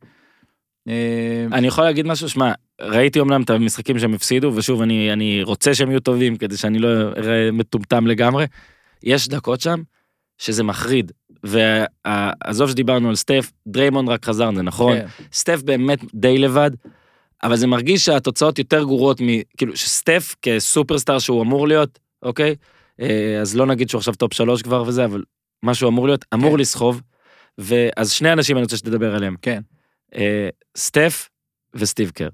[0.89, 5.43] אה, אני יכול להגיד משהו, שמע, ראיתי אמנם את המשחקים שהם הפסידו, ושוב, אני, אני
[5.43, 8.47] רוצה שהם יהיו טובים כדי שאני לא אראה מטומטם לגמרי.
[9.03, 9.82] יש דקות שם
[10.39, 11.12] שזה מחריד.
[11.45, 14.97] ועזוב שדיברנו על סטף, דריימון רק חזר, זה נכון.
[14.99, 15.07] כן.
[15.32, 16.70] סטף באמת די לבד,
[17.43, 19.26] אבל זה מרגיש שהתוצאות יותר גרועות מ...
[19.57, 22.55] כאילו, שסטף כ superstar שהוא אמור להיות, אוקיי?
[23.01, 25.22] אה, אז לא נגיד שהוא עכשיו top שלוש כבר וזה, אבל
[25.62, 26.61] מה שהוא אמור להיות, אמור כן.
[26.61, 27.03] לסחוב.
[27.59, 29.36] ואז שני אנשים אני רוצה שתדבר עליהם.
[29.43, 29.61] כן.
[30.14, 31.28] אה, סטף
[31.74, 32.28] וסטיב קר.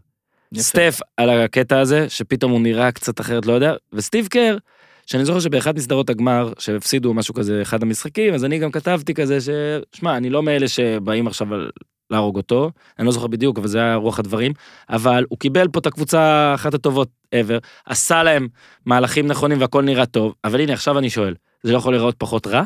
[0.52, 0.62] יפה.
[0.62, 4.57] סטף על הקטע הזה, שפתאום הוא נראה קצת אחרת, לא יודע, וסטיב קר,
[5.07, 9.40] שאני זוכר שבאחת מסדרות הגמר, שהפסידו משהו כזה, אחד המשחקים, אז אני גם כתבתי כזה
[9.40, 9.48] ש...
[9.92, 11.70] שמע, אני לא מאלה שבאים עכשיו על-
[12.14, 14.52] להרוג אותו, אני לא זוכר בדיוק, אבל זה היה רוח הדברים,
[14.90, 18.48] אבל הוא קיבל פה את הקבוצה אחת הטובות ever, עשה להם
[18.86, 22.46] מהלכים נכונים והכל נראה טוב, אבל הנה, עכשיו אני שואל, זה לא יכול להיראות פחות
[22.46, 22.62] רע?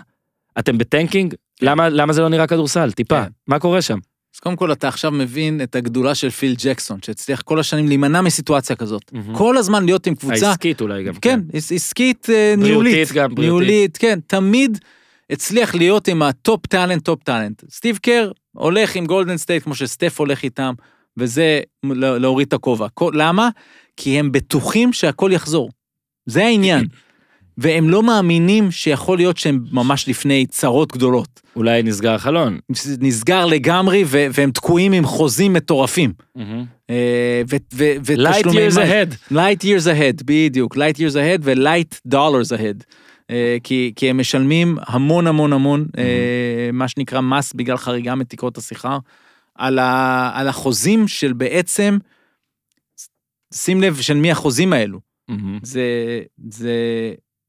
[0.58, 1.34] אתם בטנקינג?
[1.62, 2.92] למה, למה זה לא נראה כדורסל?
[2.92, 3.30] טיפה, כן.
[3.46, 3.98] מה קורה שם?
[4.34, 8.20] אז קודם כל אתה עכשיו מבין את הגדולה של פיל ג'קסון, שהצליח כל השנים להימנע
[8.20, 9.12] מסיטואציה כזאת.
[9.32, 11.14] כל הזמן להיות עם קבוצה, העסקית אולי גם.
[11.14, 13.12] כן, עס- עסקית אה, בריאותית ניהולית.
[13.12, 13.38] גם, בריאותית.
[13.68, 14.78] ניהולית, כן, תמיד
[15.32, 17.62] הצליח להיות עם ה top talent, top talent.
[17.70, 20.74] סטיב קר הולך עם גולדן סטייט כמו שסטף הולך איתם,
[21.16, 22.86] וזה לה- להוריד את הכובע.
[23.12, 23.48] למה?
[23.96, 25.70] כי הם בטוחים שהכל יחזור.
[26.26, 26.86] זה העניין.
[27.60, 31.40] והם לא מאמינים שיכול להיות שהם ממש לפני צרות גדולות.
[31.56, 32.58] אולי נסגר החלון.
[33.00, 36.12] נסגר לגמרי ו- והם תקועים עם חוזים מטורפים.
[36.90, 37.56] אה, ו-
[38.04, 39.32] ו- Light years ahead.
[39.32, 42.84] light years ahead, בדיוק, light years ahead ו- light dollars ahead.
[43.30, 48.58] אה, כי, כי הם משלמים המון המון המון, אה, מה שנקרא מס בגלל חריגה מתקרות
[48.58, 48.98] השכר,
[49.54, 51.98] על, ה, על החוזים של בעצם,
[53.54, 55.00] שים לב של מי החוזים האלו.
[55.28, 55.58] מהמם.
[55.62, 55.82] זה,
[56.48, 56.74] זה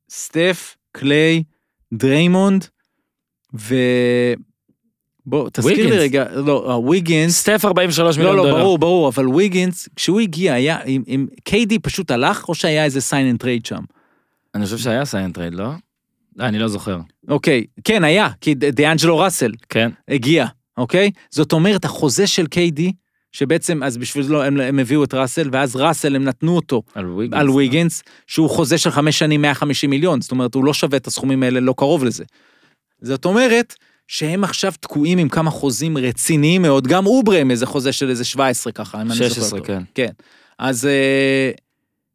[0.10, 1.44] סטף, קליי,
[1.94, 2.66] דריימונד,
[3.54, 3.76] ו...
[5.26, 6.02] בוא, תזכיר לי ויגינס.
[6.02, 8.54] רגע, לא, אה, ויגינס, סטף 43 מיליון לא, דולר.
[8.54, 12.86] לא, ברור, ברור, אבל ויגינס, כשהוא הגיע, היה, עם, עם קיידי פשוט הלך, או שהיה
[12.86, 13.82] איזה sign and trade שם?
[14.60, 15.70] אני חושב שהיה sign trade, לא?
[16.39, 16.99] אה, אני לא זוכר.
[17.28, 19.91] אוקיי, כן, היה, כי דיאנג'לו ראסל כן.
[20.07, 20.45] הגיע,
[20.78, 21.12] אוקיי?
[21.30, 22.91] זאת אומרת, החוזה של קיידי,
[23.32, 26.84] שבעצם, אז בשביל זה לא, הם, הם הביאו את ראסל, ואז ראסל, הם נתנו אותו
[26.95, 27.41] על ויגינס.
[27.41, 31.07] על ויגינס, שהוא חוזה של חמש שנים 150 מיליון, זאת אומרת, הוא לא שווה את
[31.07, 32.24] הסכומים האלה, לא קרוב לזה.
[33.01, 33.76] זאת אומרת,
[34.07, 38.26] שהם עכשיו תקועים עם כמה חוזים רציניים מאוד, גם אוברה עם איזה חוזה של איזה
[38.26, 39.68] 17 ככה, אם אני זוכר 16, טוב.
[39.68, 39.84] כן.
[39.93, 40.12] כן.
[40.60, 41.51] אז אה,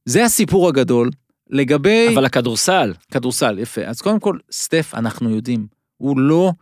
[0.04, 1.10] זה הסיפור הגדול.
[1.50, 3.80] לגבי אבל הכדורסל, כדורסל, יפה.
[3.84, 5.66] אז קודם כל, סטף, אנחנו יודעים,
[5.96, 6.52] הוא לא,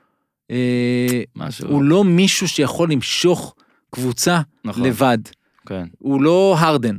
[0.50, 1.68] אה, משהו.
[1.68, 3.54] הוא לא מישהו שיכול למשוך
[3.90, 4.82] קבוצה נכון.
[4.82, 5.18] לבד.
[5.66, 5.84] כן.
[5.98, 6.96] הוא לא הרדן.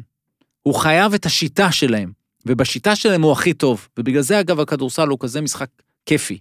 [0.63, 2.11] הוא חייב את השיטה שלהם,
[2.45, 3.87] ובשיטה שלהם הוא הכי טוב.
[3.97, 5.69] ובגלל זה, אגב, הכדורסל הוא כזה משחק
[6.05, 6.39] כיפי.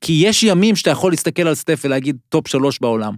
[0.00, 3.14] כי יש ימים שאתה יכול להסתכל על סטף ולהגיד top שלוש בעולם.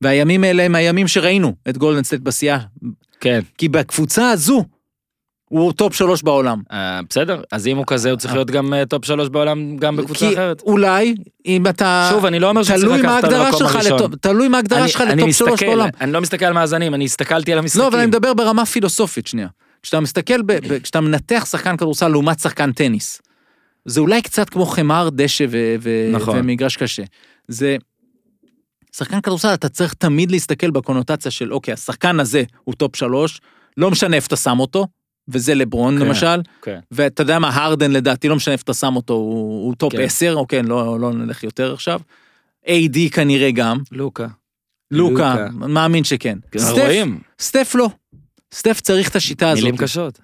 [0.00, 2.58] והימים האלה הם הימים שראינו את גולדן סטייט בשיאה.
[3.20, 3.40] כן.
[3.58, 4.64] כי בקבוצה הזו,
[5.48, 6.62] הוא top שלוש בעולם.
[6.72, 9.96] אה, בסדר, אז אם הוא כזה, הוא צריך להיות גם אה, top שלוש בעולם, גם
[9.96, 10.60] בקבוצה כי אחרת.
[10.60, 11.14] אולי,
[11.46, 12.08] אם אתה...
[12.12, 13.98] שוב, אני לא אומר שצריך לקחת את המקום הראשון.
[13.98, 15.88] ל top- תלוי מה ההגדרה שלך ל top שלוש בעולם.
[16.00, 17.82] אני לא מסתכל על מאזנים, אני הסתכלתי על המשחקים.
[17.82, 19.48] לא, אבל אני מדבר ברמה פילוסופית שנייה.
[19.82, 23.22] כשאתה מסתכל, ב, ב, כשאתה מנתח שחקן כדורסל לעומת שחקן טניס,
[23.84, 26.38] זה אולי קצת כמו חימר, דשא ו, ו, נכון.
[26.38, 27.02] ומגרש קשה.
[27.48, 27.76] זה...
[28.96, 33.40] שחקן כדורסל, אתה צריך תמיד להסתכל בקונוטציה של, אוקיי, השחקן הזה הוא top שלוש,
[33.76, 34.86] לא משנה איפה אתה שם אותו,
[35.28, 36.06] וזה לברון כן.
[36.06, 36.78] למשל, כן.
[36.90, 40.02] ואתה יודע מה, הרדן לדעתי, לא משנה איפה אתה שם אותו, הוא, הוא top כן.
[40.02, 42.00] 10, אוקיי, לא, לא נלך יותר עכשיו.
[42.66, 44.26] AD כנראה גם, לוקה.
[44.90, 45.48] לוקה, לוקה.
[45.68, 46.38] מאמין שכן.
[46.58, 47.88] סטף, רואים, סטף לא.
[48.54, 49.64] סטף צריך את השיטה הזאת.
[49.64, 50.18] מילים קשות.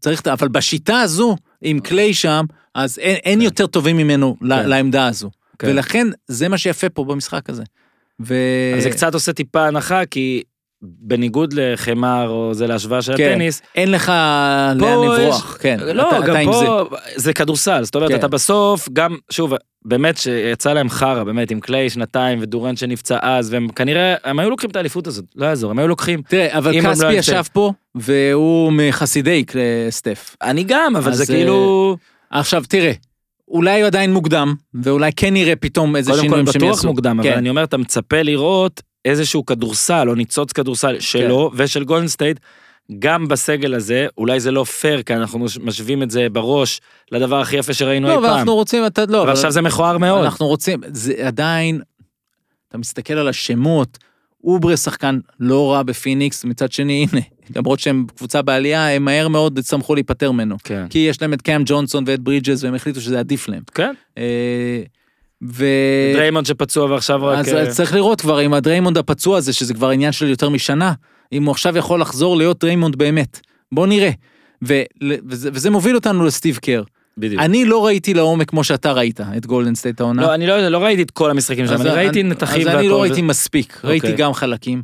[0.00, 2.44] צריך, אבל בשיטה הזו, עם קליי שם,
[2.74, 4.46] אז אין, אין יותר טובים ממנו כן.
[4.46, 5.30] לעמדה הזו.
[5.58, 5.68] כן.
[5.68, 7.62] ולכן, זה מה שיפה פה במשחק הזה.
[8.20, 8.34] ו...
[8.72, 10.42] אבל זה קצת עושה טיפה הנחה, כי
[10.82, 13.30] בניגוד לחמר או זה להשוואה של כן.
[13.32, 15.78] הטניס, אין לך לאן פה לברוח, יש- כן.
[15.94, 16.66] לא, אתה, גם אתה עם זה.
[16.66, 16.84] פה
[17.16, 18.16] זה כדורסל, זאת אומרת, כן.
[18.16, 19.52] אתה בסוף גם, שוב,
[19.84, 24.50] באמת שיצא להם חרא, באמת, עם קליי שנתיים ודורנט שנפצע אז, והם כנראה, הם היו
[24.50, 26.22] לוקחים את האליפות הזאת, לא יעזור, הם היו לוקחים.
[26.28, 30.36] תראה, אבל לא כספי היו ישב פה, והוא מחסידי אה, סטף.
[30.42, 31.96] אני גם, אבל זה אה, כאילו,
[32.30, 32.92] עכשיו, תראה,
[33.48, 36.78] אולי הוא עדיין מוקדם, ואולי כן נראה פתאום איזה קודם כל שינויים שהם יעשו.
[36.78, 37.36] בטוח מוקדם, אבל כן.
[37.36, 41.62] אני אומר, אתה מצפה לראות איזשהו כדורסל או ניצוץ כדורסל שלו כן.
[41.62, 42.40] ושל גולדן סטייט,
[42.98, 46.80] גם בסגל הזה, אולי זה לא פייר, כי אנחנו מש- משווים את זה בראש
[47.12, 48.36] לדבר הכי יפה שראינו לא, אי אבל פעם.
[48.38, 50.24] אנחנו רוצים, אתה, לא, אבל עכשיו זה מכוער מאוד.
[50.24, 51.80] אנחנו רוצים, זה עדיין,
[52.68, 53.98] אתה מסתכל על השמות,
[54.44, 57.22] אוברה שחקן לא רע בפיניקס, מצד שני, הנה,
[57.56, 60.56] למרות שהם קבוצה בעלייה, הם מהר מאוד שמחו להיפטר ממנו.
[60.64, 60.86] כן.
[60.90, 63.62] כי יש להם את קאם ג'ונסון ואת ברידג'ס, והם החליטו שזה עדיף להם.
[63.74, 63.94] כן.
[64.18, 64.82] אה,
[65.42, 65.66] ו...
[66.14, 67.38] דריימונד שפצוע ועכשיו רק...
[67.38, 70.92] אז אה, צריך לראות כבר עם הדריימונד הפצוע הזה, שזה כבר עניין של יותר משנה,
[71.32, 73.40] אם הוא עכשיו יכול לחזור להיות דריימונד באמת.
[73.72, 74.10] בוא נראה.
[74.64, 74.82] ו...
[75.28, 76.82] וזה, וזה מוביל אותנו לסטיב קר.
[77.18, 77.42] בדיוק.
[77.42, 80.22] אני לא ראיתי לעומק כמו שאתה ראית את גולדן סטייט העונה.
[80.22, 82.78] לא, אני לא לא ראיתי את כל המשחקים אז אני ראיתי נתחים אז והכל.
[82.78, 84.24] אני לא ראיתי מספיק, ראיתי אוקיי.
[84.24, 84.82] גם חלקים.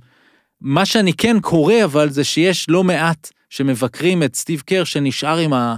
[0.60, 5.52] מה שאני כן קורא אבל זה שיש לא מעט שמבקרים את סטיב קר שנשאר עם,
[5.52, 5.76] ה,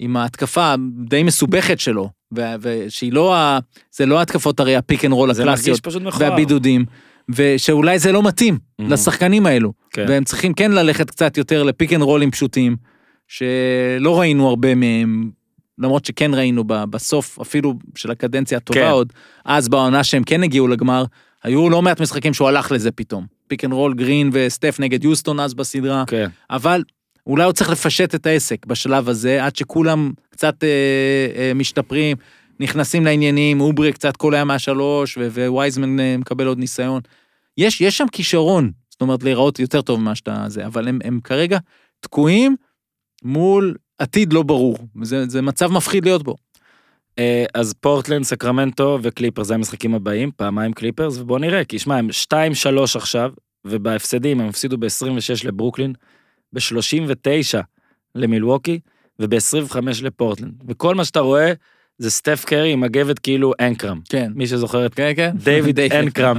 [0.00, 2.08] עם ההתקפה הדי מסובכת שלו,
[2.60, 3.58] ושהיא לא, ה,
[3.92, 5.80] זה לא ההתקפות הרי ה pick and roll הקלאסיות.
[6.30, 6.84] והבידודים,
[7.28, 8.84] ושאולי זה לא מתאים Mhm.
[8.88, 10.04] לשחקנים האלו, כן.
[10.08, 12.76] והם צריכים כן ללכת קצת יותר ל pick and roll ים פשוטים,
[13.28, 15.30] שלא ראינו הרבה מהם.
[15.78, 18.90] למרות שכן ראינו בסוף, אפילו של הקדנציה הטובה כן.
[18.90, 19.12] עוד,
[19.44, 21.04] אז בעונה שהם כן הגיעו לגמר,
[21.44, 23.26] היו לא מעט משחקים שהוא הלך לזה פתאום.
[23.48, 26.28] pick and roll גרין וסטף נגד יוסטון אז בסדרה, כן.
[26.50, 26.82] אבל
[27.26, 30.68] אולי הוא צריך לפשט את העסק בשלב הזה, עד שכולם קצת אה,
[31.36, 32.16] אה, משתפרים,
[32.60, 35.18] נכנסים לעניינים, אוברה קצת קולע מהשלוש,
[35.48, 37.00] ווייזמן אה, מקבל עוד ניסיון.
[37.58, 41.20] יש, יש שם כישרון, זאת אומרת, להיראות יותר טוב ממה שאתה זה, אבל הם, הם
[41.24, 41.58] כרגע
[42.00, 42.56] תקועים
[43.22, 44.78] מול עתיד לא ברור.
[45.02, 46.36] זה, זה מצב מפחיד להיות בו.
[47.18, 52.08] אה, אז פורטלנד, סקרמנטו וקליפרס, זה המשחקים הבאים, פעמיים קליפרס, ובוא נראה, כי שמע, הם
[52.32, 52.34] 2-3
[52.94, 53.30] עכשיו,
[53.64, 55.92] ובהפסדים הם הפסידו ב-26 לברוקלין,
[56.52, 57.58] ב-39
[58.14, 58.80] למילווקי,
[59.18, 60.64] וב-25 לפורטלנד.
[60.68, 61.52] וכל מה שאתה רואה
[61.98, 64.00] זה סטף קרי עם מגבת כאילו אנקרם.
[64.08, 64.32] כן.
[64.34, 65.36] מי שזוכר את כן, כן.
[65.44, 66.38] דיוויד אנקרם,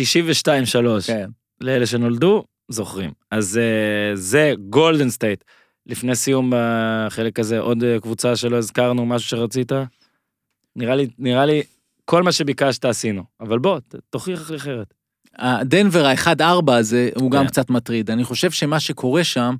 [0.00, 0.02] 92-3.
[1.06, 1.30] כן.
[1.60, 3.10] לאלה שנולדו, זוכרים.
[3.30, 5.44] אז אה, זה גולדן סטייט.
[5.86, 9.72] לפני סיום בחלק הזה, עוד אה, קבוצה שלא הזכרנו, משהו שרצית?
[10.76, 11.62] נראה לי, נראה לי,
[12.04, 13.24] כל מה שביקשת עשינו.
[13.40, 13.78] אבל בוא,
[14.10, 14.94] תוכיח אחרת.
[15.38, 17.48] הדנבר ה-1-4 הזה הוא גם כן.
[17.48, 18.10] קצת מטריד.
[18.10, 19.54] אני חושב שמה שקורה שם,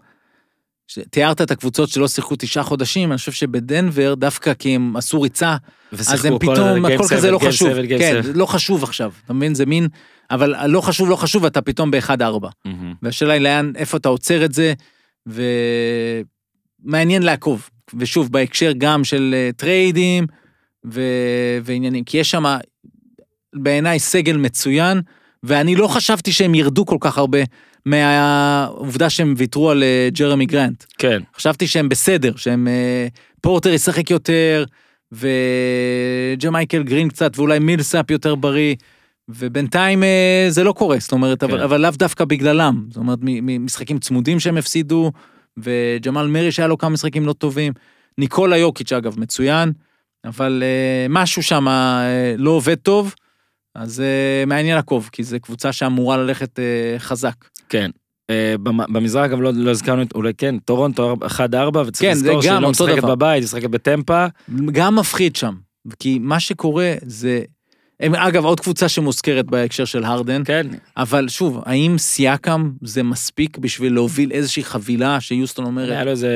[1.10, 5.56] תיארת את הקבוצות שלא שיחקו תשעה חודשים, אני חושב שבדנבר, דווקא כי הם עשו ריצה,
[5.92, 7.68] אז הם פתאום, הכל כזה לא חשוב.
[7.98, 9.54] כן, לא חשוב עכשיו, אתה מבין?
[9.54, 9.88] זה מין,
[10.30, 12.46] אבל לא חשוב, לא חשוב, אתה פתאום ב-1-4.
[13.02, 14.72] והשאלה היא לאן, איפה אתה עוצר את זה,
[16.86, 17.70] ומעניין לעקוב.
[17.98, 20.26] ושוב, בהקשר גם של אה, טריידים
[20.92, 21.00] ו...
[21.64, 22.44] ועניינים, כי יש שם
[23.54, 25.00] בעיניי סגל מצוין,
[25.42, 27.38] ואני לא חשבתי שהם ירדו כל כך הרבה
[27.86, 30.84] מהעובדה שהם ויתרו על אה, ג'רמי גרנט.
[30.98, 32.68] כן, חשבתי שהם בסדר, שהם...
[32.68, 33.06] אה,
[33.40, 34.64] פורטר ישחק יותר,
[35.12, 38.74] וג'מייקל גרין קצת, ואולי מילסאפ יותר בריא,
[39.28, 41.62] ובינתיים אה, זה לא קורה, זאת אומרת, אבל, כן.
[41.64, 42.84] אבל לאו דווקא בגללם.
[42.88, 45.12] זאת אומרת, מ- ממשחקים צמודים שהם הפסידו,
[45.56, 47.72] וג'מאל מרי שהיה לו כמה משחקים לא טובים.
[48.18, 49.72] ניקולה יוקיץ' אגב, מצוין,
[50.24, 50.62] אבל
[51.08, 51.66] משהו שם
[52.38, 53.14] לא עובד טוב,
[53.78, 56.64] אז אה, מעניין לעקוב, כי זו קבוצה שאמורה ללכת אה,
[56.98, 57.34] חזק.
[57.68, 57.90] כן.
[58.62, 61.38] במ- במזרח אגב לא לא הזכרנו, את- אולי כן, טורונטו 1-4,
[61.86, 63.14] וצריך כן, לזכור שהיא לא משחקת דבר.
[63.14, 64.26] בבית, היא משחקת בטמפה.
[64.72, 65.54] גם מפחיד שם,
[65.98, 67.40] כי מה שקורה זה...
[68.00, 70.66] הם, אגב, עוד קבוצה שמוזכרת בהקשר של הרדן, כן,
[70.96, 76.28] אבל שוב, האם סיאקם זה מספיק בשביל להוביל איזושהי חבילה שיוסטון היה אומרת, לו איזה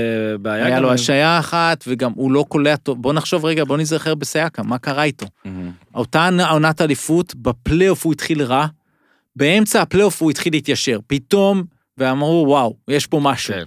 [0.42, 0.66] בעיה.
[0.66, 0.80] היה.
[0.80, 4.78] לו השעיה אחת, וגם הוא לא קולע טוב, בוא נחשוב רגע, בוא נזכר בסיאקם, מה
[4.78, 5.26] קרה איתו?
[5.44, 5.70] מהמם.
[5.94, 8.66] אותה עונת אליפות, בפלייאוף הוא התחיל רע,
[9.36, 11.62] באמצע הפלייאוף הוא התחיל להתיישר, פתאום,
[11.98, 13.54] ואמרו, וואו, יש פה משהו.
[13.54, 13.62] כן.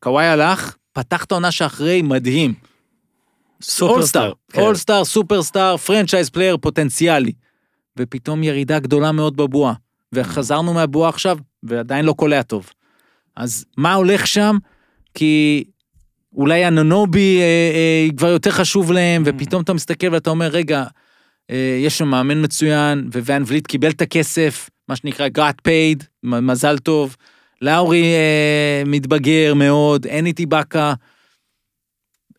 [0.00, 2.54] קוואי הלך, פתח את העונה שאחרי, מדהים.
[3.62, 4.60] סופרסטאר, כן.
[4.60, 7.32] אולסטאר, סופרסטאר, franchise player פוטנציאלי.
[7.98, 9.74] ופתאום ירידה גדולה מאוד בבועה.
[10.12, 12.70] וחזרנו מהבועה עכשיו, ועדיין לא קולע טוב.
[13.36, 14.56] אז מה הולך שם?
[15.14, 15.64] כי
[16.36, 20.84] אולי אנונובי אה, אה, כבר יותר חשוב להם, ופתאום אתה מסתכל ואתה אומר, רגע,
[21.50, 26.78] אה, יש שם מאמן מצוין, ואן וליט קיבל את הכסף, מה שנקרא got paid, מזל
[26.78, 27.16] טוב.
[27.62, 30.94] לאורי אה, מתבגר מאוד, אין את איבקה.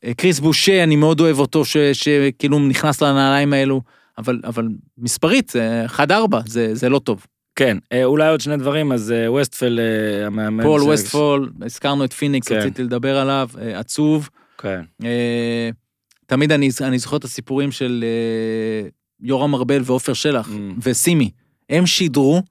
[0.05, 3.81] אה, כריס בושה, אני מאוד אוהב אותו, ש- שכאילו נכנס לנעליים האלו,
[4.17, 4.67] אבל, אבל
[4.97, 6.01] מספרית, זה 1-4,
[6.45, 7.25] זה, זה לא טוב.
[7.55, 10.63] כן, אה, אולי עוד שני דברים, אז אה, ווסטפאל אה, המאמן.
[10.63, 12.55] פול ש- ווסטפאל, הזכרנו את פיניקס, כן.
[12.55, 14.29] רציתי לדבר עליו, אה, עצוב.
[14.57, 14.81] כן.
[15.03, 15.69] אה,
[16.25, 18.89] תמיד אני, אני זוכר את הסיפורים של אה,
[19.21, 20.53] יורם ארבל ועופר שלח Mm.
[20.83, 21.29] וסימי.
[21.69, 22.41] הם שידרו,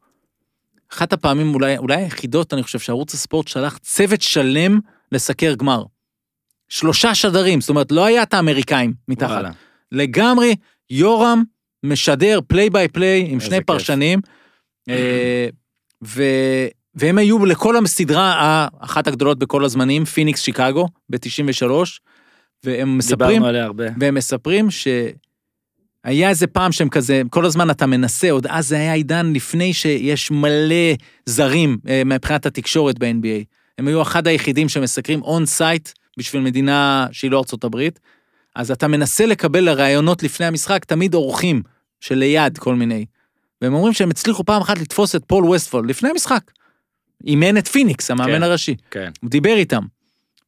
[0.92, 4.80] אחת הפעמים אולי, אולי היחידות, אני חושב, שערוץ הספורט שלח צוות שלם
[5.12, 5.82] לסקר גמר.
[6.68, 9.30] שלושה שדרים, זאת אומרת, לא היה את האמריקאים מתחת.
[9.30, 9.50] וואלה.
[9.92, 10.56] לגמרי,
[10.90, 11.42] יורם
[11.82, 13.66] משדר play by play עם שני כיף.
[13.66, 14.20] פרשנים,
[14.88, 15.48] אה,
[16.04, 16.22] ו...
[16.96, 21.70] והם היו לכל הסדרה האחת הגדולות בכל הזמנים, פיניקס שיקגו, ב-93,
[22.64, 23.84] והם מספרים, דיברנו עליה הרבה.
[24.00, 28.92] והם מספרים שהיה איזה פעם שהם כזה, כל הזמן אתה מנסה, עוד אז זה היה
[28.92, 30.94] עידן לפני שיש מלא
[31.26, 33.44] זרים אה, מבחינת התקשורת ב-NBA.
[33.78, 38.00] הם היו אחד היחידים שמסקרים on site בשביל מדינה שהיא לא ארצות הברית.
[38.54, 41.62] אז אתה מנסה לקבל לראיונות לפני המשחק תמיד אורחים
[42.00, 43.06] שליד כל מיני.
[43.62, 46.50] והם אומרים שהם הצליחו פעם אחת לתפוס את פול ווסטפאל לפני המשחק.
[47.26, 48.42] אימן את פיניקס, המאמן כן.
[48.42, 48.76] הראשי.
[48.90, 49.10] כן.
[49.20, 49.82] הוא דיבר איתם.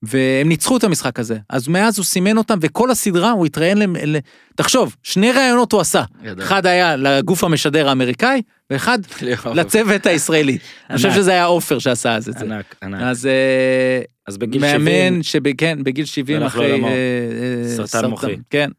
[0.02, 1.38] והם ניצחו את המשחק הזה.
[1.50, 3.96] אז מאז הוא סימן אותם, וכל הסדרה הוא התראיין להם...
[3.96, 4.16] ל...
[4.56, 6.02] תחשוב, שני ראיונות הוא עשה.
[6.22, 6.44] גדול.
[6.44, 8.98] אחד היה לגוף המשדר האמריקאי, ואחד
[9.54, 10.58] לצוות הישראלי.
[10.90, 11.12] אני חושב.
[11.12, 12.44] שזה היה עופר שעשה אז את זה.
[12.44, 13.02] ענק, ענק.
[13.02, 16.84] אז אה, אז בגיל 70, מאמן שכן, בגיל 70 הלך אחרי...
[16.84, 18.36] אה, אה, סרטן מוחי.
[18.50, 18.70] כן,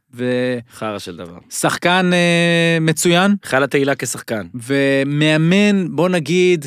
[0.74, 1.38] חרא של דבר.
[1.52, 4.48] ושחקן אה, מצוין, חל התהילה כשחקן.
[4.54, 6.66] ומאמן, בוא נגיד,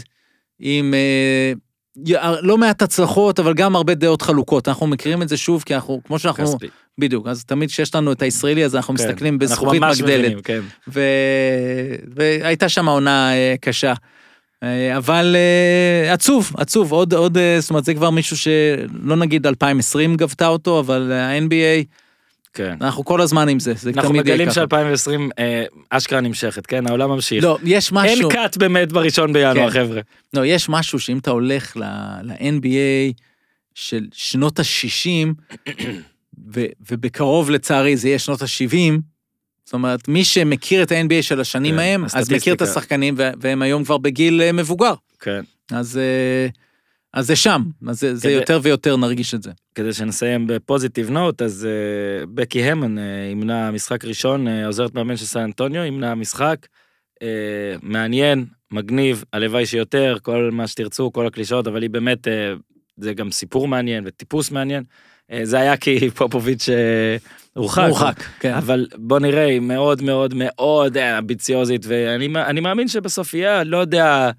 [0.58, 1.52] עם אה,
[2.43, 4.69] לא מעט הצלחות, אבל גם הרבה דעות חלוקות.
[4.69, 6.66] אנחנו מכירים את זה שוב, כי אנחנו, כמו שאנחנו, כספי.
[6.98, 9.05] בדיוק, אז תמיד כשיש לנו את הישראלי, אז אנחנו כן.
[9.05, 10.20] מסתכלים אנחנו בזכוכית מגדלת.
[10.20, 10.60] מבינים, כן.
[10.89, 11.01] ו...
[12.16, 13.94] והייתה שם עונה אה, קשה.
[14.62, 19.47] אה, אבל אה, עצוב, עצוב, עוד, עוד, אה, זאת אומרת, זה כבר מישהו שלא נגיד
[19.47, 21.85] 2020 גבתה אותו, אבל ה-NBA,
[22.52, 22.74] כן.
[22.80, 25.06] אנחנו כל הזמן עם זה, זה אנחנו תמיד יהיה מגלים ככה.
[25.06, 26.86] ש-2020 אה, אשכרה נמשכת, כן?
[26.86, 27.44] העולם ממשיך.
[27.44, 29.70] לא, יש אין משהו, קאט באמת בראשון בינואר, כן.
[29.70, 30.00] חבר'ה.
[30.34, 33.12] לא, יש משהו שאם אתה הולך ל-NBA
[33.74, 35.28] של שנות ה-60,
[36.54, 39.00] ו- ובקרוב לצערי זה יהיה שנות ה-70,
[39.64, 42.64] זאת אומרת, מי שמכיר את ה-NBA של השנים כן, ההם, אז מכיר את הסטטיסטיקה.
[42.64, 44.94] השחקנים, ו- והם היום כבר בגיל אה, מבוגר.
[45.20, 45.40] כן.
[45.70, 46.48] אז, אה,
[47.14, 49.51] אז זה שם, אז זה, זה כדי- יותר ויותר נרגיש את זה.
[49.74, 55.16] כדי שנסיים בפוזיטיב נוט, אז אה, בקי המן אה, אימנה משחק ראשון, אה, עוזרת מאמן
[55.16, 56.66] של סן אנטוניו, אימנה משחק
[57.22, 57.28] אה,
[57.82, 62.52] מעניין, מגניב, הלוואי שיותר, כל מה שתרצו, כל הקלישאות, אבל היא באמת, אה,
[62.97, 64.84] זה גם סיפור מעניין וטיפוס מעניין.
[65.32, 66.68] אה, זה היה כי פופוביץ'
[67.55, 67.84] הורחק.
[67.89, 68.55] מורחק, כן.
[68.55, 73.76] אבל בוא נראה, היא מאוד מאוד מאוד אמביציוזית, ואני מא- אני מאמין שבסוף יהיה, לא
[73.76, 74.30] יודע,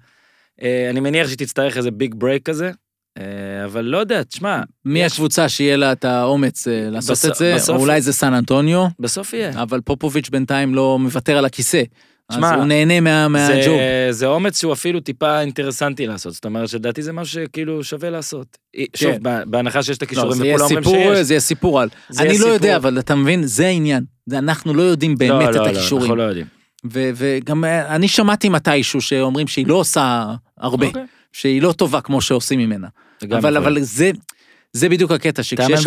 [0.90, 2.70] אני מניח שהיא תצטרך איזה big break כזה,
[3.18, 3.24] אה,
[3.64, 7.54] אבל לא יודע, תשמע, מי הקבוצה שיהיה לה את האומץ אה, לעשות את זה?
[7.56, 9.62] בסוף- או אולי זה סן אנטוניו, בסוף יהיה.
[9.62, 11.82] אבל פופוביץ' בינתיים לא מוותר על הכיסא.
[12.30, 13.76] אז שמע, הוא נהנה מה- מהג'וב.
[13.78, 18.10] זה, זה אומץ שהוא אפילו טיפה אינטרסנטי לעשות, זאת אומרת שלדעתי זה משהו שכאילו שווה
[18.10, 18.58] לעשות.
[18.96, 21.26] שוב, ב- בהנחה שיש את לא, הכישורים יהיה וכולם אומרים סיפור, שיש.
[21.26, 21.88] זה יהיה סיפור על.
[22.08, 22.54] זה אני יהיה לא סיפור.
[22.54, 24.04] יודע, אבל אתה מבין, זה העניין.
[24.32, 26.02] אנחנו לא יודעים באמת לא, את לא, לא, הכישורים.
[26.04, 26.46] אנחנו לא יודעים.
[26.92, 31.04] ו- וגם אה, אני שמעתי מתישהו שאומרים שהיא לא עושה הרבה, אוקיי.
[31.32, 32.88] שהיא לא טובה כמו שעושים ממנה.
[33.32, 33.56] אבל.
[33.56, 34.10] אבל זה
[34.72, 35.86] זה בדיוק הקטע, שכשיש.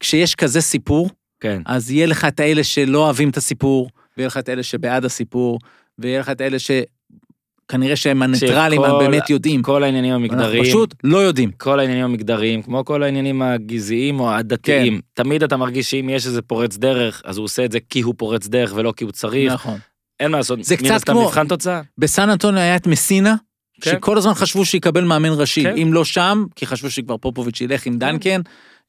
[0.00, 1.10] כשיש כזה סיפור,
[1.40, 1.62] כן.
[1.66, 5.58] אז יהיה לך את האלה שלא אוהבים את הסיפור, ויהיה לך את אלה שבעד הסיפור,
[5.98, 9.62] ויהיה לך את אלה שכנראה שהם הניטרלים, הם באמת יודעים.
[9.62, 10.64] כל העניינים המגדריים.
[10.64, 11.50] פשוט לא יודעים.
[11.56, 16.42] כל העניינים המגדריים, כמו כל העניינים הגזעיים או הדתיים, תמיד אתה מרגיש שאם יש איזה
[16.42, 19.52] פורץ דרך, אז הוא עושה את זה כי הוא פורץ דרך ולא כי הוא צריך,
[19.52, 19.78] נכון.
[20.20, 21.80] אין מה לעשות, זה קצת כמו- מבחן תוצאה.
[21.98, 23.34] בסן אנטוניו היה את מסינה,
[23.80, 23.90] כן.
[23.90, 25.76] שכל הזמן חשבו שיקבל מאמן ראשי, כן.
[25.76, 28.40] אם לא שם, כי חשבו שכבר פופוביץ' ילך עם דנקן,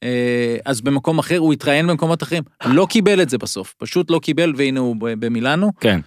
[0.02, 4.18] אה, אז במקום אחר, הוא התראיין במקומות אחרים, לא קיבל את זה בסוף, פשוט לא
[4.22, 5.70] קיבל, והנה הוא במילאנו.
[5.80, 6.00] כן.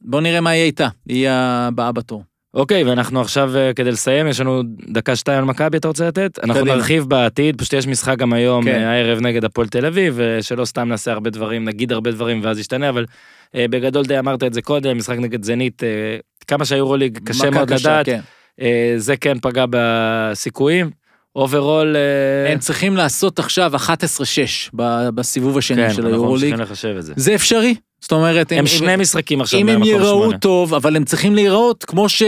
[0.00, 2.22] בוא נראה מה יהיה איתה, היא הבאה בתור.
[2.58, 6.38] אוקיי, ואנחנו עכשיו, אה, כדי לסיים, יש לנו דקה שתיים על מכבי, אתה רוצה לתת?
[6.42, 6.76] אנחנו קדימה.
[6.76, 8.74] נרחיב בעתיד, פשוט יש משחק גם היום, כן.
[8.74, 12.58] אה, הערב נגד הפועל תל אביב, ושלא סתם נעשה הרבה דברים, נגיד הרבה דברים ואז
[12.58, 13.06] ישתנה, אבל
[13.54, 15.88] אה, בגדול די אמרת את זה קודם, משחק נגד זנית, אה,
[16.46, 18.20] כמה שהיורוליג קשה מאוד קשה, לדעת, כן.
[18.60, 20.90] אה, זה כן פגע בסיכויים.
[21.38, 23.80] overall, אה, הם צריכים לעשות עכשיו 11-6
[24.74, 26.50] ב- בסיבוב השני כן, של אנחנו היורוליג.
[26.50, 27.12] ממשיכים לחשב את זה.
[27.16, 30.38] זה אפשרי, זאת אומרת, הם שני משחקים עכשיו אם הם ייראו שמונה.
[30.38, 32.22] טוב, אבל הם צריכים להיראות כמו ש...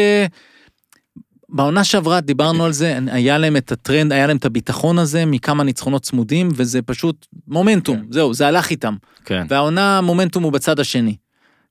[1.53, 5.65] בעונה שעברה דיברנו על זה, היה להם את הטרנד, היה להם את הביטחון הזה מכמה
[5.65, 8.03] ניצחונות צמודים, וזה פשוט מומנטום, כן.
[8.11, 8.95] זהו, זה הלך איתם.
[9.25, 11.17] כן, והעונה, המומנטום הוא בצד השני.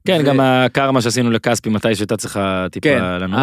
[0.08, 3.40] כן, ו- גם הקרמה שעשינו לכספי מתי שהייתה צריכה טיפה כן, לנוח.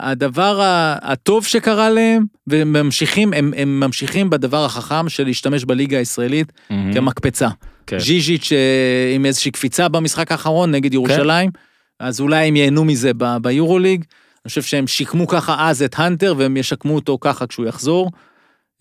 [0.00, 0.60] הדבר
[1.02, 6.94] הטוב שקרה להם, והם ממשיכים, הם, הם ממשיכים בדבר החכם של להשתמש בליגה הישראלית מהמם.
[6.94, 7.48] כמקפצה.
[7.86, 7.98] כן.
[7.98, 11.50] ז'יז'יץ' אה, עם איזושהי קפיצה במשחק האחרון נגד ירושלים,
[12.00, 13.10] אז אולי הם ייהנו מזה
[13.42, 14.04] ביורוליג.
[14.44, 18.10] אני חושב שהם שיקמו ככה אז את הנטר והם ישקמו אותו ככה כשהוא יחזור.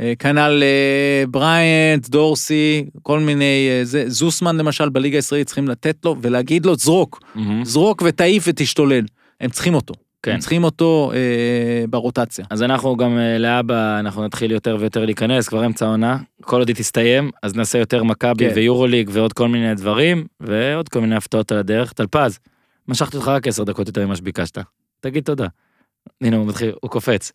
[0.02, 5.98] אה, כנ"ל אה, בריינט, דורסי, כל מיני, אה, זה, זוסמן למשל בליגה הישראלית צריכים לתת
[6.06, 7.66] לו ולהגיד לו זרוק, מהמם.
[7.66, 9.06] זרוק ותעיף ותשתולל.
[9.42, 9.94] הם צריכים אותו.
[10.26, 10.32] כן.
[10.32, 12.46] הם צריכים אותו אה, ברוטציה.
[12.50, 16.68] אז אנחנו גם אה, להבא, אנחנו נתחיל יותר ויותר להיכנס, כבר אמצע העונה, כל עוד
[16.68, 18.56] היא תסתיים, אז נעשה יותר מכבי כן.
[18.56, 21.94] ויורוליג ועוד כל מיני דברים, ועוד כל מיני הפתעות על הדרך.
[21.94, 22.40] טלפז,
[22.88, 24.58] משכתי אותך רק עשר דקות יותר ממה שביקשת.
[25.00, 25.48] תגיד תודה.
[26.22, 27.32] הנה הוא מתחיל, הוא קופץ.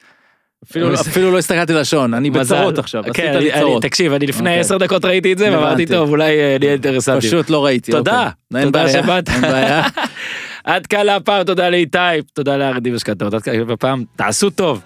[0.64, 2.30] אפילו, אפילו לא הסתכלתי לשון, אני.
[2.30, 3.82] בצרות עכשיו, עשית כן, לי אני- אני- צרות.
[3.82, 4.60] תקשיב, אני לפני אוקיי.
[4.60, 5.86] עשר דקות ראיתי את זה, ואמרתי.
[5.86, 7.20] טוב, אולי אה, נהיה אינטרסנטים.
[7.20, 7.92] פשוט לא ראיתי.
[7.92, 8.64] תודה, אוקיי.
[8.64, 9.28] תודה שבאת.
[10.64, 11.98] עד כאן להפעם, תודה לאיתי,
[12.34, 14.82] תודה לארדי משכנתאות, עד כאן בפעם, תעשו טוב.